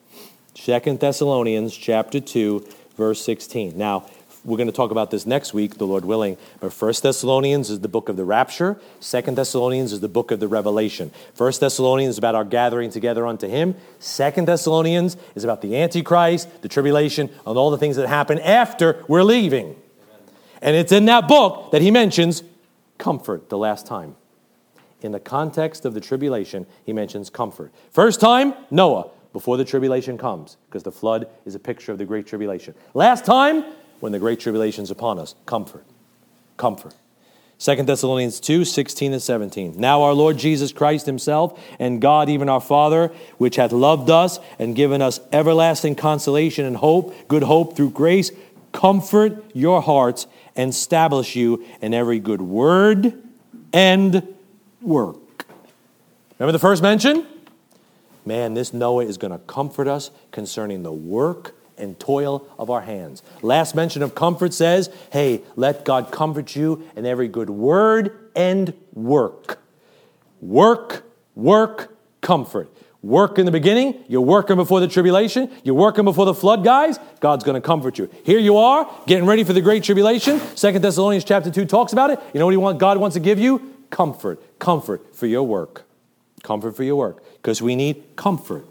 Second 0.54 1.00
Thessalonians 1.00 1.76
chapter 1.76 2.18
2, 2.18 2.66
verse 2.96 3.22
16. 3.22 3.76
Now, 3.76 4.06
we're 4.46 4.56
going 4.56 4.68
to 4.68 4.72
talk 4.72 4.92
about 4.92 5.10
this 5.10 5.26
next 5.26 5.52
week, 5.52 5.76
the 5.76 5.86
Lord 5.86 6.04
willing. 6.04 6.36
But 6.60 6.72
First 6.72 7.02
Thessalonians 7.02 7.68
is 7.68 7.80
the 7.80 7.88
book 7.88 8.08
of 8.08 8.16
the 8.16 8.24
rapture. 8.24 8.80
Second 9.00 9.36
Thessalonians 9.36 9.92
is 9.92 10.00
the 10.00 10.08
book 10.08 10.30
of 10.30 10.38
the 10.38 10.46
revelation. 10.46 11.10
First 11.34 11.60
Thessalonians 11.60 12.14
is 12.14 12.18
about 12.18 12.36
our 12.36 12.44
gathering 12.44 12.90
together 12.90 13.26
unto 13.26 13.48
Him. 13.48 13.74
Second 13.98 14.46
Thessalonians 14.46 15.16
is 15.34 15.42
about 15.42 15.62
the 15.62 15.76
Antichrist, 15.76 16.62
the 16.62 16.68
tribulation, 16.68 17.28
and 17.44 17.58
all 17.58 17.70
the 17.70 17.78
things 17.78 17.96
that 17.96 18.08
happen 18.08 18.38
after 18.38 19.04
we're 19.08 19.24
leaving. 19.24 19.66
Amen. 19.66 20.34
And 20.62 20.76
it's 20.76 20.92
in 20.92 21.06
that 21.06 21.26
book 21.26 21.72
that 21.72 21.82
he 21.82 21.90
mentions 21.90 22.44
comfort 22.98 23.48
the 23.48 23.58
last 23.58 23.84
time. 23.84 24.14
In 25.02 25.10
the 25.12 25.20
context 25.20 25.84
of 25.84 25.92
the 25.92 26.00
tribulation, 26.00 26.66
he 26.84 26.92
mentions 26.92 27.30
comfort. 27.30 27.72
First 27.90 28.20
time, 28.20 28.54
Noah, 28.70 29.10
before 29.32 29.56
the 29.56 29.64
tribulation 29.64 30.16
comes, 30.16 30.56
because 30.68 30.82
the 30.82 30.92
flood 30.92 31.28
is 31.44 31.54
a 31.54 31.58
picture 31.58 31.92
of 31.92 31.98
the 31.98 32.04
great 32.06 32.26
tribulation. 32.26 32.74
Last 32.94 33.26
time, 33.26 33.64
when 34.00 34.12
the 34.12 34.18
great 34.18 34.40
tribulation 34.40 34.84
is 34.84 34.90
upon 34.90 35.18
us? 35.18 35.34
Comfort. 35.46 35.84
Comfort. 36.56 36.94
2 37.58 37.84
Thessalonians 37.84 38.38
2 38.38 38.66
16 38.66 39.14
and 39.14 39.22
17. 39.22 39.80
Now 39.80 40.02
our 40.02 40.12
Lord 40.12 40.36
Jesus 40.36 40.72
Christ 40.72 41.06
Himself 41.06 41.58
and 41.78 42.02
God, 42.02 42.28
even 42.28 42.50
our 42.50 42.60
Father, 42.60 43.12
which 43.38 43.56
hath 43.56 43.72
loved 43.72 44.10
us 44.10 44.38
and 44.58 44.76
given 44.76 45.00
us 45.00 45.20
everlasting 45.32 45.94
consolation 45.94 46.66
and 46.66 46.76
hope, 46.76 47.14
good 47.28 47.42
hope 47.42 47.74
through 47.74 47.90
grace, 47.90 48.30
comfort 48.72 49.42
your 49.54 49.80
hearts 49.80 50.26
and 50.54 50.70
establish 50.70 51.34
you 51.34 51.64
in 51.80 51.94
every 51.94 52.18
good 52.18 52.42
word 52.42 53.22
and 53.72 54.34
work. 54.82 55.46
Remember 56.38 56.52
the 56.52 56.58
first 56.58 56.82
mention? 56.82 57.26
Man, 58.26 58.52
this 58.52 58.74
Noah 58.74 59.04
is 59.04 59.16
going 59.16 59.32
to 59.32 59.38
comfort 59.38 59.88
us 59.88 60.10
concerning 60.30 60.82
the 60.82 60.92
work 60.92 61.54
and 61.78 61.98
toil 61.98 62.46
of 62.58 62.70
our 62.70 62.82
hands. 62.82 63.22
Last 63.42 63.74
mention 63.74 64.02
of 64.02 64.14
comfort 64.14 64.54
says, 64.54 64.90
hey, 65.12 65.42
let 65.56 65.84
God 65.84 66.10
comfort 66.10 66.56
you 66.56 66.88
in 66.96 67.06
every 67.06 67.28
good 67.28 67.50
word 67.50 68.16
and 68.34 68.72
work. 68.92 69.58
Work, 70.40 71.04
work, 71.34 71.96
comfort. 72.20 72.70
Work 73.02 73.38
in 73.38 73.46
the 73.46 73.52
beginning, 73.52 74.02
you're 74.08 74.20
working 74.20 74.56
before 74.56 74.80
the 74.80 74.88
tribulation, 74.88 75.48
you're 75.62 75.76
working 75.76 76.04
before 76.04 76.24
the 76.24 76.34
flood, 76.34 76.64
guys. 76.64 76.98
God's 77.20 77.44
going 77.44 77.54
to 77.54 77.60
comfort 77.60 77.98
you. 77.98 78.10
Here 78.24 78.40
you 78.40 78.56
are, 78.56 78.90
getting 79.06 79.26
ready 79.26 79.44
for 79.44 79.52
the 79.52 79.60
great 79.60 79.84
tribulation. 79.84 80.40
Second 80.56 80.82
Thessalonians 80.82 81.22
chapter 81.22 81.50
2 81.50 81.66
talks 81.66 81.92
about 81.92 82.10
it. 82.10 82.18
You 82.34 82.40
know 82.40 82.46
what 82.46 82.52
he 82.52 82.56
want, 82.56 82.80
God 82.80 82.98
wants 82.98 83.14
to 83.14 83.20
give 83.20 83.38
you? 83.38 83.74
Comfort. 83.90 84.58
Comfort 84.58 85.14
for 85.14 85.26
your 85.26 85.44
work. 85.44 85.84
Comfort 86.42 86.74
for 86.74 86.82
your 86.82 86.96
work. 86.96 87.22
Because 87.36 87.62
we 87.62 87.76
need 87.76 88.16
comfort. 88.16 88.66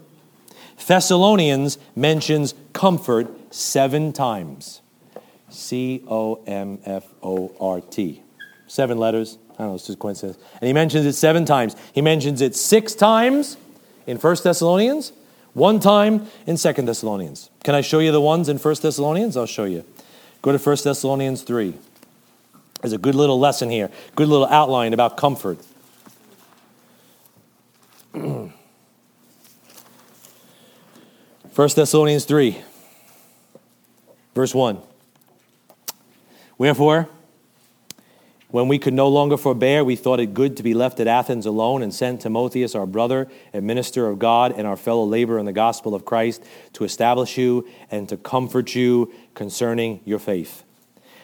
Thessalonians 0.84 1.78
mentions 1.94 2.54
comfort 2.72 3.54
seven 3.54 4.12
times. 4.12 4.82
C 5.48 6.02
O 6.08 6.42
M 6.46 6.78
F 6.84 7.04
O 7.22 7.54
R 7.60 7.80
T. 7.80 8.22
Seven 8.66 8.98
letters. 8.98 9.38
I 9.54 9.62
don't 9.62 9.68
know, 9.68 9.74
it's 9.76 9.86
just 9.86 9.98
coincidence. 9.98 10.38
And 10.60 10.66
he 10.66 10.74
mentions 10.74 11.06
it 11.06 11.14
seven 11.14 11.46
times. 11.46 11.76
He 11.94 12.02
mentions 12.02 12.42
it 12.42 12.54
six 12.54 12.94
times 12.94 13.56
in 14.06 14.18
1 14.18 14.36
Thessalonians, 14.42 15.12
one 15.54 15.80
time 15.80 16.26
in 16.46 16.56
2 16.56 16.72
Thessalonians. 16.72 17.48
Can 17.64 17.74
I 17.74 17.80
show 17.80 18.00
you 18.00 18.12
the 18.12 18.20
ones 18.20 18.50
in 18.50 18.58
1 18.58 18.74
Thessalonians? 18.82 19.34
I'll 19.34 19.46
show 19.46 19.64
you. 19.64 19.84
Go 20.42 20.52
to 20.52 20.58
1 20.58 20.76
Thessalonians 20.84 21.42
3. 21.42 21.72
There's 22.82 22.92
a 22.92 22.98
good 22.98 23.14
little 23.14 23.40
lesson 23.40 23.70
here, 23.70 23.90
good 24.14 24.28
little 24.28 24.46
outline 24.46 24.92
about 24.92 25.16
comfort. 25.16 25.58
1 31.56 31.70
Thessalonians 31.74 32.26
3, 32.26 32.62
verse 34.34 34.54
1. 34.54 34.78
Wherefore, 36.58 37.08
when 38.50 38.68
we 38.68 38.78
could 38.78 38.92
no 38.92 39.08
longer 39.08 39.38
forbear, 39.38 39.82
we 39.82 39.96
thought 39.96 40.20
it 40.20 40.34
good 40.34 40.58
to 40.58 40.62
be 40.62 40.74
left 40.74 41.00
at 41.00 41.06
Athens 41.06 41.46
alone 41.46 41.82
and 41.82 41.94
sent 41.94 42.20
Timotheus, 42.20 42.74
our 42.74 42.84
brother 42.84 43.26
and 43.54 43.66
minister 43.66 44.06
of 44.06 44.18
God, 44.18 44.52
and 44.54 44.66
our 44.66 44.76
fellow 44.76 45.04
laborer 45.04 45.38
in 45.38 45.46
the 45.46 45.52
gospel 45.54 45.94
of 45.94 46.04
Christ, 46.04 46.44
to 46.74 46.84
establish 46.84 47.38
you 47.38 47.66
and 47.90 48.06
to 48.10 48.18
comfort 48.18 48.74
you 48.74 49.10
concerning 49.32 50.00
your 50.04 50.18
faith. 50.18 50.62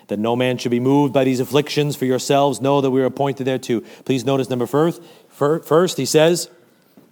That 0.06 0.18
no 0.18 0.34
man 0.34 0.56
should 0.56 0.70
be 0.70 0.80
moved 0.80 1.12
by 1.12 1.24
these 1.24 1.40
afflictions 1.40 1.94
for 1.94 2.06
yourselves. 2.06 2.58
Know 2.58 2.80
that 2.80 2.90
we 2.90 3.02
are 3.02 3.04
appointed 3.04 3.44
thereto. 3.44 3.82
Please 4.06 4.24
notice 4.24 4.48
number 4.48 4.66
first. 4.66 5.02
First, 5.28 5.98
he 5.98 6.06
says, 6.06 6.48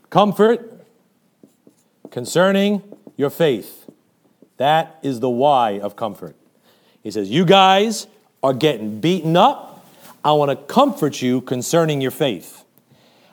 comfort 0.09 0.87
concerning 2.11 2.90
your 3.21 3.31
faith. 3.31 3.89
That 4.57 4.99
is 5.03 5.21
the 5.21 5.31
why 5.31 5.79
of 5.79 5.95
comfort. 5.95 6.35
He 7.03 7.11
says, 7.11 7.31
You 7.31 7.45
guys 7.45 8.07
are 8.43 8.53
getting 8.53 9.01
beaten 9.01 9.37
up. 9.37 9.87
I 10.25 10.33
want 10.33 10.51
to 10.51 10.57
comfort 10.57 11.23
you 11.23 11.41
concerning 11.41 12.01
your 12.01 12.11
faith. 12.11 12.65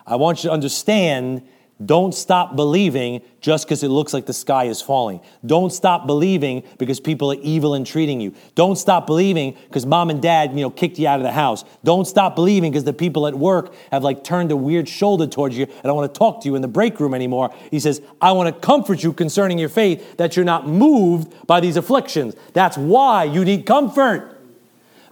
I 0.05 0.15
want 0.15 0.43
you 0.43 0.49
to 0.49 0.53
understand 0.53 1.47
don't 1.85 2.15
stop 2.15 2.55
believing 2.55 3.21
just 3.39 3.65
because 3.65 3.83
it 3.83 3.89
looks 3.89 4.11
like 4.11 4.25
the 4.25 4.33
sky 4.33 4.63
is 4.63 4.81
falling. 4.81 5.21
Don't 5.45 5.71
stop 5.71 6.07
believing 6.07 6.63
because 6.79 6.99
people 6.99 7.31
are 7.31 7.37
evil 7.41 7.75
and 7.75 7.85
treating 7.85 8.19
you. 8.19 8.33
Don't 8.55 8.77
stop 8.77 9.05
believing 9.05 9.55
because 9.67 9.85
mom 9.85 10.09
and 10.09 10.19
dad, 10.19 10.53
you 10.53 10.61
know, 10.61 10.71
kicked 10.71 10.97
you 10.97 11.07
out 11.07 11.19
of 11.19 11.23
the 11.23 11.31
house. 11.31 11.63
Don't 11.83 12.05
stop 12.05 12.35
believing 12.35 12.71
because 12.71 12.83
the 12.83 12.93
people 12.93 13.27
at 13.27 13.35
work 13.35 13.75
have 13.91 14.03
like 14.03 14.23
turned 14.23 14.51
a 14.51 14.55
weird 14.55 14.89
shoulder 14.89 15.27
towards 15.27 15.55
you 15.55 15.65
and 15.65 15.83
don't 15.83 15.95
want 15.95 16.11
to 16.11 16.17
talk 16.17 16.41
to 16.41 16.49
you 16.49 16.55
in 16.55 16.63
the 16.63 16.67
break 16.67 16.99
room 16.99 17.13
anymore. 17.13 17.53
He 17.69 17.79
says, 17.79 18.01
I 18.19 18.31
want 18.31 18.53
to 18.53 18.59
comfort 18.59 19.03
you 19.03 19.13
concerning 19.13 19.59
your 19.59 19.69
faith 19.69 20.17
that 20.17 20.35
you're 20.35 20.45
not 20.45 20.67
moved 20.67 21.45
by 21.45 21.59
these 21.59 21.77
afflictions. 21.77 22.35
That's 22.53 22.75
why 22.75 23.25
you 23.25 23.45
need 23.45 23.67
comfort. 23.67 24.33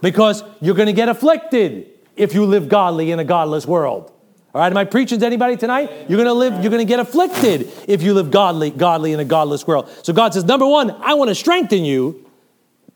Because 0.02 0.42
you're 0.60 0.74
going 0.74 0.86
to 0.86 0.92
get 0.92 1.08
afflicted 1.08 1.90
if 2.16 2.34
you 2.34 2.44
live 2.44 2.68
godly 2.68 3.12
in 3.12 3.20
a 3.20 3.24
godless 3.24 3.66
world. 3.66 4.12
All 4.56 4.62
right, 4.62 4.72
am 4.72 4.78
I 4.78 4.84
preaching 4.84 5.20
to 5.20 5.26
anybody 5.26 5.58
tonight? 5.58 5.90
You're 6.08 6.24
to 6.24 6.32
live, 6.32 6.64
you're 6.64 6.72
to 6.72 6.84
get 6.86 6.98
afflicted 6.98 7.70
if 7.86 8.02
you 8.02 8.14
live 8.14 8.30
godly, 8.30 8.70
godly 8.70 9.12
in 9.12 9.20
a 9.20 9.24
godless 9.26 9.66
world. 9.66 9.86
So 10.02 10.14
God 10.14 10.32
says, 10.32 10.44
number 10.44 10.66
one, 10.66 10.92
I 10.92 11.12
want 11.12 11.28
to 11.28 11.34
strengthen 11.34 11.84
you 11.84 12.24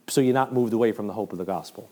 so 0.09 0.23
you're 0.23 0.33
not 0.33 0.55
moved 0.55 0.73
away 0.73 0.93
from 0.93 1.07
the 1.07 1.13
hope 1.13 1.33
of 1.33 1.39
the 1.39 1.45
gospel. 1.45 1.87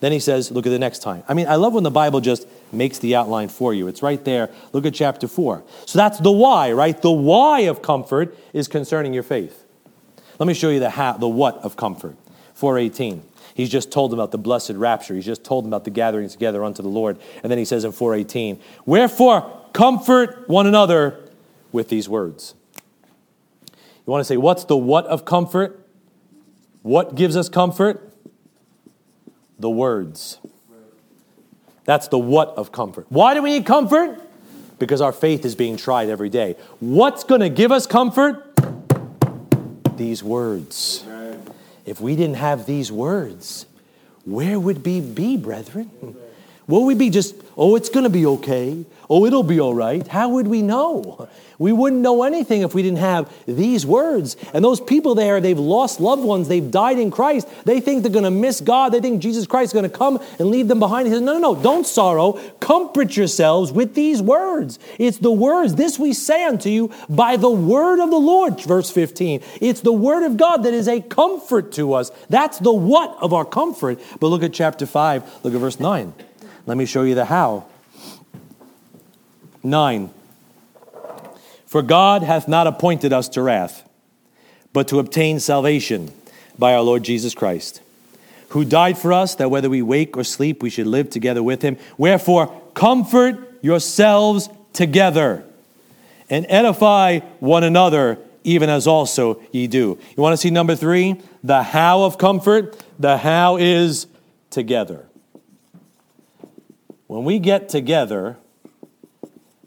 Then 0.00 0.10
he 0.10 0.18
says, 0.20 0.50
look 0.50 0.66
at 0.66 0.70
the 0.70 0.78
next 0.78 1.00
time. 1.00 1.22
I 1.28 1.34
mean, 1.34 1.46
I 1.46 1.56
love 1.56 1.74
when 1.74 1.84
the 1.84 1.90
Bible 1.90 2.22
just 2.22 2.48
makes 2.72 2.98
the 2.98 3.14
outline 3.14 3.50
for 3.50 3.74
you. 3.74 3.88
It's 3.88 4.02
right 4.02 4.24
there. 4.24 4.48
Look 4.72 4.86
at 4.86 4.94
chapter 4.94 5.28
4. 5.28 5.62
So 5.84 5.98
that's 5.98 6.18
the 6.20 6.32
why, 6.32 6.72
right? 6.72 6.98
The 7.02 7.12
why 7.12 7.60
of 7.60 7.82
comfort 7.82 8.34
is 8.54 8.68
concerning 8.68 9.12
your 9.12 9.22
faith. 9.22 9.66
Let 10.38 10.46
me 10.46 10.54
show 10.54 10.70
you 10.70 10.80
the 10.80 10.88
how, 10.88 11.12
the 11.18 11.28
what 11.28 11.58
of 11.58 11.76
comfort. 11.76 12.16
418. 12.54 13.22
He's 13.54 13.70
just 13.70 13.92
told 13.92 14.10
them 14.10 14.18
about 14.18 14.32
the 14.32 14.38
blessed 14.38 14.72
rapture. 14.72 15.14
He's 15.14 15.24
just 15.24 15.44
told 15.44 15.64
them 15.64 15.70
about 15.70 15.84
the 15.84 15.90
gathering 15.90 16.28
together 16.28 16.64
unto 16.64 16.82
the 16.82 16.88
Lord. 16.88 17.18
And 17.42 17.50
then 17.50 17.58
he 17.58 17.64
says 17.64 17.84
in 17.84 17.92
418, 17.92 18.60
Wherefore 18.84 19.60
comfort 19.72 20.48
one 20.48 20.66
another 20.66 21.20
with 21.72 21.88
these 21.88 22.08
words. 22.08 22.54
You 23.72 24.10
want 24.10 24.20
to 24.20 24.24
say, 24.24 24.36
what's 24.36 24.64
the 24.64 24.76
what 24.76 25.06
of 25.06 25.24
comfort? 25.24 25.80
What 26.82 27.14
gives 27.14 27.36
us 27.36 27.48
comfort? 27.48 28.12
The 29.58 29.70
words. 29.70 30.38
That's 31.84 32.08
the 32.08 32.18
what 32.18 32.48
of 32.50 32.72
comfort. 32.72 33.06
Why 33.08 33.34
do 33.34 33.42
we 33.42 33.50
need 33.50 33.66
comfort? 33.66 34.20
Because 34.78 35.00
our 35.00 35.12
faith 35.12 35.44
is 35.44 35.54
being 35.54 35.76
tried 35.76 36.08
every 36.08 36.28
day. 36.28 36.56
What's 36.80 37.24
going 37.24 37.40
to 37.40 37.48
give 37.48 37.72
us 37.72 37.86
comfort? 37.86 38.52
These 39.96 40.22
words. 40.22 41.04
If 41.84 42.00
we 42.00 42.16
didn't 42.16 42.36
have 42.36 42.66
these 42.66 42.90
words, 42.90 43.66
where 44.24 44.58
would 44.58 44.82
we 44.84 45.00
be, 45.00 45.36
brethren? 45.36 45.90
Will 46.66 46.84
we 46.84 46.94
be 46.94 47.10
just, 47.10 47.34
oh, 47.56 47.76
it's 47.76 47.88
going 47.88 48.04
to 48.04 48.10
be 48.10 48.24
okay? 48.26 48.84
Oh, 49.10 49.26
it'll 49.26 49.42
be 49.42 49.60
all 49.60 49.74
right? 49.74 50.06
How 50.06 50.30
would 50.30 50.48
we 50.48 50.62
know? 50.62 51.28
We 51.58 51.72
wouldn't 51.72 52.02
know 52.02 52.22
anything 52.22 52.62
if 52.62 52.74
we 52.74 52.82
didn't 52.82 52.98
have 52.98 53.32
these 53.46 53.86
words. 53.86 54.36
And 54.52 54.64
those 54.64 54.80
people 54.80 55.14
there, 55.14 55.40
they've 55.40 55.58
lost 55.58 56.00
loved 56.00 56.24
ones, 56.24 56.48
they've 56.48 56.70
died 56.70 56.98
in 56.98 57.10
Christ. 57.10 57.48
They 57.64 57.80
think 57.80 58.02
they're 58.02 58.10
going 58.10 58.24
to 58.24 58.30
miss 58.30 58.60
God. 58.60 58.92
They 58.92 59.00
think 59.00 59.22
Jesus 59.22 59.46
Christ 59.46 59.70
is 59.70 59.72
going 59.72 59.90
to 59.90 59.96
come 59.96 60.20
and 60.38 60.50
leave 60.50 60.68
them 60.68 60.80
behind. 60.80 61.06
He 61.06 61.12
says, 61.12 61.20
no, 61.20 61.38
no, 61.38 61.54
no, 61.54 61.62
don't 61.62 61.86
sorrow. 61.86 62.32
Comfort 62.60 63.16
yourselves 63.16 63.70
with 63.70 63.94
these 63.94 64.20
words. 64.20 64.78
It's 64.98 65.18
the 65.18 65.32
words, 65.32 65.74
this 65.76 65.98
we 65.98 66.12
say 66.12 66.44
unto 66.44 66.70
you 66.70 66.90
by 67.08 67.36
the 67.36 67.50
word 67.50 68.00
of 68.00 68.10
the 68.10 68.16
Lord, 68.16 68.60
verse 68.62 68.90
15. 68.90 69.42
It's 69.60 69.80
the 69.80 69.92
word 69.92 70.24
of 70.24 70.36
God 70.36 70.64
that 70.64 70.74
is 70.74 70.88
a 70.88 71.00
comfort 71.00 71.72
to 71.72 71.92
us. 71.92 72.10
That's 72.30 72.58
the 72.58 72.72
what 72.72 73.16
of 73.20 73.32
our 73.32 73.44
comfort. 73.44 74.00
But 74.18 74.28
look 74.28 74.42
at 74.42 74.52
chapter 74.52 74.86
5, 74.86 75.44
look 75.44 75.54
at 75.54 75.60
verse 75.60 75.78
9. 75.78 76.14
Let 76.66 76.76
me 76.76 76.86
show 76.86 77.02
you 77.02 77.14
the 77.14 77.26
how. 77.26 77.66
9. 79.62 80.10
For 81.66 81.82
God 81.82 82.22
hath 82.22 82.46
not 82.46 82.66
appointed 82.66 83.12
us 83.12 83.28
to 83.30 83.42
wrath, 83.42 83.88
but 84.72 84.88
to 84.88 84.98
obtain 84.98 85.40
salvation 85.40 86.12
by 86.58 86.74
our 86.74 86.82
Lord 86.82 87.02
Jesus 87.02 87.34
Christ, 87.34 87.80
who 88.50 88.64
died 88.64 88.96
for 88.96 89.12
us, 89.12 89.34
that 89.36 89.50
whether 89.50 89.68
we 89.68 89.82
wake 89.82 90.16
or 90.16 90.24
sleep, 90.24 90.62
we 90.62 90.70
should 90.70 90.86
live 90.86 91.10
together 91.10 91.42
with 91.42 91.62
him. 91.62 91.76
Wherefore, 91.98 92.62
comfort 92.74 93.62
yourselves 93.62 94.48
together 94.72 95.44
and 96.30 96.46
edify 96.48 97.20
one 97.40 97.64
another, 97.64 98.18
even 98.44 98.68
as 98.68 98.86
also 98.86 99.40
ye 99.52 99.66
do. 99.66 99.98
You 100.16 100.22
want 100.22 100.34
to 100.34 100.36
see 100.36 100.50
number 100.50 100.76
three? 100.76 101.20
The 101.42 101.62
how 101.62 102.04
of 102.04 102.18
comfort. 102.18 102.80
The 102.98 103.16
how 103.16 103.56
is 103.56 104.06
together. 104.50 105.06
When 107.06 107.24
we 107.24 107.38
get 107.38 107.68
together, 107.68 108.36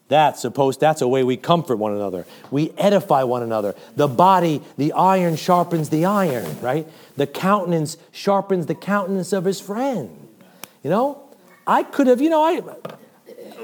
that's 0.08 0.42
supposed 0.42 0.80
that's 0.80 1.02
a 1.02 1.08
way 1.08 1.24
we 1.24 1.38
comfort 1.38 1.76
one 1.78 1.94
another. 1.94 2.26
We 2.50 2.72
edify 2.78 3.24
one 3.24 3.44
another. 3.44 3.76
The 3.96 4.08
body, 4.08 4.62
the 4.78 4.94
iron 4.94 5.36
sharpens 5.36 5.90
the 5.90 6.06
iron, 6.06 6.60
right? 6.62 6.88
The 7.18 7.28
countenance 7.28 7.98
sharpens 8.12 8.68
the 8.68 8.76
countenance 8.76 9.34
of 9.34 9.46
his 9.46 9.60
friend. 9.60 10.28
You 10.84 10.90
know? 10.90 11.24
I 11.66 11.84
could 11.84 12.08
have, 12.08 12.22
you 12.22 12.30
know, 12.30 12.42
I 12.42 12.62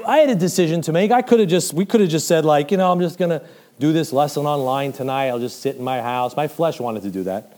I 0.06 0.18
had 0.18 0.28
a 0.28 0.34
decision 0.34 0.82
to 0.82 0.92
make. 0.92 1.10
I 1.10 1.22
could 1.22 1.40
have 1.40 1.48
just 1.48 1.72
we 1.72 1.86
could 1.86 2.02
have 2.02 2.10
just 2.10 2.28
said 2.28 2.44
like, 2.44 2.70
you 2.70 2.76
know, 2.76 2.92
I'm 2.92 3.00
just 3.00 3.18
going 3.18 3.30
to 3.30 3.42
do 3.78 3.92
this 3.92 4.12
lesson 4.12 4.44
online 4.44 4.92
tonight. 4.92 5.28
I'll 5.28 5.38
just 5.38 5.62
sit 5.62 5.76
in 5.76 5.82
my 5.82 6.02
house. 6.02 6.36
My 6.36 6.46
flesh 6.46 6.78
wanted 6.78 7.02
to 7.04 7.10
do 7.10 7.22
that. 7.24 7.53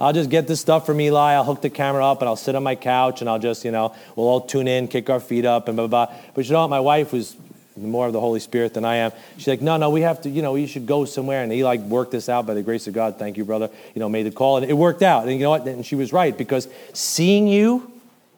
I'll 0.00 0.12
just 0.12 0.30
get 0.30 0.46
this 0.46 0.60
stuff 0.60 0.86
from 0.86 1.00
Eli. 1.00 1.32
I'll 1.32 1.44
hook 1.44 1.62
the 1.62 1.70
camera 1.70 2.04
up 2.04 2.20
and 2.20 2.28
I'll 2.28 2.36
sit 2.36 2.54
on 2.54 2.62
my 2.62 2.74
couch 2.74 3.20
and 3.20 3.30
I'll 3.30 3.38
just, 3.38 3.64
you 3.64 3.70
know, 3.70 3.94
we'll 4.16 4.26
all 4.26 4.40
tune 4.40 4.68
in, 4.68 4.88
kick 4.88 5.08
our 5.10 5.20
feet 5.20 5.44
up 5.44 5.68
and 5.68 5.76
blah, 5.76 5.86
blah, 5.86 6.06
blah. 6.06 6.16
But 6.34 6.46
you 6.46 6.52
know 6.52 6.62
what? 6.62 6.70
My 6.70 6.80
wife 6.80 7.12
was 7.12 7.36
more 7.76 8.06
of 8.06 8.12
the 8.12 8.20
Holy 8.20 8.40
Spirit 8.40 8.74
than 8.74 8.84
I 8.84 8.96
am. 8.96 9.12
She's 9.36 9.48
like, 9.48 9.60
no, 9.60 9.76
no, 9.76 9.90
we 9.90 10.02
have 10.02 10.22
to, 10.22 10.30
you 10.30 10.42
know, 10.42 10.54
you 10.54 10.66
should 10.66 10.86
go 10.86 11.04
somewhere. 11.04 11.42
And 11.42 11.52
Eli 11.52 11.76
worked 11.76 12.12
this 12.12 12.28
out 12.28 12.46
by 12.46 12.54
the 12.54 12.62
grace 12.62 12.86
of 12.86 12.94
God. 12.94 13.18
Thank 13.18 13.36
you, 13.36 13.44
brother. 13.44 13.70
You 13.94 14.00
know, 14.00 14.08
made 14.08 14.24
the 14.24 14.30
call 14.30 14.58
and 14.58 14.68
it 14.68 14.74
worked 14.74 15.02
out. 15.02 15.24
And 15.24 15.32
you 15.32 15.38
know 15.40 15.50
what? 15.50 15.66
And 15.66 15.84
she 15.84 15.96
was 15.96 16.12
right 16.12 16.36
because 16.36 16.68
seeing 16.92 17.48
you 17.48 17.90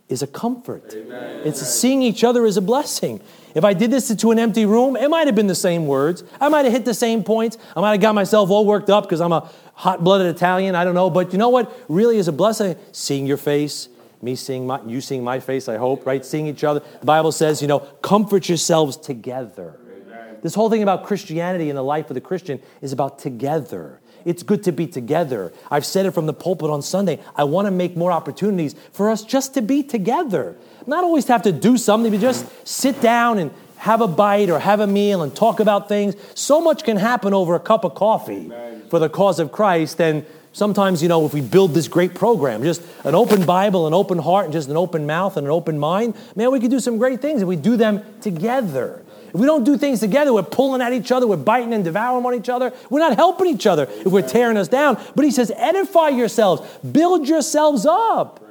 is 0.09 0.23
a 0.23 0.27
comfort. 0.27 0.95
Amen. 0.95 1.43
It's 1.45 1.61
seeing 1.61 2.03
each 2.03 2.23
other 2.23 2.47
is 2.47 2.57
a 2.57 2.63
blessing. 2.63 3.21
If 3.55 3.65
I 3.65 3.73
did 3.73 3.91
this 3.91 4.15
to 4.15 4.31
an 4.31 4.39
empty 4.39 4.67
room, 4.67 4.97
it 4.97 5.09
might 5.09 5.27
have 5.27 5.35
been 5.35 5.47
the 5.47 5.55
same 5.55 5.87
words. 5.87 6.23
I 6.41 6.49
might 6.49 6.65
have 6.65 6.73
hit 6.73 6.85
the 6.85 6.95
same 6.95 7.25
points. 7.25 7.59
I 7.75 7.81
might 7.81 7.93
have 7.93 8.01
got 8.01 8.15
myself 8.15 8.51
all 8.51 8.67
worked 8.67 8.91
up 8.91 9.05
because 9.05 9.21
I'm 9.21 9.33
a 9.33 9.51
hot 9.75 10.05
blooded 10.05 10.35
Italian. 10.35 10.75
I 10.75 10.85
don't 10.85 10.95
know. 10.95 11.11
But 11.11 11.33
you 11.33 11.39
know 11.39 11.49
what 11.49 11.75
really 11.89 12.19
is 12.19 12.29
a 12.29 12.33
blessing? 12.33 12.77
Seeing 12.93 13.27
your 13.27 13.37
face, 13.37 13.89
me 14.23 14.37
seeing 14.37 14.67
my, 14.67 14.81
you 14.87 15.01
seeing 15.01 15.25
my 15.25 15.41
face, 15.41 15.69
I 15.69 15.77
hope, 15.77 16.07
right? 16.07 16.25
Seeing 16.25 16.47
each 16.47 16.65
other. 16.65 16.81
The 17.01 17.07
Bible 17.07 17.33
says, 17.33 17.61
you 17.61 17.69
know, 17.69 17.81
comfort 17.81 18.49
yourselves 18.49 18.97
together. 18.97 19.81
Amen. 19.91 20.37
This 20.43 20.55
whole 20.55 20.71
thing 20.71 20.83
about 20.83 21.05
Christianity 21.05 21.69
and 21.69 21.77
the 21.77 21.83
life 21.83 22.11
of 22.11 22.15
the 22.15 22.21
Christian 22.21 22.61
is 22.81 22.93
about 22.93 23.19
together. 23.19 24.01
It's 24.27 24.43
good 24.43 24.65
to 24.65 24.73
be 24.73 24.89
together. 24.89 25.53
I've 25.71 25.87
said 25.87 26.05
it 26.05 26.11
from 26.11 26.27
the 26.27 26.33
pulpit 26.33 26.69
on 26.69 26.83
Sunday. 26.83 27.21
I 27.37 27.45
want 27.45 27.67
to 27.67 27.71
make 27.71 27.97
more 27.97 28.11
opportunities 28.11 28.75
for 28.93 29.09
us 29.09 29.23
just 29.23 29.55
to 29.55 29.63
be 29.63 29.85
together. 29.85 30.57
Not 30.85 31.05
always 31.05 31.27
to 31.27 31.33
have 31.33 31.43
to 31.43 31.53
do 31.53 31.79
something, 31.79 32.11
but 32.11 32.21
just 32.21 32.45
sit 32.67 33.01
down 33.01 33.39
and 33.39 33.53
have 33.77 34.01
a 34.01 34.09
bite 34.09 34.51
or 34.51 34.59
have 34.59 34.81
a 34.81 34.87
meal 34.87 35.23
and 35.23 35.35
talk 35.35 35.61
about 35.61 35.89
things. 35.89 36.17
So 36.35 36.61
much 36.61 36.83
can 36.83 36.97
happen 36.97 37.35
over 37.35 37.55
a 37.55 37.61
cup 37.61 37.85
of 37.85 37.95
coffee 37.95 38.47
Amen. 38.47 38.83
for 38.91 38.99
the 38.99 39.09
cause 39.09 39.39
of 39.39 39.53
Christ. 39.53 40.01
And 40.01 40.27
sometimes, 40.53 41.05
you 41.05 41.09
know, 41.09 41.25
if 41.25 41.33
we 41.33 41.41
build 41.41 41.73
this 41.73 41.87
great 41.87 42.13
program, 42.13 42.65
just 42.65 42.83
an 43.05 43.15
open 43.15 43.47
Bible, 43.47 43.87
an 43.87 43.95
open 43.95 44.19
heart, 44.19 44.47
and 44.47 44.53
just 44.53 44.69
an 44.69 44.77
open 44.77 45.07
mouth 45.07 45.37
and 45.37 45.47
an 45.47 45.53
open 45.53 45.79
mind, 45.79 46.17
man, 46.35 46.51
we 46.51 46.59
could 46.59 46.73
do 46.73 46.81
some 46.81 46.99
great 46.99 47.23
things 47.23 47.43
if 47.43 47.47
we 47.47 47.55
do 47.55 47.77
them 47.77 48.03
together. 48.21 49.05
If 49.37 49.41
we 49.41 49.47
don't 49.47 49.65
do 49.65 49.77
things 49.77 50.01
together, 50.01 50.33
we're 50.33 50.45
pulling 50.45 50.81
at 50.81 50.95
each 50.95 51.13
other, 51.13 51.27
we're 51.27 51.37
biting 51.37 51.75
and 51.75 51.85
devouring 51.85 52.25
on 52.25 52.35
each 52.35 52.49
other. 52.49 52.73
We're 52.89 53.01
not 53.01 53.17
helping 53.17 53.49
each 53.49 53.67
other 53.67 53.83
if 53.83 54.07
we're 54.07 54.27
tearing 54.27 54.57
us 54.57 54.67
down. 54.67 54.99
But 55.15 55.27
he 55.27 55.31
says, 55.31 55.53
edify 55.55 56.09
yourselves, 56.09 56.67
build 56.79 57.29
yourselves 57.29 57.85
up. 57.85 58.43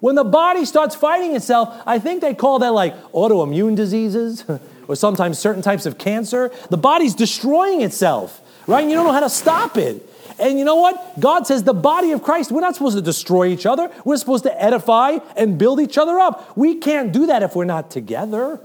When 0.00 0.14
the 0.14 0.24
body 0.24 0.64
starts 0.64 0.94
fighting 0.94 1.36
itself, 1.36 1.82
I 1.84 1.98
think 1.98 2.22
they 2.22 2.32
call 2.32 2.60
that 2.60 2.72
like 2.72 2.96
autoimmune 3.12 3.76
diseases 3.76 4.42
or 4.88 4.96
sometimes 4.96 5.38
certain 5.38 5.60
types 5.60 5.84
of 5.84 5.98
cancer. 5.98 6.50
The 6.70 6.78
body's 6.78 7.14
destroying 7.14 7.82
itself, 7.82 8.40
right? 8.66 8.80
And 8.80 8.90
you 8.90 8.96
don't 8.96 9.04
know 9.04 9.12
how 9.12 9.20
to 9.20 9.28
stop 9.28 9.76
it. 9.76 10.08
And 10.38 10.58
you 10.58 10.64
know 10.64 10.76
what? 10.76 11.20
God 11.20 11.46
says 11.46 11.64
the 11.64 11.74
body 11.74 12.12
of 12.12 12.22
Christ, 12.22 12.50
we're 12.50 12.62
not 12.62 12.76
supposed 12.76 12.96
to 12.96 13.02
destroy 13.02 13.48
each 13.48 13.66
other. 13.66 13.90
We're 14.06 14.16
supposed 14.16 14.44
to 14.44 14.62
edify 14.62 15.18
and 15.36 15.58
build 15.58 15.80
each 15.80 15.98
other 15.98 16.18
up. 16.18 16.56
We 16.56 16.76
can't 16.76 17.12
do 17.12 17.26
that 17.26 17.42
if 17.42 17.54
we're 17.54 17.66
not 17.66 17.90
together. 17.90 18.58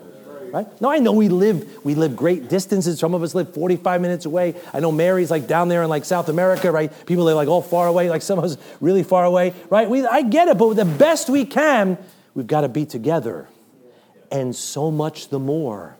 Right? 0.55 0.81
No, 0.81 0.89
I 0.89 0.99
know 0.99 1.11
we 1.11 1.27
live 1.27 1.83
we 1.83 1.95
live 1.95 2.15
great 2.15 2.47
distances. 2.47 2.97
Some 2.97 3.13
of 3.13 3.21
us 3.21 3.35
live 3.35 3.53
45 3.53 3.99
minutes 3.99 4.25
away. 4.25 4.55
I 4.73 4.79
know 4.79 4.89
Mary's 4.89 5.29
like 5.29 5.47
down 5.47 5.67
there 5.67 5.83
in 5.83 5.89
like 5.89 6.05
South 6.05 6.29
America, 6.29 6.71
right? 6.71 6.93
People 7.05 7.29
are 7.29 7.33
like 7.33 7.49
all 7.49 7.61
far 7.61 7.87
away, 7.87 8.09
like 8.09 8.21
some 8.21 8.39
of 8.39 8.45
us 8.45 8.55
really 8.79 9.03
far 9.03 9.25
away, 9.25 9.53
right? 9.69 9.89
We, 9.89 10.05
I 10.05 10.21
get 10.21 10.47
it, 10.47 10.57
but 10.57 10.75
the 10.75 10.85
best 10.85 11.27
we 11.27 11.43
can, 11.43 11.97
we've 12.35 12.47
got 12.47 12.61
to 12.61 12.69
be 12.69 12.85
together. 12.85 13.49
And 14.31 14.55
so 14.55 14.91
much 14.91 15.27
the 15.27 15.39
more 15.39 15.97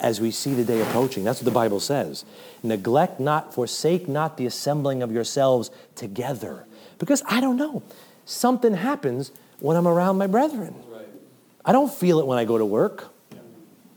as 0.00 0.18
we 0.18 0.30
see 0.30 0.54
the 0.54 0.64
day 0.64 0.80
approaching. 0.80 1.22
That's 1.22 1.40
what 1.40 1.44
the 1.44 1.50
Bible 1.50 1.78
says. 1.78 2.24
Neglect 2.62 3.20
not, 3.20 3.52
forsake 3.52 4.08
not 4.08 4.38
the 4.38 4.46
assembling 4.46 5.02
of 5.02 5.12
yourselves 5.12 5.70
together. 5.94 6.64
Because 6.98 7.22
I 7.26 7.42
don't 7.42 7.58
know, 7.58 7.82
something 8.24 8.72
happens 8.72 9.30
when 9.58 9.76
I'm 9.76 9.86
around 9.86 10.16
my 10.16 10.26
brethren. 10.26 10.74
I 11.66 11.72
don't 11.72 11.92
feel 11.92 12.18
it 12.18 12.26
when 12.26 12.38
I 12.38 12.46
go 12.46 12.56
to 12.56 12.64
work. 12.64 13.09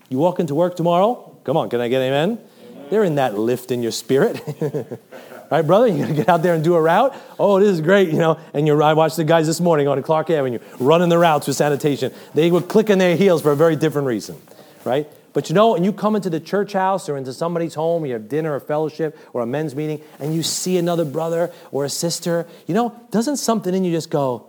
You 0.09 0.17
walk 0.17 0.39
into 0.39 0.55
work 0.55 0.75
tomorrow? 0.75 1.37
Come 1.43 1.57
on, 1.57 1.69
can 1.69 1.81
I 1.81 1.87
get 1.87 2.01
amen? 2.01 2.39
amen. 2.71 2.85
They're 2.89 3.03
in 3.03 3.15
that 3.15 3.37
lift 3.37 3.71
in 3.71 3.81
your 3.81 3.91
spirit. 3.91 4.41
right, 5.53 5.61
brother? 5.61 5.87
You're 5.87 6.07
gonna 6.07 6.13
get 6.13 6.29
out 6.29 6.41
there 6.41 6.55
and 6.55 6.63
do 6.63 6.75
a 6.75 6.81
route? 6.81 7.15
Oh, 7.39 7.59
this 7.59 7.69
is 7.69 7.81
great, 7.81 8.09
you 8.09 8.17
know. 8.17 8.39
And 8.53 8.65
you 8.65 8.81
I 8.81 8.93
watched 8.93 9.17
the 9.17 9.23
guys 9.23 9.45
this 9.45 9.59
morning 9.59 9.87
on 9.87 10.01
Clark 10.01 10.29
Avenue 10.31 10.59
running 10.79 11.09
the 11.09 11.17
routes 11.17 11.47
with 11.47 11.55
sanitation. 11.55 12.11
They 12.33 12.49
were 12.49 12.61
clicking 12.61 12.97
their 12.97 13.15
heels 13.15 13.41
for 13.41 13.51
a 13.51 13.55
very 13.55 13.75
different 13.75 14.07
reason, 14.07 14.35
right? 14.83 15.07
But 15.31 15.49
you 15.49 15.55
know, 15.55 15.71
when 15.73 15.83
you 15.83 15.93
come 15.93 16.15
into 16.15 16.29
the 16.29 16.39
church 16.39 16.73
house 16.73 17.07
or 17.07 17.17
into 17.17 17.33
somebody's 17.33 17.75
home, 17.75 18.05
you 18.05 18.13
have 18.13 18.29
dinner 18.29 18.55
or 18.55 18.59
fellowship 18.59 19.17
or 19.33 19.41
a 19.41 19.45
men's 19.45 19.75
meeting, 19.75 20.01
and 20.19 20.33
you 20.33 20.43
see 20.43 20.77
another 20.77 21.05
brother 21.05 21.51
or 21.71 21.85
a 21.85 21.89
sister, 21.89 22.47
you 22.67 22.73
know, 22.73 22.99
doesn't 23.11 23.37
something 23.37 23.73
in 23.73 23.83
you 23.83 23.91
just 23.91 24.09
go, 24.09 24.47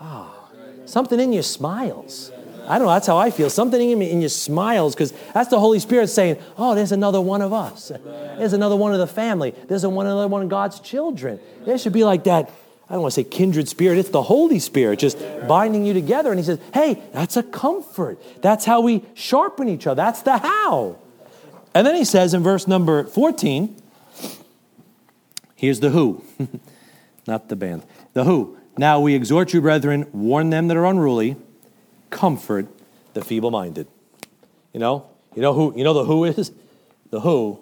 ah, 0.00 0.34
oh, 0.34 0.86
something 0.86 1.18
in 1.20 1.32
you 1.32 1.42
smiles. 1.42 2.32
I 2.66 2.78
don't 2.78 2.86
know, 2.86 2.92
that's 2.92 3.06
how 3.06 3.18
I 3.18 3.30
feel. 3.30 3.50
Something 3.50 3.90
in 3.90 3.98
me 3.98 4.10
in 4.10 4.22
you 4.22 4.28
smiles 4.28 4.94
because 4.94 5.12
that's 5.32 5.50
the 5.50 5.60
Holy 5.60 5.78
Spirit 5.78 6.08
saying, 6.08 6.38
Oh, 6.56 6.74
there's 6.74 6.92
another 6.92 7.20
one 7.20 7.42
of 7.42 7.52
us. 7.52 7.92
There's 8.38 8.52
another 8.52 8.76
one 8.76 8.92
of 8.92 8.98
the 8.98 9.06
family. 9.06 9.54
There's 9.68 9.84
another 9.84 10.28
one 10.28 10.42
of 10.42 10.48
God's 10.48 10.80
children. 10.80 11.40
There 11.64 11.76
should 11.78 11.92
be 11.92 12.04
like 12.04 12.24
that, 12.24 12.50
I 12.88 12.94
don't 12.94 13.02
want 13.02 13.14
to 13.14 13.22
say 13.22 13.24
kindred 13.24 13.68
spirit, 13.68 13.98
it's 13.98 14.10
the 14.10 14.22
Holy 14.22 14.58
Spirit 14.58 14.98
just 14.98 15.18
binding 15.46 15.84
you 15.84 15.92
together. 15.92 16.30
And 16.30 16.38
he 16.38 16.44
says, 16.44 16.58
Hey, 16.72 17.02
that's 17.12 17.36
a 17.36 17.42
comfort. 17.42 18.20
That's 18.42 18.64
how 18.64 18.80
we 18.80 19.04
sharpen 19.14 19.68
each 19.68 19.86
other. 19.86 19.96
That's 19.96 20.22
the 20.22 20.38
how. 20.38 20.96
And 21.74 21.86
then 21.86 21.96
he 21.96 22.04
says 22.04 22.34
in 22.34 22.42
verse 22.42 22.66
number 22.68 23.04
14, 23.04 23.76
here's 25.56 25.80
the 25.80 25.90
who, 25.90 26.24
not 27.26 27.48
the 27.48 27.56
band. 27.56 27.82
The 28.12 28.24
who. 28.24 28.56
Now 28.78 29.00
we 29.00 29.14
exhort 29.14 29.52
you, 29.52 29.60
brethren, 29.60 30.06
warn 30.12 30.50
them 30.50 30.68
that 30.68 30.76
are 30.76 30.86
unruly 30.86 31.36
comfort 32.14 32.66
the 33.12 33.22
feeble 33.22 33.50
minded. 33.50 33.86
You 34.72 34.80
know? 34.80 35.06
You 35.34 35.42
know 35.42 35.52
who 35.52 35.76
you 35.76 35.84
know 35.84 35.92
the 35.92 36.04
who 36.04 36.24
is? 36.24 36.52
The 37.10 37.20
who. 37.20 37.60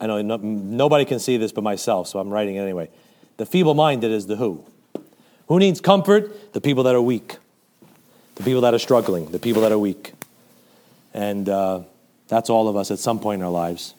I 0.00 0.06
know 0.06 0.20
no, 0.22 0.36
nobody 0.36 1.04
can 1.04 1.18
see 1.18 1.36
this 1.36 1.52
but 1.52 1.62
myself, 1.62 2.08
so 2.08 2.18
I'm 2.18 2.30
writing 2.30 2.56
it 2.56 2.60
anyway. 2.60 2.88
The 3.36 3.46
feeble 3.46 3.74
minded 3.74 4.10
is 4.10 4.26
the 4.26 4.36
who. 4.36 4.64
Who 5.48 5.58
needs 5.58 5.80
comfort? 5.80 6.52
The 6.52 6.60
people 6.60 6.82
that 6.84 6.94
are 6.94 7.02
weak. 7.02 7.36
The 8.36 8.42
people 8.42 8.62
that 8.62 8.74
are 8.74 8.78
struggling, 8.78 9.30
the 9.30 9.38
people 9.38 9.62
that 9.62 9.72
are 9.72 9.78
weak. 9.78 10.12
And 11.14 11.48
uh, 11.48 11.82
that's 12.28 12.50
all 12.50 12.68
of 12.68 12.76
us 12.76 12.90
at 12.90 12.98
some 12.98 13.18
point 13.18 13.40
in 13.40 13.44
our 13.44 13.50
lives. 13.50 13.94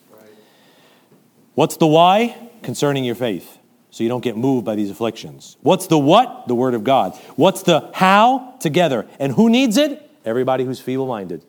What's 1.56 1.78
the 1.78 1.88
why? 1.88 2.50
Concerning 2.62 3.04
your 3.04 3.16
faith 3.16 3.59
so 3.92 4.04
you 4.04 4.10
don't 4.10 4.24
get 4.24 4.38
moved 4.38 4.66
by 4.66 4.76
these 4.76 4.90
afflictions. 4.90 5.58
What's 5.62 5.88
the 5.88 5.98
what? 5.98 6.48
The 6.48 6.56
Word 6.56 6.74
of 6.74 6.84
God. 6.84 7.16
What's 7.36 7.64
the 7.64 7.90
how? 7.94 8.56
Together. 8.60 9.08
And 9.20 9.34
who 9.34 9.50
needs 9.50 9.78
it? 9.78 10.10
Everybody 10.26 10.64
who's 10.64 10.80
feeble 10.80 11.08
minded, 11.08 11.44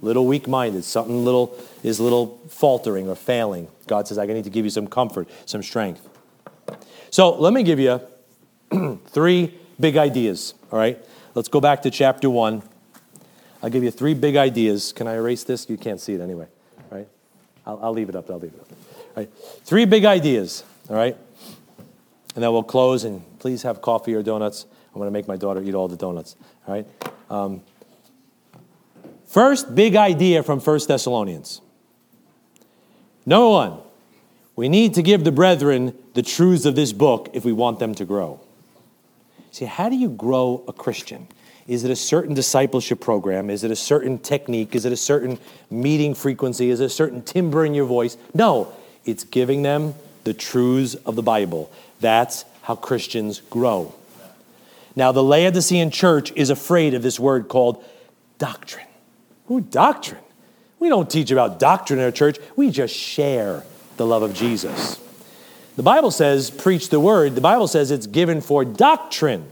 little 0.00 0.26
weak 0.26 0.48
minded, 0.48 0.84
something 0.84 1.24
little 1.24 1.56
is 1.82 2.00
little 2.00 2.40
faltering 2.48 3.08
or 3.08 3.14
failing. 3.14 3.68
God 3.86 4.08
says, 4.08 4.18
I 4.18 4.26
need 4.26 4.44
to 4.44 4.50
give 4.50 4.64
you 4.64 4.70
some 4.70 4.86
comfort, 4.86 5.28
some 5.46 5.62
strength. 5.62 6.08
So 7.10 7.38
let 7.38 7.52
me 7.52 7.62
give 7.62 7.78
you 7.78 8.00
three 9.06 9.54
big 9.78 9.96
ideas, 9.96 10.54
all 10.72 10.78
right? 10.78 10.98
Let's 11.34 11.48
go 11.48 11.60
back 11.60 11.82
to 11.82 11.90
chapter 11.90 12.30
one. 12.30 12.62
I'll 13.62 13.70
give 13.70 13.84
you 13.84 13.90
three 13.90 14.14
big 14.14 14.36
ideas. 14.36 14.92
Can 14.92 15.06
I 15.06 15.14
erase 15.14 15.44
this? 15.44 15.68
You 15.68 15.76
can't 15.76 16.00
see 16.00 16.14
it 16.14 16.20
anyway, 16.20 16.46
right? 16.90 17.08
I'll, 17.66 17.78
I'll 17.82 17.92
leave 17.92 18.08
it 18.08 18.16
up. 18.16 18.30
I'll 18.30 18.38
leave 18.38 18.52
it 18.52 18.60
up. 18.60 18.70
All 18.70 19.22
right. 19.22 19.30
Three 19.64 19.84
big 19.84 20.04
ideas, 20.04 20.64
all 20.88 20.96
right? 20.96 21.16
And 22.34 22.42
then 22.42 22.52
we'll 22.52 22.62
close, 22.62 23.04
and 23.04 23.22
please 23.38 23.62
have 23.62 23.80
coffee 23.80 24.14
or 24.14 24.22
donuts. 24.22 24.66
I'm 24.88 24.98
going 24.98 25.06
to 25.06 25.12
make 25.12 25.28
my 25.28 25.36
daughter 25.36 25.62
eat 25.62 25.74
all 25.74 25.88
the 25.88 25.96
donuts. 25.96 26.36
All 26.66 26.74
right? 26.74 26.86
Um, 27.30 27.62
first 29.26 29.74
big 29.74 29.96
idea 29.96 30.42
from 30.42 30.60
First 30.60 30.88
Thessalonians. 30.88 31.60
Number 33.26 33.48
one, 33.48 33.78
we 34.56 34.68
need 34.68 34.94
to 34.94 35.02
give 35.02 35.24
the 35.24 35.32
brethren 35.32 35.96
the 36.14 36.22
truths 36.22 36.64
of 36.64 36.76
this 36.76 36.92
book 36.92 37.30
if 37.32 37.44
we 37.44 37.52
want 37.52 37.78
them 37.78 37.94
to 37.96 38.04
grow. 38.04 38.40
See, 39.50 39.64
how 39.64 39.88
do 39.88 39.96
you 39.96 40.08
grow 40.08 40.64
a 40.68 40.72
Christian? 40.72 41.28
Is 41.66 41.84
it 41.84 41.90
a 41.90 41.96
certain 41.96 42.34
discipleship 42.34 43.00
program? 43.00 43.48
Is 43.48 43.64
it 43.64 43.70
a 43.70 43.76
certain 43.76 44.18
technique? 44.18 44.74
Is 44.74 44.84
it 44.84 44.92
a 44.92 44.96
certain 44.96 45.38
meeting 45.70 46.14
frequency? 46.14 46.70
Is 46.70 46.80
it 46.80 46.86
a 46.86 46.90
certain 46.90 47.22
timbre 47.22 47.64
in 47.64 47.74
your 47.74 47.86
voice? 47.86 48.16
No, 48.34 48.72
it's 49.04 49.24
giving 49.24 49.62
them 49.62 49.94
the 50.24 50.34
truths 50.34 50.94
of 50.94 51.16
the 51.16 51.22
Bible. 51.22 51.70
That's 52.00 52.44
how 52.62 52.74
Christians 52.74 53.40
grow. 53.50 53.94
Now, 54.96 55.12
the 55.12 55.22
Laodicean 55.22 55.90
church 55.90 56.32
is 56.36 56.50
afraid 56.50 56.94
of 56.94 57.02
this 57.02 57.18
word 57.18 57.48
called 57.48 57.84
doctrine. 58.38 58.86
Who 59.46 59.60
doctrine? 59.60 60.20
We 60.78 60.88
don't 60.88 61.10
teach 61.10 61.30
about 61.30 61.58
doctrine 61.58 61.98
in 61.98 62.04
our 62.04 62.10
church, 62.10 62.38
we 62.56 62.70
just 62.70 62.94
share 62.94 63.64
the 63.96 64.06
love 64.06 64.22
of 64.22 64.34
Jesus. 64.34 65.00
The 65.76 65.82
Bible 65.82 66.10
says, 66.10 66.50
preach 66.50 66.88
the 66.88 67.00
word. 67.00 67.34
The 67.34 67.40
Bible 67.40 67.66
says 67.66 67.90
it's 67.90 68.06
given 68.06 68.40
for 68.40 68.64
doctrine. 68.64 69.48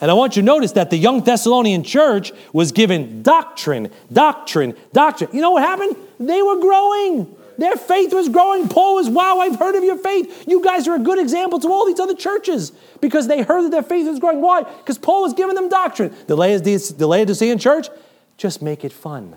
And 0.00 0.10
I 0.10 0.14
want 0.14 0.36
you 0.36 0.42
to 0.42 0.46
notice 0.46 0.72
that 0.72 0.90
the 0.90 0.96
young 0.96 1.22
Thessalonian 1.22 1.82
church 1.82 2.32
was 2.52 2.72
given 2.72 3.22
doctrine, 3.22 3.90
doctrine, 4.12 4.76
doctrine. 4.92 5.30
You 5.32 5.40
know 5.40 5.52
what 5.52 5.62
happened? 5.62 5.96
They 6.20 6.42
were 6.42 6.60
growing. 6.60 7.34
Their 7.58 7.76
faith 7.76 8.12
was 8.12 8.28
growing. 8.28 8.68
Paul 8.68 8.96
was, 8.96 9.08
wow, 9.08 9.38
I've 9.38 9.56
heard 9.56 9.74
of 9.74 9.84
your 9.84 9.96
faith. 9.98 10.44
You 10.46 10.62
guys 10.62 10.88
are 10.88 10.94
a 10.94 10.98
good 10.98 11.18
example 11.18 11.58
to 11.60 11.68
all 11.68 11.86
these 11.86 12.00
other 12.00 12.14
churches 12.14 12.72
because 13.00 13.28
they 13.28 13.42
heard 13.42 13.62
that 13.64 13.70
their 13.70 13.82
faith 13.82 14.06
was 14.06 14.18
growing. 14.18 14.40
Why? 14.40 14.62
Because 14.62 14.98
Paul 14.98 15.22
was 15.22 15.34
giving 15.34 15.54
them 15.54 15.68
doctrine. 15.68 16.14
The 16.26 16.36
Laodicean 16.36 17.58
church, 17.58 17.88
just 18.36 18.62
make 18.62 18.84
it 18.84 18.92
fun, 18.92 19.36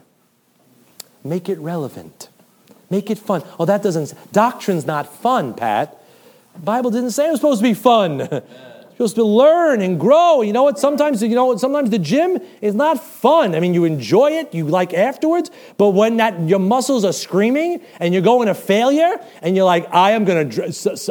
make 1.23 1.49
it 1.49 1.59
relevant, 1.59 2.29
make 2.89 3.11
it 3.11 3.19
fun. 3.19 3.43
Oh, 3.59 3.65
that 3.65 3.83
doesn't, 3.83 4.13
doctrine's 4.31 4.85
not 4.85 5.13
fun, 5.13 5.53
Pat. 5.53 6.01
Bible 6.57 6.89
didn't 6.89 7.11
say 7.11 7.27
it 7.27 7.31
was 7.31 7.39
supposed 7.39 7.61
to 7.61 7.67
be 7.67 7.73
fun. 7.73 8.27
You're 8.97 9.07
supposed 9.07 9.15
to 9.17 9.23
learn 9.25 9.81
and 9.81 9.99
grow. 9.99 10.41
You 10.41 10.53
know 10.53 10.63
what? 10.63 10.79
Sometimes, 10.79 11.21
you 11.21 11.35
know 11.35 11.45
what? 11.45 11.59
Sometimes 11.59 11.91
the 11.91 11.99
gym 11.99 12.39
is 12.61 12.73
not 12.73 13.03
fun. 13.03 13.53
I 13.53 13.59
mean, 13.59 13.75
you 13.75 13.85
enjoy 13.85 14.31
it, 14.31 14.55
you 14.55 14.65
like 14.65 14.91
afterwards, 14.95 15.51
but 15.77 15.91
when 15.91 16.17
that 16.17 16.39
your 16.47 16.57
muscles 16.57 17.05
are 17.05 17.13
screaming 17.13 17.79
and 17.99 18.11
you're 18.11 18.23
going 18.23 18.47
to 18.47 18.55
failure, 18.55 19.17
and 19.43 19.55
you're 19.55 19.65
like, 19.65 19.93
I 19.93 20.11
am 20.11 20.25
gonna, 20.25 20.49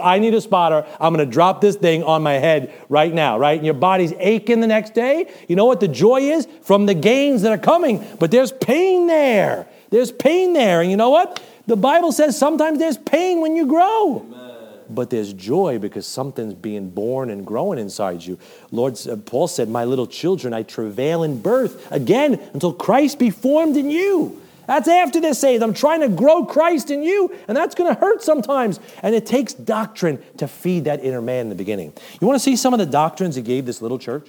I 0.03 0.19
need 0.19 0.35
a 0.35 0.41
spotter. 0.41 0.85
I'm 0.99 1.13
gonna 1.13 1.27
drop 1.27 1.61
this 1.61 1.77
thing 1.77 2.03
on 2.03 2.25
my 2.25 2.35
head 2.35 2.73
right 2.89 3.15
now, 3.15 3.39
right? 3.39 3.57
And 3.57 3.65
your 3.65 3.75
body's 3.75 4.13
aching 4.19 4.61
the 4.61 4.67
next 4.67 4.95
day. 4.95 5.33
You 5.47 5.55
know 5.55 5.67
what 5.67 5.79
the 5.79 5.89
joy 5.89 6.23
is 6.23 6.49
from 6.63 6.87
the 6.87 6.95
gains 6.95 7.43
that 7.43 7.53
are 7.53 7.59
coming, 7.59 8.05
but 8.19 8.33
there's 8.33 8.51
pain 8.51 9.07
there. 9.07 9.69
There's 9.91 10.11
pain 10.11 10.55
there, 10.55 10.81
and 10.81 10.91
you 10.91 10.97
know 10.97 11.11
what? 11.11 11.41
The 11.69 11.77
Bible 11.77 12.11
says 12.11 12.37
sometimes 12.37 12.81
there's 12.81 12.99
pain 12.99 13.41
when 13.41 13.55
you 13.55 13.67
grow. 13.67 14.25
Amen 14.27 14.46
but 14.91 15.11
there's 15.11 15.33
joy 15.33 15.79
because 15.79 16.07
something's 16.07 16.55
being 16.55 16.91
born 16.91 17.31
and 17.31 17.47
growing 17.47 17.79
inside 17.79 18.23
you. 18.23 18.39
Lord, 18.71 18.99
uh, 19.07 19.17
Paul 19.17 19.49
said, 19.49 19.69
My 19.69 19.85
little 19.85 20.07
children, 20.07 20.53
I 20.55 20.63
travail 20.63 21.23
in 21.23 21.41
birth 21.41 21.91
again 21.91 22.41
until 22.53 22.73
Christ 22.73 23.19
be 23.19 23.31
formed 23.31 23.77
in 23.77 23.91
you. 23.91 24.43
That's 24.67 24.89
after 24.89 25.21
they're 25.21 25.35
saved. 25.35 25.63
I'm 25.63 25.75
trying 25.75 26.01
to 26.01 26.09
grow 26.09 26.45
Christ 26.45 26.91
in 26.91 27.03
you, 27.03 27.35
and 27.47 27.57
that's 27.57 27.75
going 27.75 27.93
to 27.93 28.01
hurt 28.01 28.23
sometimes. 28.23 28.81
And 29.03 29.15
it 29.15 29.25
takes 29.25 29.55
doctrine 29.55 30.23
to 30.39 30.49
feed 30.49 30.85
that 30.85 31.05
inner 31.05 31.23
man 31.23 31.43
in 31.43 31.49
the 31.51 31.55
beginning. 31.55 31.93
You 32.21 32.27
want 32.27 32.37
to 32.37 32.43
see 32.43 32.57
some 32.57 32.75
of 32.75 32.79
the 32.79 32.87
doctrines 32.87 33.37
he 33.37 33.43
gave 33.43 33.65
this 33.65 33.81
little 33.81 33.99
church? 33.99 34.29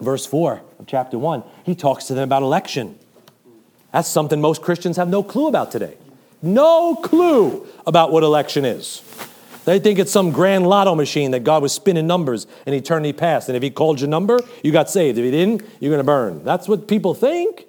Verse 0.00 0.26
4 0.26 0.60
of 0.80 0.86
chapter 0.88 1.18
1, 1.18 1.44
he 1.64 1.76
talks 1.76 2.06
to 2.06 2.14
them 2.14 2.24
about 2.24 2.42
election. 2.42 2.98
That's 3.92 4.08
something 4.08 4.40
most 4.40 4.62
Christians 4.62 4.96
have 4.96 5.08
no 5.08 5.22
clue 5.22 5.46
about 5.46 5.70
today. 5.70 5.96
No 6.42 6.96
clue 6.96 7.68
about 7.86 8.10
what 8.10 8.24
election 8.24 8.64
is. 8.64 9.00
They 9.64 9.78
think 9.78 9.98
it's 9.98 10.10
some 10.10 10.32
grand 10.32 10.66
lotto 10.66 10.94
machine 10.94 11.30
that 11.32 11.44
God 11.44 11.62
was 11.62 11.72
spinning 11.72 12.06
numbers 12.06 12.46
in 12.66 12.74
eternity 12.74 13.12
past. 13.12 13.48
And 13.48 13.56
if 13.56 13.62
He 13.62 13.70
called 13.70 14.00
your 14.00 14.08
number, 14.08 14.40
you 14.62 14.72
got 14.72 14.90
saved. 14.90 15.18
If 15.18 15.24
He 15.24 15.30
didn't, 15.30 15.62
you're 15.80 15.90
going 15.90 16.00
to 16.00 16.04
burn. 16.04 16.44
That's 16.44 16.68
what 16.68 16.88
people 16.88 17.14
think. 17.14 17.66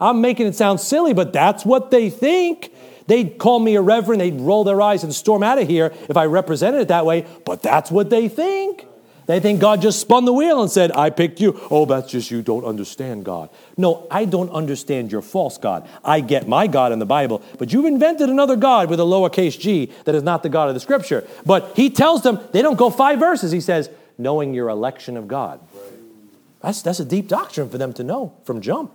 I'm 0.00 0.20
making 0.20 0.46
it 0.46 0.54
sound 0.54 0.80
silly, 0.80 1.14
but 1.14 1.32
that's 1.32 1.64
what 1.64 1.90
they 1.90 2.10
think. 2.10 2.72
They'd 3.06 3.38
call 3.38 3.60
me 3.60 3.74
a 3.76 3.82
reverend, 3.82 4.20
they'd 4.20 4.40
roll 4.40 4.64
their 4.64 4.80
eyes 4.80 5.04
and 5.04 5.14
storm 5.14 5.42
out 5.42 5.58
of 5.58 5.68
here 5.68 5.92
if 6.08 6.16
I 6.16 6.24
represented 6.24 6.80
it 6.80 6.88
that 6.88 7.04
way, 7.04 7.26
but 7.44 7.62
that's 7.62 7.90
what 7.90 8.10
they 8.10 8.28
think. 8.28 8.86
They 9.26 9.40
think 9.40 9.60
God 9.60 9.80
just 9.80 10.00
spun 10.00 10.26
the 10.26 10.32
wheel 10.32 10.60
and 10.60 10.70
said, 10.70 10.92
I 10.92 11.08
picked 11.08 11.40
you. 11.40 11.58
Oh, 11.70 11.86
that's 11.86 12.10
just 12.10 12.30
you 12.30 12.42
don't 12.42 12.64
understand 12.64 13.24
God. 13.24 13.48
No, 13.76 14.06
I 14.10 14.26
don't 14.26 14.50
understand 14.50 15.10
your 15.10 15.22
false 15.22 15.56
God. 15.56 15.88
I 16.04 16.20
get 16.20 16.46
my 16.46 16.66
God 16.66 16.92
in 16.92 16.98
the 16.98 17.06
Bible, 17.06 17.42
but 17.58 17.72
you've 17.72 17.86
invented 17.86 18.28
another 18.28 18.56
God 18.56 18.90
with 18.90 19.00
a 19.00 19.04
lowercase 19.04 19.58
g 19.58 19.90
that 20.04 20.14
is 20.14 20.22
not 20.22 20.42
the 20.42 20.50
God 20.50 20.68
of 20.68 20.74
the 20.74 20.80
scripture. 20.80 21.26
But 21.46 21.72
he 21.74 21.88
tells 21.88 22.22
them, 22.22 22.38
they 22.52 22.60
don't 22.60 22.76
go 22.76 22.90
five 22.90 23.18
verses. 23.18 23.50
He 23.50 23.60
says, 23.60 23.88
knowing 24.18 24.52
your 24.52 24.68
election 24.68 25.16
of 25.16 25.26
God. 25.26 25.60
That's, 26.60 26.82
that's 26.82 27.00
a 27.00 27.04
deep 27.04 27.28
doctrine 27.28 27.70
for 27.70 27.78
them 27.78 27.92
to 27.94 28.04
know 28.04 28.34
from 28.44 28.60
jump. 28.60 28.92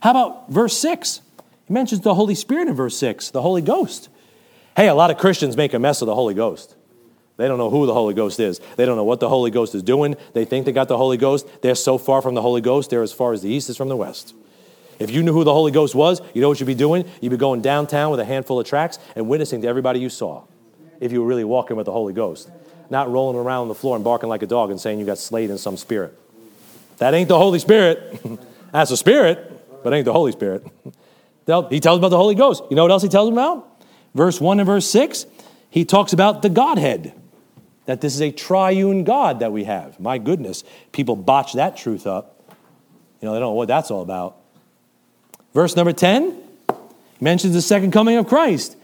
How 0.00 0.10
about 0.12 0.50
verse 0.50 0.78
6? 0.78 1.22
He 1.66 1.72
mentions 1.74 2.02
the 2.02 2.14
Holy 2.14 2.36
Spirit 2.36 2.68
in 2.68 2.74
verse 2.74 2.96
6, 2.98 3.30
the 3.30 3.42
Holy 3.42 3.62
Ghost. 3.62 4.08
Hey, 4.76 4.88
a 4.88 4.94
lot 4.94 5.10
of 5.10 5.18
Christians 5.18 5.56
make 5.56 5.74
a 5.74 5.78
mess 5.78 6.02
of 6.02 6.06
the 6.06 6.14
Holy 6.14 6.34
Ghost. 6.34 6.75
They 7.36 7.48
don't 7.48 7.58
know 7.58 7.68
who 7.68 7.86
the 7.86 7.92
Holy 7.92 8.14
Ghost 8.14 8.40
is. 8.40 8.60
They 8.76 8.86
don't 8.86 8.96
know 8.96 9.04
what 9.04 9.20
the 9.20 9.28
Holy 9.28 9.50
Ghost 9.50 9.74
is 9.74 9.82
doing. 9.82 10.16
They 10.32 10.44
think 10.44 10.64
they 10.64 10.72
got 10.72 10.88
the 10.88 10.96
Holy 10.96 11.16
Ghost. 11.18 11.46
They're 11.60 11.74
so 11.74 11.98
far 11.98 12.22
from 12.22 12.34
the 12.34 12.42
Holy 12.42 12.60
Ghost, 12.62 12.90
they're 12.90 13.02
as 13.02 13.12
far 13.12 13.32
as 13.32 13.42
the 13.42 13.50
east 13.50 13.68
is 13.68 13.76
from 13.76 13.88
the 13.88 13.96
west. 13.96 14.34
If 14.98 15.10
you 15.10 15.22
knew 15.22 15.32
who 15.32 15.44
the 15.44 15.52
Holy 15.52 15.72
Ghost 15.72 15.94
was, 15.94 16.22
you 16.32 16.40
know 16.40 16.48
what 16.48 16.58
you'd 16.58 16.66
be 16.66 16.74
doing? 16.74 17.04
You'd 17.20 17.30
be 17.30 17.36
going 17.36 17.60
downtown 17.60 18.10
with 18.10 18.20
a 18.20 18.24
handful 18.24 18.58
of 18.58 18.66
tracts 18.66 18.98
and 19.14 19.28
witnessing 19.28 19.60
to 19.62 19.68
everybody 19.68 20.00
you 20.00 20.08
saw. 20.08 20.44
If 21.00 21.12
you 21.12 21.20
were 21.20 21.26
really 21.26 21.44
walking 21.44 21.76
with 21.76 21.84
the 21.84 21.92
Holy 21.92 22.14
Ghost, 22.14 22.50
not 22.88 23.10
rolling 23.10 23.36
around 23.36 23.62
on 23.62 23.68
the 23.68 23.74
floor 23.74 23.96
and 23.96 24.04
barking 24.04 24.30
like 24.30 24.42
a 24.42 24.46
dog 24.46 24.70
and 24.70 24.80
saying 24.80 24.98
you 24.98 25.04
got 25.04 25.18
slayed 25.18 25.50
in 25.50 25.58
some 25.58 25.76
spirit. 25.76 26.18
That 26.98 27.12
ain't 27.12 27.28
the 27.28 27.36
Holy 27.36 27.58
Spirit. 27.58 28.18
That's 28.72 28.90
a 28.90 28.96
spirit, 28.96 29.82
but 29.84 29.92
ain't 29.92 30.06
the 30.06 30.12
Holy 30.14 30.32
Spirit. 30.32 30.66
he 31.68 31.80
tells 31.80 31.98
about 31.98 32.08
the 32.08 32.16
Holy 32.16 32.34
Ghost. 32.34 32.62
You 32.70 32.76
know 32.76 32.82
what 32.82 32.90
else 32.90 33.02
he 33.02 33.10
tells 33.10 33.28
about? 33.28 33.84
Verse 34.14 34.40
1 34.40 34.60
and 34.60 34.66
verse 34.66 34.88
6, 34.88 35.26
he 35.68 35.84
talks 35.84 36.14
about 36.14 36.40
the 36.40 36.48
Godhead 36.48 37.12
that 37.86 38.00
this 38.00 38.14
is 38.14 38.20
a 38.20 38.30
triune 38.30 39.04
God 39.04 39.40
that 39.40 39.52
we 39.52 39.64
have. 39.64 39.98
My 39.98 40.18
goodness, 40.18 40.64
people 40.92 41.16
botch 41.16 41.54
that 41.54 41.76
truth 41.76 42.06
up. 42.06 42.40
You 43.20 43.26
know, 43.26 43.32
they 43.32 43.40
don't 43.40 43.50
know 43.50 43.54
what 43.54 43.68
that's 43.68 43.90
all 43.90 44.02
about. 44.02 44.36
Verse 45.54 45.74
number 45.74 45.92
10 45.92 46.36
mentions 47.20 47.54
the 47.54 47.62
second 47.62 47.92
coming 47.92 48.16
of 48.16 48.26
Christ. 48.26 48.76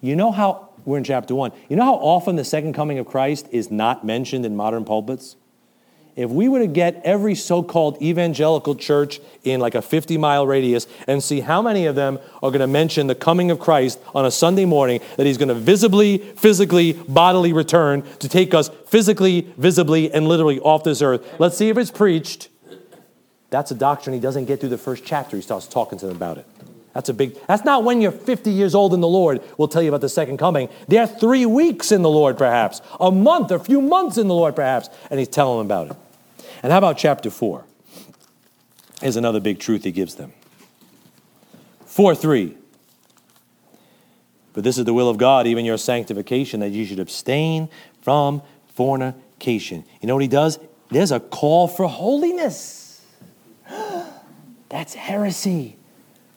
You 0.00 0.14
know 0.14 0.30
how, 0.30 0.68
we're 0.84 0.98
in 0.98 1.04
chapter 1.04 1.34
1, 1.34 1.52
you 1.68 1.76
know 1.76 1.84
how 1.84 1.94
often 1.94 2.36
the 2.36 2.44
second 2.44 2.74
coming 2.74 2.98
of 2.98 3.06
Christ 3.06 3.48
is 3.50 3.70
not 3.70 4.04
mentioned 4.04 4.46
in 4.46 4.54
modern 4.54 4.84
pulpits? 4.84 5.36
If 6.20 6.30
we 6.30 6.48
were 6.48 6.58
to 6.58 6.66
get 6.66 7.00
every 7.04 7.34
so 7.34 7.62
called 7.62 8.00
evangelical 8.02 8.74
church 8.74 9.20
in 9.44 9.60
like 9.60 9.74
a 9.74 9.82
50 9.82 10.18
mile 10.18 10.46
radius 10.46 10.86
and 11.06 11.22
see 11.22 11.40
how 11.40 11.62
many 11.62 11.86
of 11.86 11.94
them 11.94 12.18
are 12.42 12.50
going 12.50 12.60
to 12.60 12.66
mention 12.66 13.06
the 13.06 13.14
coming 13.14 13.50
of 13.50 13.58
Christ 13.58 13.98
on 14.14 14.26
a 14.26 14.30
Sunday 14.30 14.64
morning, 14.64 15.00
that 15.16 15.26
he's 15.26 15.38
going 15.38 15.48
to 15.48 15.54
visibly, 15.54 16.18
physically, 16.18 16.92
bodily 16.92 17.52
return 17.52 18.02
to 18.18 18.28
take 18.28 18.54
us 18.54 18.68
physically, 18.86 19.42
visibly, 19.56 20.12
and 20.12 20.26
literally 20.28 20.60
off 20.60 20.84
this 20.84 21.02
earth. 21.02 21.26
Let's 21.38 21.56
see 21.56 21.68
if 21.68 21.78
it's 21.78 21.90
preached. 21.90 22.48
That's 23.50 23.70
a 23.70 23.74
doctrine 23.74 24.14
he 24.14 24.20
doesn't 24.20 24.44
get 24.44 24.60
through 24.60 24.68
the 24.68 24.78
first 24.78 25.04
chapter. 25.04 25.36
He 25.36 25.42
starts 25.42 25.66
talking 25.66 25.98
to 25.98 26.06
them 26.06 26.16
about 26.16 26.38
it. 26.38 26.46
That's 26.94 27.08
a 27.08 27.14
big, 27.14 27.36
that's 27.46 27.64
not 27.64 27.84
when 27.84 28.00
you're 28.00 28.10
50 28.10 28.50
years 28.50 28.74
old 28.74 28.94
in 28.94 29.00
the 29.00 29.08
Lord, 29.08 29.42
we'll 29.56 29.68
tell 29.68 29.82
you 29.82 29.88
about 29.88 30.00
the 30.00 30.08
second 30.08 30.38
coming. 30.38 30.68
They're 30.88 31.06
three 31.06 31.46
weeks 31.46 31.92
in 31.92 32.02
the 32.02 32.10
Lord, 32.10 32.36
perhaps, 32.36 32.82
a 32.98 33.12
month, 33.12 33.52
a 33.52 33.60
few 33.60 33.80
months 33.80 34.18
in 34.18 34.26
the 34.26 34.34
Lord, 34.34 34.56
perhaps, 34.56 34.88
and 35.08 35.18
he's 35.18 35.28
telling 35.28 35.58
them 35.58 35.66
about 35.66 35.90
it. 35.92 36.09
And 36.62 36.72
how 36.72 36.78
about 36.78 36.98
chapter 36.98 37.30
4? 37.30 37.64
Here's 39.00 39.16
another 39.16 39.40
big 39.40 39.58
truth 39.58 39.84
he 39.84 39.92
gives 39.92 40.14
them 40.16 40.32
4 41.86 42.14
3. 42.14 42.56
But 44.52 44.64
this 44.64 44.78
is 44.78 44.84
the 44.84 44.92
will 44.92 45.08
of 45.08 45.16
God, 45.16 45.46
even 45.46 45.64
your 45.64 45.78
sanctification, 45.78 46.60
that 46.60 46.70
you 46.70 46.84
should 46.84 46.98
abstain 46.98 47.68
from 48.02 48.42
fornication. 48.74 49.84
You 50.00 50.08
know 50.08 50.14
what 50.14 50.22
he 50.22 50.28
does? 50.28 50.58
There's 50.90 51.12
a 51.12 51.20
call 51.20 51.68
for 51.68 51.88
holiness. 51.88 53.04
That's 54.68 54.94
heresy 54.94 55.76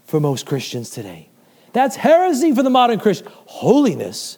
for 0.05 0.19
most 0.19 0.45
Christians 0.45 0.91
today. 0.91 1.30
That's 1.74 1.95
heresy 1.95 2.53
for 2.53 2.61
the 2.61 2.69
modern 2.69 2.99
Christian. 2.99 3.28
Holiness, 3.47 4.38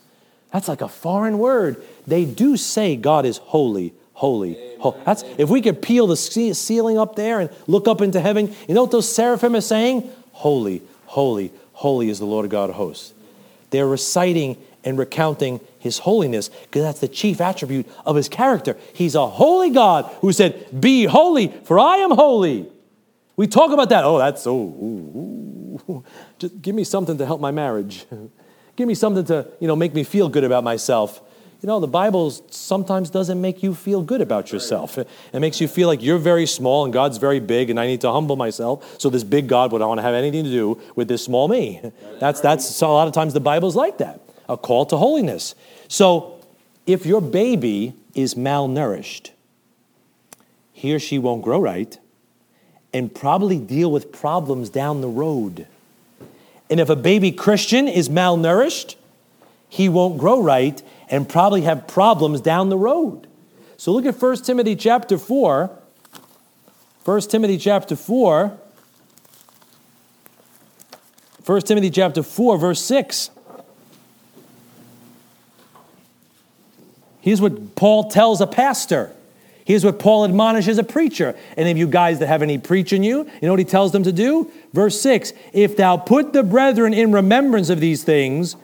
that's 0.53 0.69
like 0.69 0.79
a 0.79 0.87
foreign 0.87 1.37
word. 1.37 1.83
They 2.07 2.23
do 2.23 2.55
say 2.55 2.95
God 2.95 3.25
is 3.25 3.37
holy, 3.37 3.93
holy, 4.15 4.57
holy. 4.79 4.99
That's, 5.05 5.23
if 5.37 5.49
we 5.49 5.61
could 5.61 5.81
peel 5.81 6.07
the 6.07 6.17
ceiling 6.17 6.97
up 6.97 7.15
there 7.15 7.39
and 7.39 7.49
look 7.67 7.87
up 7.87 8.01
into 8.01 8.19
heaven, 8.19 8.53
you 8.67 8.73
know 8.73 8.81
what 8.81 8.91
those 8.91 9.13
seraphim 9.13 9.55
are 9.55 9.61
saying? 9.61 10.09
Holy, 10.31 10.81
holy, 11.05 11.51
holy 11.73 12.09
is 12.09 12.19
the 12.19 12.25
Lord 12.25 12.49
God 12.49 12.69
of 12.71 12.77
hosts. 12.77 13.13
They're 13.69 13.87
reciting 13.87 14.57
and 14.83 14.97
recounting 14.97 15.59
his 15.79 15.99
holiness 15.99 16.49
because 16.49 16.83
that's 16.83 16.99
the 16.99 17.07
chief 17.07 17.41
attribute 17.41 17.87
of 18.05 18.15
his 18.15 18.29
character. 18.29 18.77
He's 18.93 19.15
a 19.15 19.27
holy 19.27 19.71
God 19.71 20.05
who 20.21 20.31
said, 20.31 20.79
Be 20.79 21.05
holy, 21.05 21.49
for 21.63 21.77
I 21.77 21.97
am 21.97 22.11
holy. 22.11 22.71
We 23.35 23.47
talk 23.47 23.71
about 23.71 23.89
that. 23.89 24.05
Oh, 24.05 24.17
that's 24.17 24.43
so. 24.43 24.55
Ooh, 24.55 25.81
ooh. 25.89 26.03
Just 26.39 26.61
give 26.61 26.73
me 26.73 26.83
something 26.83 27.17
to 27.17 27.25
help 27.25 27.41
my 27.41 27.51
marriage. 27.51 28.05
give 28.75 28.87
me 28.87 28.95
something 28.95 29.25
to, 29.25 29.47
you 29.59 29.67
know, 29.67 29.75
make 29.75 29.93
me 29.93 30.03
feel 30.03 30.29
good 30.29 30.43
about 30.43 30.63
myself. 30.63 31.21
You 31.65 31.67
know, 31.67 31.79
the 31.79 31.87
Bible 31.87 32.29
sometimes 32.51 33.09
doesn't 33.09 33.41
make 33.41 33.63
you 33.63 33.73
feel 33.73 34.03
good 34.03 34.21
about 34.21 34.51
yourself. 34.51 34.99
It, 34.99 35.07
makes 35.33 35.59
you 35.59 35.67
feel 35.67 35.87
like 35.87 36.03
you're 36.03 36.19
very 36.19 36.45
small 36.45 36.83
and 36.83 36.93
God's 36.93 37.17
very 37.17 37.39
big, 37.39 37.71
and 37.71 37.79
I 37.79 37.87
need 37.87 38.01
to 38.01 38.11
humble 38.11 38.35
myself. 38.35 39.01
So 39.01 39.09
this 39.09 39.23
big 39.23 39.47
God 39.47 39.71
would 39.71 39.79
not 39.79 39.87
want 39.87 39.97
to 39.97 40.03
have 40.03 40.13
anything 40.13 40.43
to 40.43 40.51
do 40.51 40.79
with 40.95 41.07
this 41.07 41.23
small 41.23 41.47
me. 41.47 41.81
That's 42.19 42.39
that's 42.39 42.69
so 42.69 42.91
a 42.91 42.93
lot 42.93 43.07
of 43.07 43.15
times 43.15 43.33
the 43.33 43.39
Bible's 43.39 43.75
like 43.75 43.97
that. 43.97 44.21
A 44.47 44.57
call 44.57 44.85
to 44.85 44.97
holiness. 44.97 45.55
So 45.87 46.39
if 46.85 47.03
your 47.03 47.19
baby 47.19 47.95
is 48.13 48.35
malnourished, 48.35 49.31
he 50.71 50.93
or 50.93 50.99
she 50.99 51.17
won't 51.17 51.41
grow 51.41 51.59
right 51.59 51.97
and 52.93 53.11
probably 53.11 53.57
deal 53.57 53.91
with 53.91 54.11
problems 54.11 54.69
down 54.69 55.01
the 55.01 55.07
road. 55.07 55.65
And 56.69 56.79
if 56.79 56.91
a 56.91 56.95
baby 56.95 57.31
Christian 57.31 57.87
is 57.87 58.07
malnourished, 58.07 58.97
he 59.67 59.89
won't 59.89 60.19
grow 60.19 60.43
right 60.43 60.79
and 61.09 61.27
probably 61.27 61.61
have 61.61 61.87
problems 61.87 62.41
down 62.41 62.69
the 62.69 62.77
road. 62.77 63.27
So 63.77 63.91
look 63.91 64.05
at 64.05 64.19
1 64.19 64.37
Timothy 64.37 64.75
chapter 64.75 65.17
4. 65.17 65.69
1 67.03 67.21
Timothy 67.21 67.57
chapter 67.57 67.95
4. 67.95 68.57
1 71.45 71.61
Timothy 71.61 71.91
chapter 71.91 72.23
4, 72.23 72.57
verse 72.57 72.81
6. 72.81 73.29
Here's 77.21 77.41
what 77.41 77.75
Paul 77.75 78.09
tells 78.09 78.41
a 78.41 78.47
pastor. 78.47 79.11
Here's 79.65 79.83
what 79.83 79.97
Paul 79.97 80.25
admonishes 80.25 80.77
a 80.77 80.83
preacher. 80.83 81.35
Any 81.57 81.71
of 81.71 81.77
you 81.77 81.87
guys 81.87 82.19
that 82.19 82.27
have 82.27 82.43
any 82.43 82.59
preaching, 82.59 83.03
you, 83.03 83.23
you 83.23 83.41
know 83.41 83.51
what 83.51 83.59
he 83.59 83.65
tells 83.65 83.91
them 83.91 84.03
to 84.03 84.11
do? 84.11 84.51
Verse 84.73 85.01
6 85.01 85.33
If 85.51 85.75
thou 85.75 85.97
put 85.97 86.33
the 86.33 86.43
brethren 86.43 86.93
in 86.93 87.11
remembrance 87.11 87.69
of 87.69 87.79
these 87.79 88.03
things, 88.03 88.55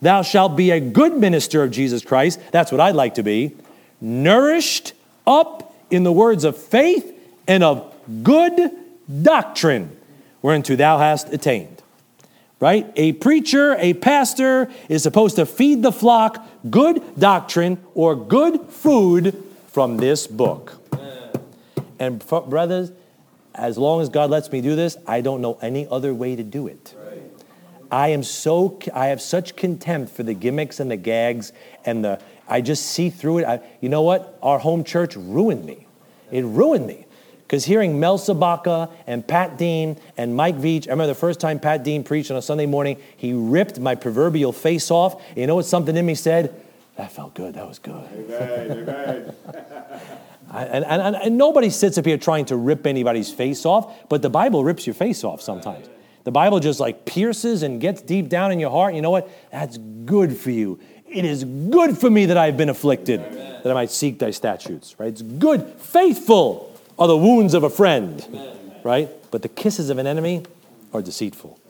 thou 0.00 0.22
shalt 0.22 0.56
be 0.56 0.70
a 0.70 0.80
good 0.80 1.14
minister 1.16 1.62
of 1.62 1.70
Jesus 1.70 2.04
Christ. 2.04 2.40
That's 2.52 2.70
what 2.72 2.80
I'd 2.80 2.94
like 2.94 3.14
to 3.14 3.22
be. 3.22 3.54
Nourished 4.00 4.92
up 5.26 5.74
in 5.90 6.04
the 6.04 6.12
words 6.12 6.44
of 6.44 6.56
faith 6.56 7.12
and 7.46 7.62
of 7.62 7.94
good 8.22 8.70
doctrine, 9.22 9.96
whereunto 10.42 10.76
thou 10.76 10.98
hast 10.98 11.32
attained. 11.32 11.82
Right? 12.58 12.90
A 12.96 13.12
preacher, 13.12 13.76
a 13.78 13.92
pastor 13.92 14.70
is 14.88 15.02
supposed 15.02 15.36
to 15.36 15.44
feed 15.44 15.82
the 15.82 15.92
flock 15.92 16.46
good 16.70 17.02
doctrine 17.18 17.78
or 17.94 18.16
good 18.16 18.60
food 18.68 19.42
from 19.68 19.98
this 19.98 20.26
book. 20.26 20.80
And 21.98 22.26
brothers, 22.26 22.92
as 23.54 23.78
long 23.78 24.00
as 24.00 24.08
God 24.08 24.30
lets 24.30 24.50
me 24.50 24.60
do 24.60 24.76
this, 24.76 24.96
I 25.06 25.20
don't 25.20 25.40
know 25.40 25.58
any 25.62 25.86
other 25.90 26.14
way 26.14 26.36
to 26.36 26.42
do 26.42 26.66
it. 26.66 26.94
I 27.90 28.08
am 28.08 28.22
so 28.22 28.78
I 28.94 29.06
have 29.06 29.20
such 29.20 29.56
contempt 29.56 30.12
for 30.12 30.22
the 30.22 30.34
gimmicks 30.34 30.80
and 30.80 30.90
the 30.90 30.96
gags 30.96 31.52
and 31.84 32.04
the 32.04 32.20
I 32.48 32.60
just 32.60 32.86
see 32.86 33.10
through 33.10 33.38
it. 33.38 33.44
I, 33.44 33.60
you 33.80 33.88
know 33.88 34.02
what? 34.02 34.38
Our 34.42 34.58
home 34.58 34.84
church 34.84 35.16
ruined 35.16 35.64
me. 35.64 35.86
It 36.30 36.44
ruined 36.44 36.86
me. 36.86 37.06
Because 37.42 37.64
hearing 37.64 38.00
Mel 38.00 38.18
Sabaka 38.18 38.90
and 39.06 39.26
Pat 39.26 39.56
Dean 39.56 39.98
and 40.16 40.34
Mike 40.34 40.56
Veach, 40.56 40.88
I 40.88 40.90
remember 40.90 41.06
the 41.06 41.14
first 41.14 41.38
time 41.38 41.60
Pat 41.60 41.84
Dean 41.84 42.02
preached 42.02 42.30
on 42.30 42.36
a 42.36 42.42
Sunday 42.42 42.66
morning, 42.66 42.96
he 43.16 43.32
ripped 43.32 43.78
my 43.78 43.94
proverbial 43.94 44.52
face 44.52 44.90
off. 44.90 45.22
You 45.36 45.46
know 45.46 45.54
what 45.54 45.64
something 45.66 45.96
in 45.96 46.04
me 46.04 46.16
said? 46.16 46.60
That 46.96 47.12
felt 47.12 47.34
good. 47.34 47.54
That 47.54 47.68
was 47.68 47.78
good. 47.78 48.08
Amen. 48.12 48.70
Amen. 48.88 49.34
and, 50.52 50.84
and, 50.84 51.16
and, 51.16 51.38
nobody 51.38 51.70
sits 51.70 51.98
up 51.98 52.06
here 52.06 52.16
trying 52.16 52.46
to 52.46 52.56
rip 52.56 52.86
anybody's 52.86 53.32
face 53.32 53.66
off, 53.66 54.08
but 54.08 54.22
the 54.22 54.30
Bible 54.30 54.64
rips 54.64 54.86
your 54.86 54.94
face 54.94 55.22
off 55.22 55.40
sometimes. 55.40 55.88
The 56.26 56.32
Bible 56.32 56.58
just 56.58 56.80
like 56.80 57.04
pierces 57.04 57.62
and 57.62 57.80
gets 57.80 58.02
deep 58.02 58.28
down 58.28 58.50
in 58.50 58.58
your 58.58 58.72
heart. 58.72 58.94
You 58.94 59.00
know 59.00 59.12
what? 59.12 59.30
That's 59.52 59.78
good 59.78 60.36
for 60.36 60.50
you. 60.50 60.80
It 61.06 61.24
is 61.24 61.44
good 61.44 61.96
for 61.96 62.10
me 62.10 62.26
that 62.26 62.36
I've 62.36 62.56
been 62.56 62.68
afflicted, 62.68 63.20
Amen. 63.20 63.60
that 63.62 63.70
I 63.70 63.74
might 63.74 63.92
seek 63.92 64.18
thy 64.18 64.32
statutes. 64.32 64.96
Right? 64.98 65.06
It's 65.06 65.22
good. 65.22 65.64
Faithful 65.78 66.76
are 66.98 67.06
the 67.06 67.16
wounds 67.16 67.54
of 67.54 67.62
a 67.62 67.70
friend. 67.70 68.26
Amen. 68.30 68.74
Right? 68.82 69.30
But 69.30 69.42
the 69.42 69.48
kisses 69.48 69.88
of 69.88 69.98
an 69.98 70.08
enemy 70.08 70.42
are 70.92 71.00
deceitful. 71.00 71.60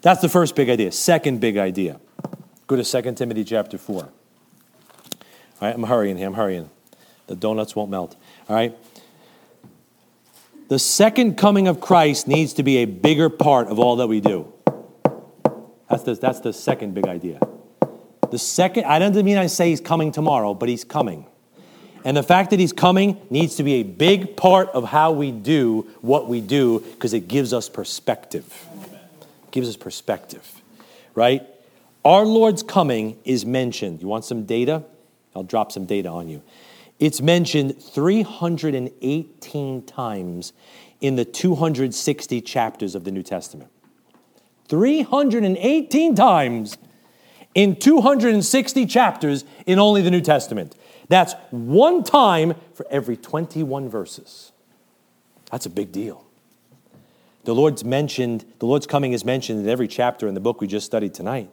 That's 0.00 0.22
the 0.22 0.30
first 0.30 0.56
big 0.56 0.70
idea. 0.70 0.90
Second 0.90 1.42
big 1.42 1.58
idea. 1.58 2.00
Go 2.66 2.76
to 2.76 3.02
2 3.02 3.12
Timothy 3.12 3.44
chapter 3.44 3.76
4. 3.76 3.96
All 3.96 4.10
right, 5.60 5.74
I'm 5.74 5.82
hurrying 5.82 6.16
here, 6.16 6.28
I'm 6.28 6.34
hurrying. 6.34 6.70
The 7.26 7.36
donuts 7.36 7.76
won't 7.76 7.90
melt. 7.90 8.16
All 8.48 8.56
right? 8.56 8.74
The 10.68 10.78
second 10.78 11.36
coming 11.36 11.68
of 11.68 11.80
Christ 11.80 12.26
needs 12.26 12.54
to 12.54 12.62
be 12.62 12.78
a 12.78 12.84
bigger 12.86 13.28
part 13.28 13.68
of 13.68 13.78
all 13.78 13.96
that 13.96 14.06
we 14.06 14.20
do. 14.20 14.52
That's 15.90 16.02
the, 16.04 16.14
that's 16.14 16.40
the 16.40 16.52
second 16.52 16.94
big 16.94 17.06
idea. 17.06 17.38
The 18.30 18.38
second, 18.38 18.86
I 18.86 18.98
don't 18.98 19.14
mean 19.22 19.36
I 19.36 19.46
say 19.46 19.68
he's 19.68 19.80
coming 19.80 20.10
tomorrow, 20.10 20.54
but 20.54 20.68
he's 20.68 20.82
coming. 20.82 21.26
And 22.04 22.16
the 22.16 22.22
fact 22.22 22.50
that 22.50 22.58
he's 22.58 22.72
coming 22.72 23.20
needs 23.30 23.56
to 23.56 23.62
be 23.62 23.74
a 23.74 23.82
big 23.82 24.36
part 24.36 24.68
of 24.70 24.84
how 24.84 25.12
we 25.12 25.30
do 25.30 25.86
what 26.00 26.28
we 26.28 26.40
do 26.40 26.80
because 26.80 27.14
it 27.14 27.28
gives 27.28 27.52
us 27.52 27.68
perspective. 27.68 28.66
It 29.44 29.50
gives 29.50 29.68
us 29.68 29.76
perspective, 29.76 30.62
right? 31.14 31.46
Our 32.04 32.24
Lord's 32.24 32.62
coming 32.62 33.18
is 33.24 33.46
mentioned. 33.46 34.02
You 34.02 34.08
want 34.08 34.24
some 34.24 34.44
data? 34.44 34.82
I'll 35.36 35.42
drop 35.42 35.72
some 35.72 35.86
data 35.86 36.08
on 36.08 36.28
you. 36.28 36.42
It's 36.98 37.20
mentioned 37.20 37.82
318 37.82 39.82
times 39.82 40.52
in 41.00 41.16
the 41.16 41.24
260 41.24 42.40
chapters 42.40 42.94
of 42.94 43.04
the 43.04 43.10
New 43.10 43.22
Testament. 43.22 43.70
318 44.68 46.14
times 46.14 46.78
in 47.54 47.76
260 47.76 48.86
chapters 48.86 49.44
in 49.66 49.78
only 49.78 50.02
the 50.02 50.10
New 50.10 50.20
Testament. 50.20 50.76
That's 51.08 51.34
one 51.50 52.02
time 52.02 52.54
for 52.72 52.86
every 52.90 53.16
21 53.16 53.88
verses. 53.88 54.52
That's 55.50 55.66
a 55.66 55.70
big 55.70 55.92
deal. 55.92 56.24
The 57.44 57.54
Lord's 57.54 57.84
mentioned, 57.84 58.44
the 58.58 58.66
Lord's 58.66 58.86
coming 58.86 59.12
is 59.12 59.24
mentioned 59.24 59.60
in 59.60 59.68
every 59.68 59.86
chapter 59.86 60.26
in 60.26 60.34
the 60.34 60.40
book 60.40 60.60
we 60.60 60.66
just 60.66 60.86
studied 60.86 61.12
tonight. 61.12 61.50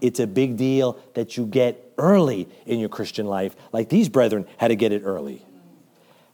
It's 0.00 0.20
a 0.20 0.26
big 0.26 0.56
deal 0.56 0.98
that 1.14 1.36
you 1.36 1.46
get 1.46 1.92
early 1.98 2.48
in 2.66 2.78
your 2.78 2.88
Christian 2.88 3.26
life, 3.26 3.56
like 3.72 3.88
these 3.88 4.08
brethren 4.08 4.46
had 4.58 4.68
to 4.68 4.76
get 4.76 4.92
it 4.92 5.02
early. 5.04 5.42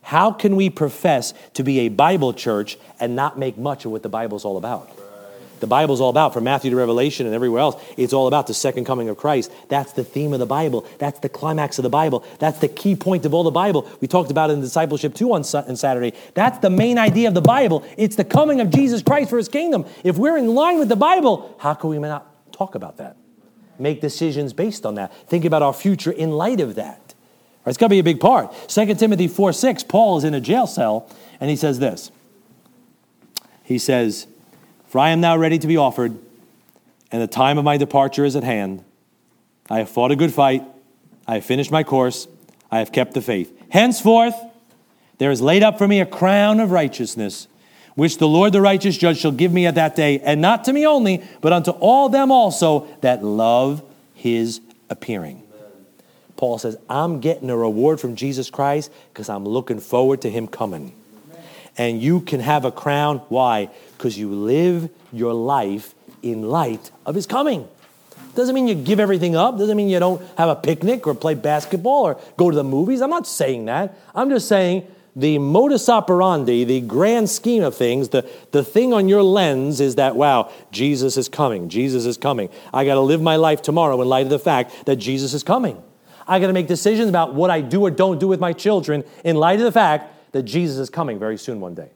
How 0.02 0.32
can 0.32 0.56
we 0.56 0.68
profess 0.68 1.32
to 1.54 1.62
be 1.62 1.80
a 1.80 1.88
Bible 1.88 2.32
church 2.32 2.76
and 2.98 3.14
not 3.14 3.38
make 3.38 3.56
much 3.56 3.84
of 3.84 3.92
what 3.92 4.02
the 4.02 4.08
Bible's 4.08 4.44
all 4.44 4.56
about? 4.56 4.90
The 5.60 5.68
Bible's 5.68 6.00
all 6.00 6.10
about, 6.10 6.34
from 6.34 6.42
Matthew 6.42 6.72
to 6.72 6.76
Revelation 6.76 7.24
and 7.24 7.36
everywhere 7.36 7.60
else, 7.60 7.80
it's 7.96 8.12
all 8.12 8.26
about 8.26 8.48
the 8.48 8.54
second 8.54 8.84
coming 8.84 9.08
of 9.08 9.16
Christ. 9.16 9.52
That's 9.68 9.92
the 9.92 10.02
theme 10.02 10.32
of 10.32 10.40
the 10.40 10.46
Bible. 10.46 10.84
That's 10.98 11.20
the 11.20 11.28
climax 11.28 11.78
of 11.78 11.84
the 11.84 11.88
Bible. 11.88 12.24
That's 12.40 12.58
the 12.58 12.66
key 12.66 12.96
point 12.96 13.24
of 13.24 13.32
all 13.32 13.44
the 13.44 13.52
Bible. 13.52 13.88
We 14.00 14.08
talked 14.08 14.32
about 14.32 14.50
it 14.50 14.54
in 14.54 14.60
discipleship 14.60 15.14
too 15.14 15.32
on, 15.32 15.44
on 15.54 15.76
Saturday. 15.76 16.14
That's 16.34 16.58
the 16.58 16.68
main 16.68 16.98
idea 16.98 17.28
of 17.28 17.34
the 17.34 17.40
Bible. 17.40 17.84
It's 17.96 18.16
the 18.16 18.24
coming 18.24 18.60
of 18.60 18.70
Jesus 18.70 19.02
Christ 19.02 19.30
for 19.30 19.36
his 19.36 19.48
kingdom. 19.48 19.84
If 20.02 20.16
we're 20.16 20.36
in 20.36 20.52
line 20.52 20.80
with 20.80 20.88
the 20.88 20.96
Bible, 20.96 21.54
how 21.60 21.74
can 21.74 21.90
we 21.90 21.98
not 22.00 22.52
talk 22.52 22.74
about 22.74 22.96
that? 22.96 23.16
Make 23.82 24.00
decisions 24.00 24.52
based 24.52 24.86
on 24.86 24.94
that. 24.94 25.12
Think 25.28 25.44
about 25.44 25.62
our 25.62 25.72
future 25.72 26.12
in 26.12 26.30
light 26.30 26.60
of 26.60 26.76
that. 26.76 27.14
It's 27.66 27.78
got 27.78 27.86
to 27.86 27.90
be 27.90 27.98
a 27.98 28.04
big 28.04 28.20
part. 28.20 28.52
2 28.68 28.94
Timothy 28.94 29.28
4 29.28 29.52
6, 29.52 29.84
Paul 29.84 30.18
is 30.18 30.24
in 30.24 30.34
a 30.34 30.40
jail 30.40 30.66
cell 30.66 31.08
and 31.40 31.50
he 31.50 31.56
says 31.56 31.78
this. 31.78 32.10
He 33.62 33.78
says, 33.78 34.26
For 34.88 34.98
I 34.98 35.10
am 35.10 35.20
now 35.20 35.36
ready 35.36 35.58
to 35.58 35.66
be 35.66 35.76
offered, 35.76 36.18
and 37.10 37.22
the 37.22 37.26
time 37.26 37.58
of 37.58 37.64
my 37.64 37.76
departure 37.76 38.24
is 38.24 38.36
at 38.36 38.44
hand. 38.44 38.84
I 39.70 39.78
have 39.78 39.88
fought 39.88 40.10
a 40.10 40.16
good 40.16 40.32
fight, 40.32 40.64
I 41.26 41.34
have 41.34 41.44
finished 41.44 41.70
my 41.70 41.84
course, 41.84 42.26
I 42.70 42.78
have 42.78 42.90
kept 42.92 43.14
the 43.14 43.20
faith. 43.20 43.56
Henceforth, 43.70 44.34
there 45.18 45.30
is 45.30 45.40
laid 45.40 45.62
up 45.62 45.78
for 45.78 45.86
me 45.86 46.00
a 46.00 46.06
crown 46.06 46.58
of 46.58 46.72
righteousness 46.72 47.46
which 47.94 48.18
the 48.18 48.28
Lord 48.28 48.52
the 48.52 48.60
righteous 48.60 48.96
judge 48.96 49.18
shall 49.18 49.32
give 49.32 49.52
me 49.52 49.66
at 49.66 49.74
that 49.74 49.96
day, 49.96 50.20
and 50.20 50.40
not 50.40 50.64
to 50.64 50.72
me 50.72 50.86
only, 50.86 51.22
but 51.40 51.52
unto 51.52 51.70
all 51.72 52.08
them 52.08 52.30
also 52.30 52.86
that 53.00 53.24
love 53.24 53.82
his 54.14 54.60
appearing. 54.88 55.42
Paul 56.36 56.58
says, 56.58 56.76
I'm 56.88 57.20
getting 57.20 57.50
a 57.50 57.56
reward 57.56 58.00
from 58.00 58.16
Jesus 58.16 58.50
Christ 58.50 58.90
because 59.12 59.28
I'm 59.28 59.44
looking 59.44 59.78
forward 59.78 60.22
to 60.22 60.30
him 60.30 60.48
coming. 60.48 60.92
And 61.78 62.02
you 62.02 62.20
can 62.20 62.40
have 62.40 62.64
a 62.64 62.72
crown. 62.72 63.18
Why? 63.28 63.70
Because 63.96 64.18
you 64.18 64.28
live 64.30 64.90
your 65.12 65.34
life 65.34 65.94
in 66.22 66.42
light 66.42 66.90
of 67.06 67.14
his 67.14 67.26
coming. 67.26 67.68
Doesn't 68.34 68.54
mean 68.54 68.66
you 68.66 68.74
give 68.74 68.98
everything 68.98 69.36
up. 69.36 69.58
Doesn't 69.58 69.76
mean 69.76 69.88
you 69.88 69.98
don't 69.98 70.20
have 70.36 70.48
a 70.48 70.56
picnic 70.56 71.06
or 71.06 71.14
play 71.14 71.34
basketball 71.34 72.02
or 72.02 72.20
go 72.36 72.50
to 72.50 72.56
the 72.56 72.64
movies. 72.64 73.02
I'm 73.02 73.10
not 73.10 73.26
saying 73.26 73.66
that. 73.66 73.96
I'm 74.14 74.28
just 74.28 74.48
saying 74.48 74.86
the 75.14 75.38
modus 75.38 75.88
operandi, 75.88 76.64
the 76.64 76.80
grand 76.80 77.28
scheme 77.28 77.62
of 77.62 77.76
things, 77.76 78.08
the, 78.10 78.28
the 78.50 78.64
thing 78.64 78.94
on 78.94 79.08
your 79.08 79.22
lens 79.22 79.80
is 79.80 79.96
that, 79.96 80.16
wow, 80.16 80.50
Jesus 80.70 81.16
is 81.16 81.28
coming. 81.28 81.68
Jesus 81.68 82.06
is 82.06 82.16
coming. 82.16 82.48
I 82.72 82.84
got 82.84 82.94
to 82.94 83.00
live 83.00 83.20
my 83.20 83.36
life 83.36 83.60
tomorrow 83.60 84.00
in 84.00 84.08
light 84.08 84.24
of 84.24 84.30
the 84.30 84.38
fact 84.38 84.86
that 84.86 84.96
Jesus 84.96 85.34
is 85.34 85.42
coming. 85.42 85.82
I 86.26 86.40
got 86.40 86.46
to 86.46 86.52
make 86.52 86.66
decisions 86.66 87.08
about 87.08 87.34
what 87.34 87.50
I 87.50 87.60
do 87.60 87.82
or 87.82 87.90
don't 87.90 88.18
do 88.18 88.28
with 88.28 88.40
my 88.40 88.52
children 88.52 89.04
in 89.24 89.36
light 89.36 89.58
of 89.58 89.64
the 89.64 89.72
fact 89.72 90.32
that 90.32 90.44
Jesus 90.44 90.78
is 90.78 90.88
coming 90.88 91.18
very 91.18 91.36
soon 91.36 91.60
one 91.60 91.74
day. 91.74 91.90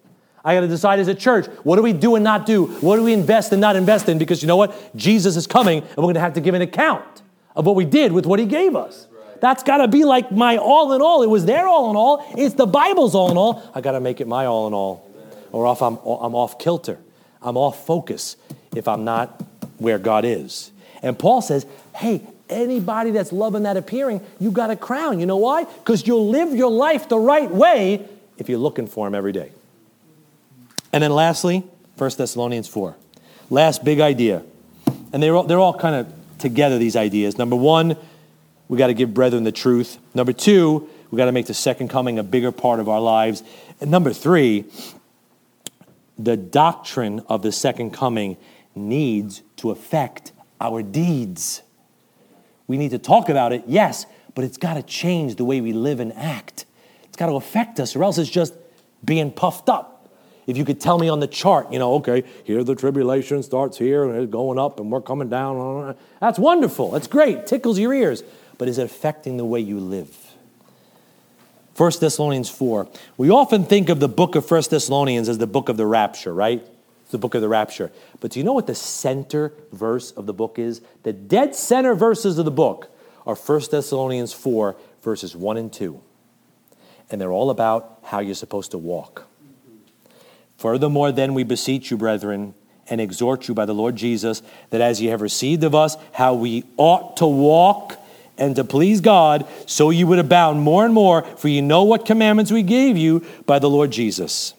I 0.44 0.54
got 0.54 0.60
to 0.60 0.68
decide 0.68 1.00
as 1.00 1.08
a 1.08 1.14
church, 1.14 1.46
what 1.64 1.76
do 1.76 1.82
we 1.82 1.92
do 1.92 2.14
and 2.16 2.22
not 2.22 2.46
do? 2.46 2.66
What 2.66 2.96
do 2.96 3.02
we 3.02 3.12
invest 3.12 3.50
and 3.52 3.60
not 3.60 3.76
invest 3.76 4.08
in? 4.08 4.18
Because 4.18 4.42
you 4.42 4.48
know 4.48 4.56
what? 4.56 4.94
Jesus 4.94 5.36
is 5.36 5.46
coming 5.46 5.78
and 5.78 5.96
we're 5.96 6.04
going 6.04 6.14
to 6.14 6.20
have 6.20 6.34
to 6.34 6.40
give 6.40 6.54
an 6.54 6.62
account 6.62 7.22
of 7.56 7.66
what 7.66 7.74
we 7.74 7.84
did 7.84 8.12
with 8.12 8.26
what 8.26 8.38
he 8.38 8.46
gave 8.46 8.76
us. 8.76 9.08
That's 9.40 9.62
got 9.62 9.78
to 9.78 9.88
be 9.88 10.04
like 10.04 10.32
my 10.32 10.56
all 10.56 10.92
in 10.92 11.02
all. 11.02 11.22
It 11.22 11.30
was 11.30 11.44
their 11.44 11.66
all 11.66 11.90
in 11.90 11.96
all. 11.96 12.24
It's 12.36 12.54
the 12.54 12.66
Bible's 12.66 13.14
all 13.14 13.30
in 13.30 13.36
all. 13.36 13.62
I 13.74 13.80
got 13.80 13.92
to 13.92 14.00
make 14.00 14.20
it 14.20 14.26
my 14.26 14.46
all 14.46 14.66
in 14.66 14.74
all. 14.74 15.08
Or 15.52 15.66
off 15.66 15.82
I'm, 15.82 15.96
I'm 15.98 16.34
off 16.34 16.58
kilter, 16.58 16.98
I'm 17.40 17.56
off 17.56 17.86
focus 17.86 18.36
if 18.74 18.88
I'm 18.88 19.04
not 19.04 19.42
where 19.78 19.98
God 19.98 20.24
is. 20.24 20.70
And 21.02 21.18
Paul 21.18 21.40
says, 21.42 21.66
hey, 21.94 22.22
anybody 22.48 23.10
that's 23.10 23.32
loving 23.32 23.64
that 23.64 23.76
appearing, 23.76 24.20
you 24.38 24.50
got 24.50 24.70
a 24.70 24.76
crown. 24.76 25.20
You 25.20 25.26
know 25.26 25.36
why? 25.36 25.64
Because 25.64 26.06
you'll 26.06 26.28
live 26.28 26.54
your 26.54 26.70
life 26.70 27.08
the 27.08 27.18
right 27.18 27.50
way 27.50 28.06
if 28.38 28.48
you're 28.48 28.58
looking 28.58 28.86
for 28.86 29.06
Him 29.06 29.14
every 29.14 29.32
day. 29.32 29.52
And 30.92 31.02
then 31.02 31.12
lastly, 31.12 31.64
1 31.98 32.10
Thessalonians 32.16 32.68
4. 32.68 32.96
Last 33.50 33.84
big 33.84 34.00
idea. 34.00 34.42
And 35.12 35.22
they're 35.22 35.34
all, 35.34 35.44
they're 35.44 35.58
all 35.58 35.78
kind 35.78 35.94
of 35.94 36.12
together, 36.38 36.78
these 36.78 36.96
ideas. 36.96 37.38
Number 37.38 37.56
one, 37.56 37.96
we 38.68 38.78
got 38.78 38.88
to 38.88 38.94
give 38.94 39.14
brethren 39.14 39.44
the 39.44 39.52
truth. 39.52 39.98
Number 40.14 40.32
two, 40.32 40.88
we 41.10 41.16
got 41.16 41.26
to 41.26 41.32
make 41.32 41.46
the 41.46 41.54
second 41.54 41.88
coming 41.88 42.18
a 42.18 42.22
bigger 42.22 42.52
part 42.52 42.80
of 42.80 42.88
our 42.88 43.00
lives. 43.00 43.42
And 43.80 43.90
number 43.90 44.12
three, 44.12 44.64
the 46.18 46.36
doctrine 46.36 47.20
of 47.28 47.42
the 47.42 47.52
second 47.52 47.92
coming 47.92 48.36
needs 48.74 49.42
to 49.56 49.70
affect 49.70 50.32
our 50.60 50.82
deeds. 50.82 51.62
We 52.66 52.76
need 52.76 52.90
to 52.90 52.98
talk 52.98 53.28
about 53.28 53.52
it, 53.52 53.64
yes, 53.66 54.06
but 54.34 54.44
it's 54.44 54.56
got 54.56 54.74
to 54.74 54.82
change 54.82 55.36
the 55.36 55.44
way 55.44 55.60
we 55.60 55.72
live 55.72 56.00
and 56.00 56.12
act. 56.14 56.66
It's 57.04 57.16
got 57.16 57.26
to 57.26 57.36
affect 57.36 57.78
us, 57.78 57.94
or 57.94 58.02
else 58.02 58.18
it's 58.18 58.30
just 58.30 58.54
being 59.04 59.30
puffed 59.30 59.68
up. 59.68 59.92
If 60.46 60.56
you 60.56 60.64
could 60.64 60.80
tell 60.80 60.98
me 60.98 61.08
on 61.08 61.20
the 61.20 61.26
chart, 61.26 61.72
you 61.72 61.78
know, 61.78 61.94
okay, 61.94 62.22
here 62.44 62.62
the 62.62 62.74
tribulation 62.74 63.42
starts 63.42 63.78
here 63.78 64.04
and 64.04 64.16
it's 64.16 64.30
going 64.30 64.58
up 64.58 64.78
and 64.78 64.92
we're 64.92 65.00
coming 65.00 65.28
down. 65.28 65.96
That's 66.20 66.38
wonderful. 66.38 66.92
That's 66.92 67.08
great. 67.08 67.46
Tickles 67.46 67.80
your 67.80 67.92
ears. 67.92 68.22
But 68.58 68.68
is 68.68 68.78
it 68.78 68.84
affecting 68.84 69.36
the 69.36 69.44
way 69.44 69.60
you 69.60 69.78
live? 69.78 70.14
1 71.76 71.92
Thessalonians 72.00 72.48
4. 72.48 72.88
We 73.18 73.30
often 73.30 73.64
think 73.64 73.88
of 73.88 74.00
the 74.00 74.08
book 74.08 74.34
of 74.34 74.50
1 74.50 74.62
Thessalonians 74.70 75.28
as 75.28 75.38
the 75.38 75.46
book 75.46 75.68
of 75.68 75.76
the 75.76 75.86
rapture, 75.86 76.32
right? 76.32 76.64
It's 77.02 77.12
the 77.12 77.18
book 77.18 77.34
of 77.34 77.42
the 77.42 77.48
rapture. 77.48 77.92
But 78.20 78.30
do 78.30 78.40
you 78.40 78.44
know 78.44 78.54
what 78.54 78.66
the 78.66 78.74
center 78.74 79.52
verse 79.72 80.10
of 80.12 80.26
the 80.26 80.32
book 80.32 80.58
is? 80.58 80.80
The 81.02 81.12
dead 81.12 81.54
center 81.54 81.94
verses 81.94 82.38
of 82.38 82.46
the 82.46 82.50
book 82.50 82.90
are 83.26 83.34
1 83.34 83.60
Thessalonians 83.70 84.32
4, 84.32 84.74
verses 85.02 85.36
1 85.36 85.56
and 85.56 85.72
2. 85.72 86.00
And 87.10 87.20
they're 87.20 87.30
all 87.30 87.50
about 87.50 87.98
how 88.04 88.20
you're 88.20 88.34
supposed 88.34 88.70
to 88.70 88.78
walk. 88.78 89.26
Furthermore, 90.56 91.12
then 91.12 91.34
we 91.34 91.44
beseech 91.44 91.90
you, 91.90 91.96
brethren, 91.96 92.54
and 92.88 93.00
exhort 93.00 93.48
you 93.48 93.54
by 93.54 93.66
the 93.66 93.74
Lord 93.74 93.96
Jesus, 93.96 94.42
that 94.70 94.80
as 94.80 95.00
ye 95.00 95.08
have 95.08 95.20
received 95.20 95.62
of 95.62 95.74
us 95.74 95.96
how 96.12 96.34
we 96.34 96.64
ought 96.76 97.18
to 97.18 97.26
walk 97.26 98.00
and 98.38 98.56
to 98.56 98.64
please 98.64 99.00
God, 99.00 99.46
so 99.66 99.90
you 99.90 100.06
would 100.06 100.18
abound 100.18 100.60
more 100.60 100.84
and 100.84 100.92
more, 100.92 101.22
for 101.22 101.48
you 101.48 101.62
know 101.62 101.84
what 101.84 102.04
commandments 102.04 102.50
we 102.50 102.62
gave 102.62 102.96
you 102.96 103.24
by 103.46 103.58
the 103.58 103.70
Lord 103.70 103.90
Jesus. 103.90 104.52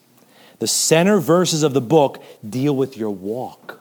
The 0.60 0.68
center 0.68 1.20
verses 1.20 1.64
of 1.64 1.74
the 1.74 1.82
book 1.82 2.24
deal 2.48 2.76
with 2.76 2.98
your 2.98 3.12
walk. 3.12 3.80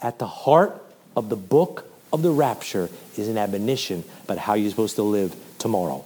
At 0.00 0.18
the 0.18 0.26
heart 0.26 0.82
of 1.16 1.28
the 1.28 1.36
book 1.36 1.84
of 2.12 2.22
the 2.22 2.30
rapture 2.30 2.88
is 3.16 3.28
an 3.28 3.36
admonition 3.36 4.04
about 4.24 4.38
how 4.38 4.54
you're 4.54 4.70
supposed 4.70 4.96
to 4.96 5.02
live 5.02 5.36
tomorrow. 5.58 6.04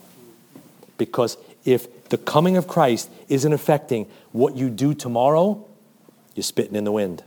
Because 0.98 1.36
if 1.64 2.08
the 2.08 2.18
coming 2.18 2.56
of 2.56 2.66
Christ 2.66 3.10
isn't 3.28 3.52
affecting 3.52 4.06
what 4.32 4.56
you 4.56 4.68
do 4.68 4.94
tomorrow, 4.94 5.64
you're 6.34 6.42
spitting 6.42 6.74
in 6.74 6.84
the 6.84 6.92
wind. 6.92 7.22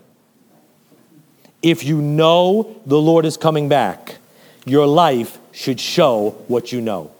If 1.61 1.83
you 1.83 2.01
know 2.01 2.75
the 2.85 2.99
Lord 2.99 3.25
is 3.25 3.37
coming 3.37 3.69
back, 3.69 4.17
your 4.65 4.85
life 4.85 5.37
should 5.55 5.79
show 5.79 6.31
what 6.47 6.71
you 6.71 6.81
know. 6.81 7.11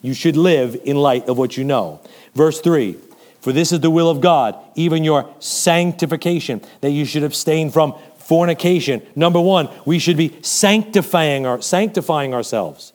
You 0.00 0.14
should 0.14 0.36
live 0.36 0.80
in 0.84 0.96
light 0.96 1.28
of 1.28 1.38
what 1.38 1.56
you 1.56 1.64
know. 1.64 2.00
Verse 2.34 2.60
3 2.60 2.96
For 3.40 3.52
this 3.52 3.72
is 3.72 3.80
the 3.80 3.90
will 3.90 4.10
of 4.10 4.20
God, 4.20 4.56
even 4.74 5.04
your 5.04 5.32
sanctification, 5.38 6.62
that 6.80 6.90
you 6.90 7.04
should 7.04 7.22
abstain 7.22 7.70
from 7.70 7.94
fornication. 8.18 9.02
Number 9.14 9.40
one, 9.40 9.68
we 9.84 9.98
should 9.98 10.16
be 10.16 10.34
sanctifying, 10.40 11.46
our, 11.46 11.60
sanctifying 11.60 12.32
ourselves, 12.32 12.94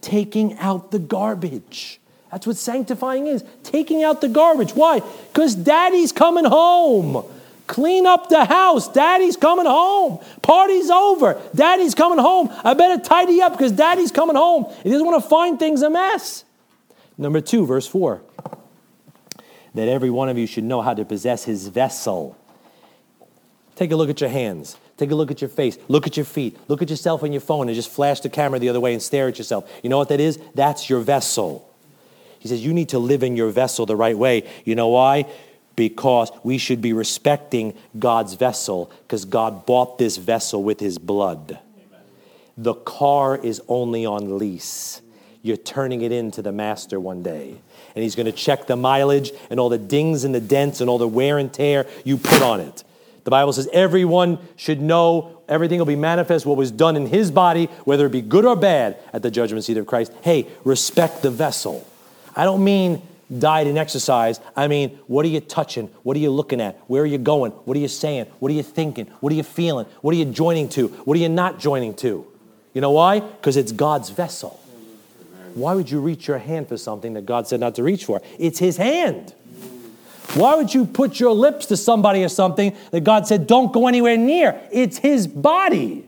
taking 0.00 0.58
out 0.58 0.90
the 0.90 0.98
garbage. 0.98 2.00
That's 2.32 2.46
what 2.46 2.56
sanctifying 2.56 3.28
is 3.28 3.44
taking 3.62 4.02
out 4.02 4.20
the 4.20 4.28
garbage. 4.28 4.74
Why? 4.74 5.00
Because 5.32 5.54
daddy's 5.54 6.10
coming 6.10 6.44
home. 6.44 7.24
Clean 7.66 8.06
up 8.06 8.28
the 8.28 8.44
house. 8.44 8.88
Daddy's 8.88 9.36
coming 9.36 9.66
home. 9.66 10.20
Party's 10.42 10.90
over. 10.90 11.40
Daddy's 11.54 11.94
coming 11.94 12.18
home. 12.18 12.52
I 12.64 12.74
better 12.74 13.02
tidy 13.02 13.42
up 13.42 13.52
because 13.52 13.72
daddy's 13.72 14.12
coming 14.12 14.36
home. 14.36 14.72
He 14.82 14.90
doesn't 14.90 15.06
want 15.06 15.22
to 15.22 15.28
find 15.28 15.58
things 15.58 15.82
a 15.82 15.90
mess. 15.90 16.44
Number 17.18 17.40
two, 17.40 17.66
verse 17.66 17.86
four. 17.86 18.22
That 19.74 19.88
every 19.88 20.10
one 20.10 20.28
of 20.28 20.38
you 20.38 20.46
should 20.46 20.64
know 20.64 20.80
how 20.80 20.94
to 20.94 21.04
possess 21.04 21.44
his 21.44 21.68
vessel. 21.68 22.36
Take 23.74 23.90
a 23.90 23.96
look 23.96 24.08
at 24.08 24.20
your 24.20 24.30
hands. 24.30 24.76
Take 24.96 25.10
a 25.10 25.14
look 25.14 25.30
at 25.30 25.42
your 25.42 25.50
face. 25.50 25.76
Look 25.88 26.06
at 26.06 26.16
your 26.16 26.24
feet. 26.24 26.56
Look 26.68 26.80
at 26.80 26.88
yourself 26.88 27.22
on 27.22 27.32
your 27.32 27.42
phone 27.42 27.68
and 27.68 27.74
just 27.74 27.90
flash 27.90 28.20
the 28.20 28.30
camera 28.30 28.58
the 28.58 28.70
other 28.70 28.80
way 28.80 28.94
and 28.94 29.02
stare 29.02 29.28
at 29.28 29.38
yourself. 29.38 29.70
You 29.82 29.90
know 29.90 29.98
what 29.98 30.08
that 30.08 30.20
is? 30.20 30.38
That's 30.54 30.88
your 30.88 31.00
vessel. 31.00 31.68
He 32.38 32.48
says, 32.48 32.64
You 32.64 32.72
need 32.72 32.90
to 32.90 32.98
live 32.98 33.22
in 33.22 33.36
your 33.36 33.50
vessel 33.50 33.84
the 33.84 33.96
right 33.96 34.16
way. 34.16 34.48
You 34.64 34.74
know 34.74 34.88
why? 34.88 35.26
Because 35.76 36.32
we 36.42 36.58
should 36.58 36.80
be 36.80 36.92
respecting 36.92 37.74
God's 37.98 38.34
vessel 38.34 38.90
because 39.02 39.24
God 39.24 39.66
bought 39.66 39.98
this 39.98 40.16
vessel 40.16 40.64
with 40.64 40.80
his 40.80 40.98
blood. 40.98 41.50
Amen. 41.50 42.00
The 42.56 42.74
car 42.74 43.36
is 43.36 43.60
only 43.68 44.06
on 44.06 44.38
lease. 44.38 45.02
You're 45.42 45.56
turning 45.56 46.02
it 46.02 46.10
in 46.10 46.30
to 46.32 46.42
the 46.42 46.50
master 46.50 46.98
one 46.98 47.22
day. 47.22 47.54
And 47.94 48.02
he's 48.02 48.16
going 48.16 48.26
to 48.26 48.32
check 48.32 48.66
the 48.66 48.76
mileage 48.76 49.30
and 49.48 49.60
all 49.60 49.68
the 49.68 49.78
dings 49.78 50.24
and 50.24 50.34
the 50.34 50.40
dents 50.40 50.80
and 50.80 50.90
all 50.90 50.98
the 50.98 51.06
wear 51.06 51.38
and 51.38 51.52
tear 51.52 51.86
you 52.04 52.16
put 52.16 52.42
on 52.42 52.60
it. 52.60 52.82
The 53.24 53.30
Bible 53.30 53.52
says 53.52 53.68
everyone 53.72 54.38
should 54.54 54.80
know 54.80 55.42
everything 55.48 55.78
will 55.78 55.86
be 55.86 55.96
manifest 55.96 56.46
what 56.46 56.56
was 56.56 56.70
done 56.70 56.96
in 56.96 57.06
his 57.06 57.30
body, 57.30 57.66
whether 57.84 58.06
it 58.06 58.12
be 58.12 58.22
good 58.22 58.44
or 58.44 58.54
bad, 58.54 58.98
at 59.12 59.22
the 59.22 59.30
judgment 59.30 59.64
seat 59.64 59.76
of 59.76 59.86
Christ. 59.86 60.12
Hey, 60.22 60.46
respect 60.64 61.22
the 61.22 61.30
vessel. 61.30 61.86
I 62.36 62.44
don't 62.44 62.62
mean 62.62 63.02
diet 63.38 63.66
and 63.66 63.78
exercise. 63.78 64.40
I 64.54 64.68
mean, 64.68 64.98
what 65.06 65.24
are 65.24 65.28
you 65.28 65.40
touching? 65.40 65.88
What 66.02 66.16
are 66.16 66.20
you 66.20 66.30
looking 66.30 66.60
at? 66.60 66.78
Where 66.86 67.02
are 67.02 67.06
you 67.06 67.18
going? 67.18 67.52
What 67.52 67.76
are 67.76 67.80
you 67.80 67.88
saying? 67.88 68.26
What 68.38 68.50
are 68.50 68.54
you 68.54 68.62
thinking? 68.62 69.06
What 69.20 69.32
are 69.32 69.36
you 69.36 69.42
feeling? 69.42 69.86
What 70.00 70.14
are 70.14 70.18
you 70.18 70.26
joining 70.26 70.68
to? 70.70 70.88
What 70.88 71.16
are 71.16 71.20
you 71.20 71.28
not 71.28 71.58
joining 71.58 71.94
to? 71.96 72.26
You 72.72 72.80
know 72.80 72.92
why? 72.92 73.20
Because 73.20 73.56
it's 73.56 73.72
God's 73.72 74.10
vessel. 74.10 74.60
Why 75.54 75.74
would 75.74 75.90
you 75.90 76.00
reach 76.00 76.28
your 76.28 76.38
hand 76.38 76.68
for 76.68 76.76
something 76.76 77.14
that 77.14 77.24
God 77.24 77.48
said 77.48 77.60
not 77.60 77.74
to 77.76 77.82
reach 77.82 78.04
for? 78.04 78.20
It's 78.38 78.58
His 78.58 78.76
hand. 78.76 79.34
Why 80.34 80.54
would 80.54 80.74
you 80.74 80.84
put 80.84 81.18
your 81.18 81.32
lips 81.32 81.66
to 81.66 81.76
somebody 81.76 82.22
or 82.22 82.28
something 82.28 82.76
that 82.90 83.04
God 83.04 83.26
said 83.26 83.46
don't 83.46 83.72
go 83.72 83.88
anywhere 83.88 84.18
near? 84.18 84.60
It's 84.70 84.98
His 84.98 85.26
body, 85.26 86.06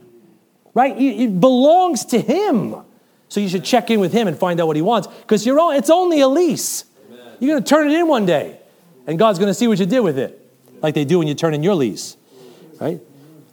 right? 0.75 0.95
It 1.01 1.41
belongs 1.41 2.05
to 2.07 2.21
Him. 2.21 2.77
So 3.31 3.41
you 3.41 3.49
should 3.49 3.65
check 3.65 3.91
in 3.91 4.01
with 4.01 4.13
Him 4.13 4.29
and 4.29 4.37
find 4.37 4.61
out 4.61 4.67
what 4.67 4.77
He 4.77 4.83
wants 4.83 5.09
because 5.09 5.47
you're 5.47 5.75
it's 5.75 5.91
only 5.91 6.21
a 6.21 6.29
lease. 6.29 6.85
You're 7.41 7.55
going 7.55 7.63
to 7.63 7.69
turn 7.69 7.91
it 7.91 7.95
in 7.95 8.09
one 8.09 8.27
day, 8.27 8.59
and 9.07 9.19
God's 9.19 9.39
going 9.39 9.49
to 9.49 9.55
see 9.55 9.69
what 9.69 9.79
you 9.79 9.87
did 9.87 10.01
with 10.01 10.19
it, 10.19 10.41
like 10.83 10.95
they 10.95 11.05
do 11.05 11.19
when 11.19 11.29
you 11.29 11.35
turn 11.35 11.55
in 11.55 11.63
your 11.63 11.75
lease, 11.75 12.17
right? 12.81 13.01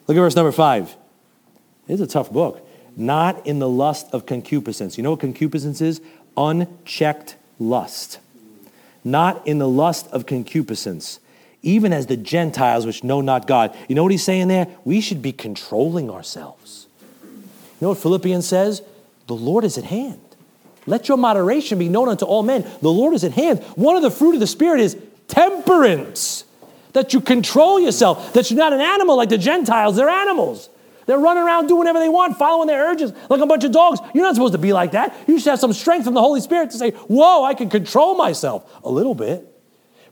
Look 0.07 0.17
at 0.17 0.21
verse 0.21 0.35
number 0.35 0.51
five. 0.51 0.95
It's 1.87 2.01
a 2.01 2.07
tough 2.07 2.31
book. 2.31 2.67
Not 2.97 3.45
in 3.45 3.59
the 3.59 3.69
lust 3.69 4.07
of 4.13 4.25
concupiscence. 4.25 4.97
You 4.97 5.03
know 5.03 5.11
what 5.11 5.19
concupiscence 5.19 5.81
is? 5.81 6.01
Unchecked 6.37 7.35
lust 7.59 8.19
not 9.05 9.45
in 9.47 9.59
the 9.59 9.69
lust 9.69 10.07
of 10.07 10.25
concupiscence, 10.25 11.19
even 11.61 11.93
as 11.93 12.07
the 12.07 12.17
Gentiles 12.17 12.85
which 12.85 13.03
know 13.03 13.21
not 13.21 13.47
God. 13.47 13.77
You 13.87 13.95
know 13.95 14.03
what 14.03 14.11
he's 14.11 14.23
saying 14.23 14.47
there? 14.49 14.67
We 14.83 14.99
should 14.99 15.21
be 15.21 15.31
controlling 15.31 16.09
ourselves. 16.09 16.87
You 17.23 17.39
know 17.81 17.89
what 17.89 17.99
Philippians 17.99 18.47
says? 18.47 18.81
The 19.27 19.35
Lord 19.35 19.63
is 19.63 19.77
at 19.77 19.85
hand. 19.85 20.19
Let 20.87 21.07
your 21.07 21.17
moderation 21.17 21.79
be 21.79 21.89
known 21.89 22.09
unto 22.09 22.25
all 22.25 22.43
men. 22.43 22.69
The 22.81 22.91
Lord 22.91 23.13
is 23.13 23.23
at 23.23 23.31
hand. 23.31 23.63
One 23.75 23.95
of 23.95 24.01
the 24.01 24.11
fruit 24.11 24.35
of 24.35 24.39
the 24.39 24.47
Spirit 24.47 24.79
is 24.81 24.97
temperance, 25.27 26.43
that 26.93 27.13
you 27.13 27.21
control 27.21 27.79
yourself, 27.79 28.33
that 28.33 28.49
you're 28.51 28.59
not 28.59 28.73
an 28.73 28.81
animal 28.81 29.17
like 29.17 29.29
the 29.29 29.37
Gentiles, 29.37 29.95
they're 29.95 30.09
animals. 30.09 30.69
They're 31.05 31.19
running 31.19 31.43
around 31.43 31.67
doing 31.67 31.79
whatever 31.79 31.99
they 31.99 32.09
want, 32.09 32.37
following 32.37 32.67
their 32.67 32.83
urges 32.89 33.13
like 33.29 33.39
a 33.39 33.45
bunch 33.45 33.63
of 33.63 33.71
dogs. 33.71 33.99
You're 34.13 34.23
not 34.23 34.35
supposed 34.35 34.53
to 34.53 34.59
be 34.59 34.73
like 34.73 34.91
that. 34.93 35.15
You 35.27 35.39
should 35.39 35.51
have 35.51 35.59
some 35.59 35.73
strength 35.73 36.05
from 36.05 36.15
the 36.15 36.21
Holy 36.21 36.41
Spirit 36.41 36.71
to 36.71 36.77
say, 36.77 36.91
Whoa, 36.91 37.43
I 37.43 37.53
can 37.53 37.69
control 37.69 38.15
myself 38.15 38.79
a 38.83 38.89
little 38.89 39.13
bit. 39.13 39.45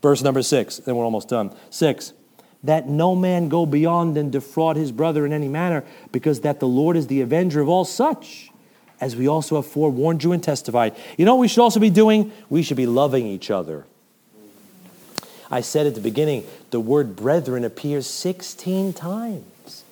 Verse 0.02 0.22
number 0.22 0.42
six, 0.42 0.76
then 0.78 0.96
we're 0.96 1.04
almost 1.04 1.28
done. 1.28 1.54
Six, 1.70 2.12
that 2.62 2.88
no 2.88 3.16
man 3.16 3.48
go 3.48 3.66
beyond 3.66 4.16
and 4.16 4.30
defraud 4.30 4.76
his 4.76 4.92
brother 4.92 5.26
in 5.26 5.32
any 5.32 5.48
manner, 5.48 5.84
because 6.12 6.42
that 6.42 6.60
the 6.60 6.68
Lord 6.68 6.96
is 6.96 7.08
the 7.08 7.20
avenger 7.20 7.60
of 7.60 7.68
all 7.68 7.84
such, 7.84 8.50
as 9.00 9.16
we 9.16 9.28
also 9.28 9.56
have 9.56 9.66
forewarned 9.66 10.22
you 10.22 10.32
and 10.32 10.42
testified. 10.42 10.94
You 11.16 11.24
know 11.24 11.34
what 11.34 11.40
we 11.40 11.48
should 11.48 11.62
also 11.62 11.80
be 11.80 11.90
doing? 11.90 12.32
We 12.48 12.62
should 12.62 12.76
be 12.76 12.86
loving 12.86 13.26
each 13.26 13.50
other. 13.50 13.84
I 15.50 15.60
said 15.60 15.86
at 15.86 15.94
the 15.94 16.00
beginning, 16.00 16.46
the 16.70 16.80
word 16.80 17.16
brethren 17.16 17.64
appears 17.64 18.06
16 18.06 18.92
times. 18.92 19.84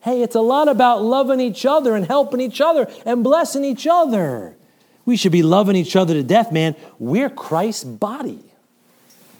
Hey, 0.00 0.22
it's 0.22 0.34
a 0.34 0.40
lot 0.40 0.68
about 0.68 1.02
loving 1.02 1.40
each 1.40 1.64
other 1.66 1.94
and 1.94 2.06
helping 2.06 2.40
each 2.40 2.60
other 2.60 2.90
and 3.04 3.22
blessing 3.22 3.64
each 3.64 3.86
other. 3.86 4.56
We 5.04 5.16
should 5.16 5.32
be 5.32 5.42
loving 5.42 5.76
each 5.76 5.96
other 5.96 6.14
to 6.14 6.22
death, 6.22 6.52
man. 6.52 6.76
We're 6.98 7.30
Christ's 7.30 7.84
body. 7.84 8.40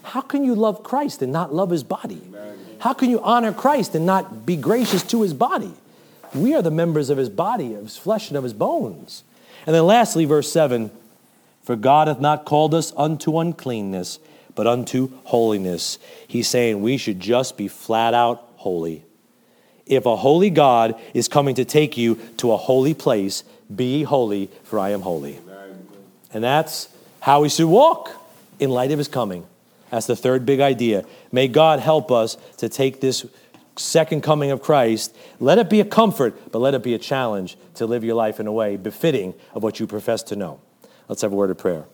How 0.03 0.21
can 0.21 0.43
you 0.43 0.55
love 0.55 0.83
Christ 0.83 1.21
and 1.21 1.31
not 1.31 1.53
love 1.53 1.69
his 1.69 1.83
body? 1.83 2.21
How 2.79 2.93
can 2.93 3.09
you 3.09 3.21
honor 3.21 3.53
Christ 3.53 3.95
and 3.95 4.05
not 4.05 4.45
be 4.45 4.57
gracious 4.57 5.03
to 5.03 5.21
his 5.21 5.33
body? 5.33 5.73
We 6.33 6.55
are 6.55 6.61
the 6.61 6.71
members 6.71 7.09
of 7.09 7.17
his 7.17 7.29
body, 7.29 7.73
of 7.73 7.83
his 7.83 7.97
flesh 7.97 8.29
and 8.29 8.37
of 8.37 8.43
his 8.43 8.53
bones. 8.53 9.23
And 9.65 9.75
then 9.75 9.85
lastly, 9.85 10.25
verse 10.25 10.51
7 10.51 10.91
For 11.63 11.75
God 11.75 12.07
hath 12.07 12.19
not 12.19 12.45
called 12.45 12.73
us 12.73 12.91
unto 12.97 13.39
uncleanness, 13.39 14.19
but 14.55 14.67
unto 14.67 15.11
holiness. 15.25 15.99
He's 16.27 16.47
saying 16.47 16.81
we 16.81 16.97
should 16.97 17.19
just 17.19 17.57
be 17.57 17.67
flat 17.67 18.13
out 18.13 18.47
holy. 18.57 19.03
If 19.85 20.05
a 20.05 20.15
holy 20.15 20.49
God 20.49 20.99
is 21.13 21.27
coming 21.27 21.55
to 21.55 21.65
take 21.65 21.97
you 21.97 22.15
to 22.37 22.51
a 22.51 22.57
holy 22.57 22.93
place, 22.93 23.43
be 23.73 24.03
holy, 24.03 24.49
for 24.63 24.79
I 24.79 24.89
am 24.89 25.01
holy. 25.01 25.39
And 26.33 26.43
that's 26.43 26.87
how 27.19 27.41
we 27.41 27.49
should 27.49 27.67
walk 27.67 28.11
in 28.59 28.69
light 28.69 28.91
of 28.91 28.97
his 28.97 29.07
coming. 29.07 29.45
That's 29.91 30.07
the 30.07 30.15
third 30.15 30.45
big 30.45 30.59
idea. 30.59 31.05
May 31.31 31.47
God 31.47 31.79
help 31.79 32.11
us 32.11 32.37
to 32.57 32.69
take 32.69 32.99
this 32.99 33.25
second 33.77 34.21
coming 34.21 34.51
of 34.51 34.61
Christ. 34.61 35.15
Let 35.39 35.57
it 35.57 35.69
be 35.69 35.79
a 35.79 35.85
comfort, 35.85 36.51
but 36.51 36.59
let 36.59 36.73
it 36.73 36.83
be 36.83 36.93
a 36.93 36.99
challenge 36.99 37.57
to 37.75 37.85
live 37.85 38.03
your 38.03 38.15
life 38.15 38.39
in 38.39 38.47
a 38.47 38.51
way 38.51 38.77
befitting 38.77 39.33
of 39.53 39.63
what 39.63 39.79
you 39.79 39.87
profess 39.87 40.23
to 40.23 40.35
know. 40.35 40.59
Let's 41.07 41.21
have 41.21 41.31
a 41.31 41.35
word 41.35 41.49
of 41.49 41.57
prayer. 41.57 41.85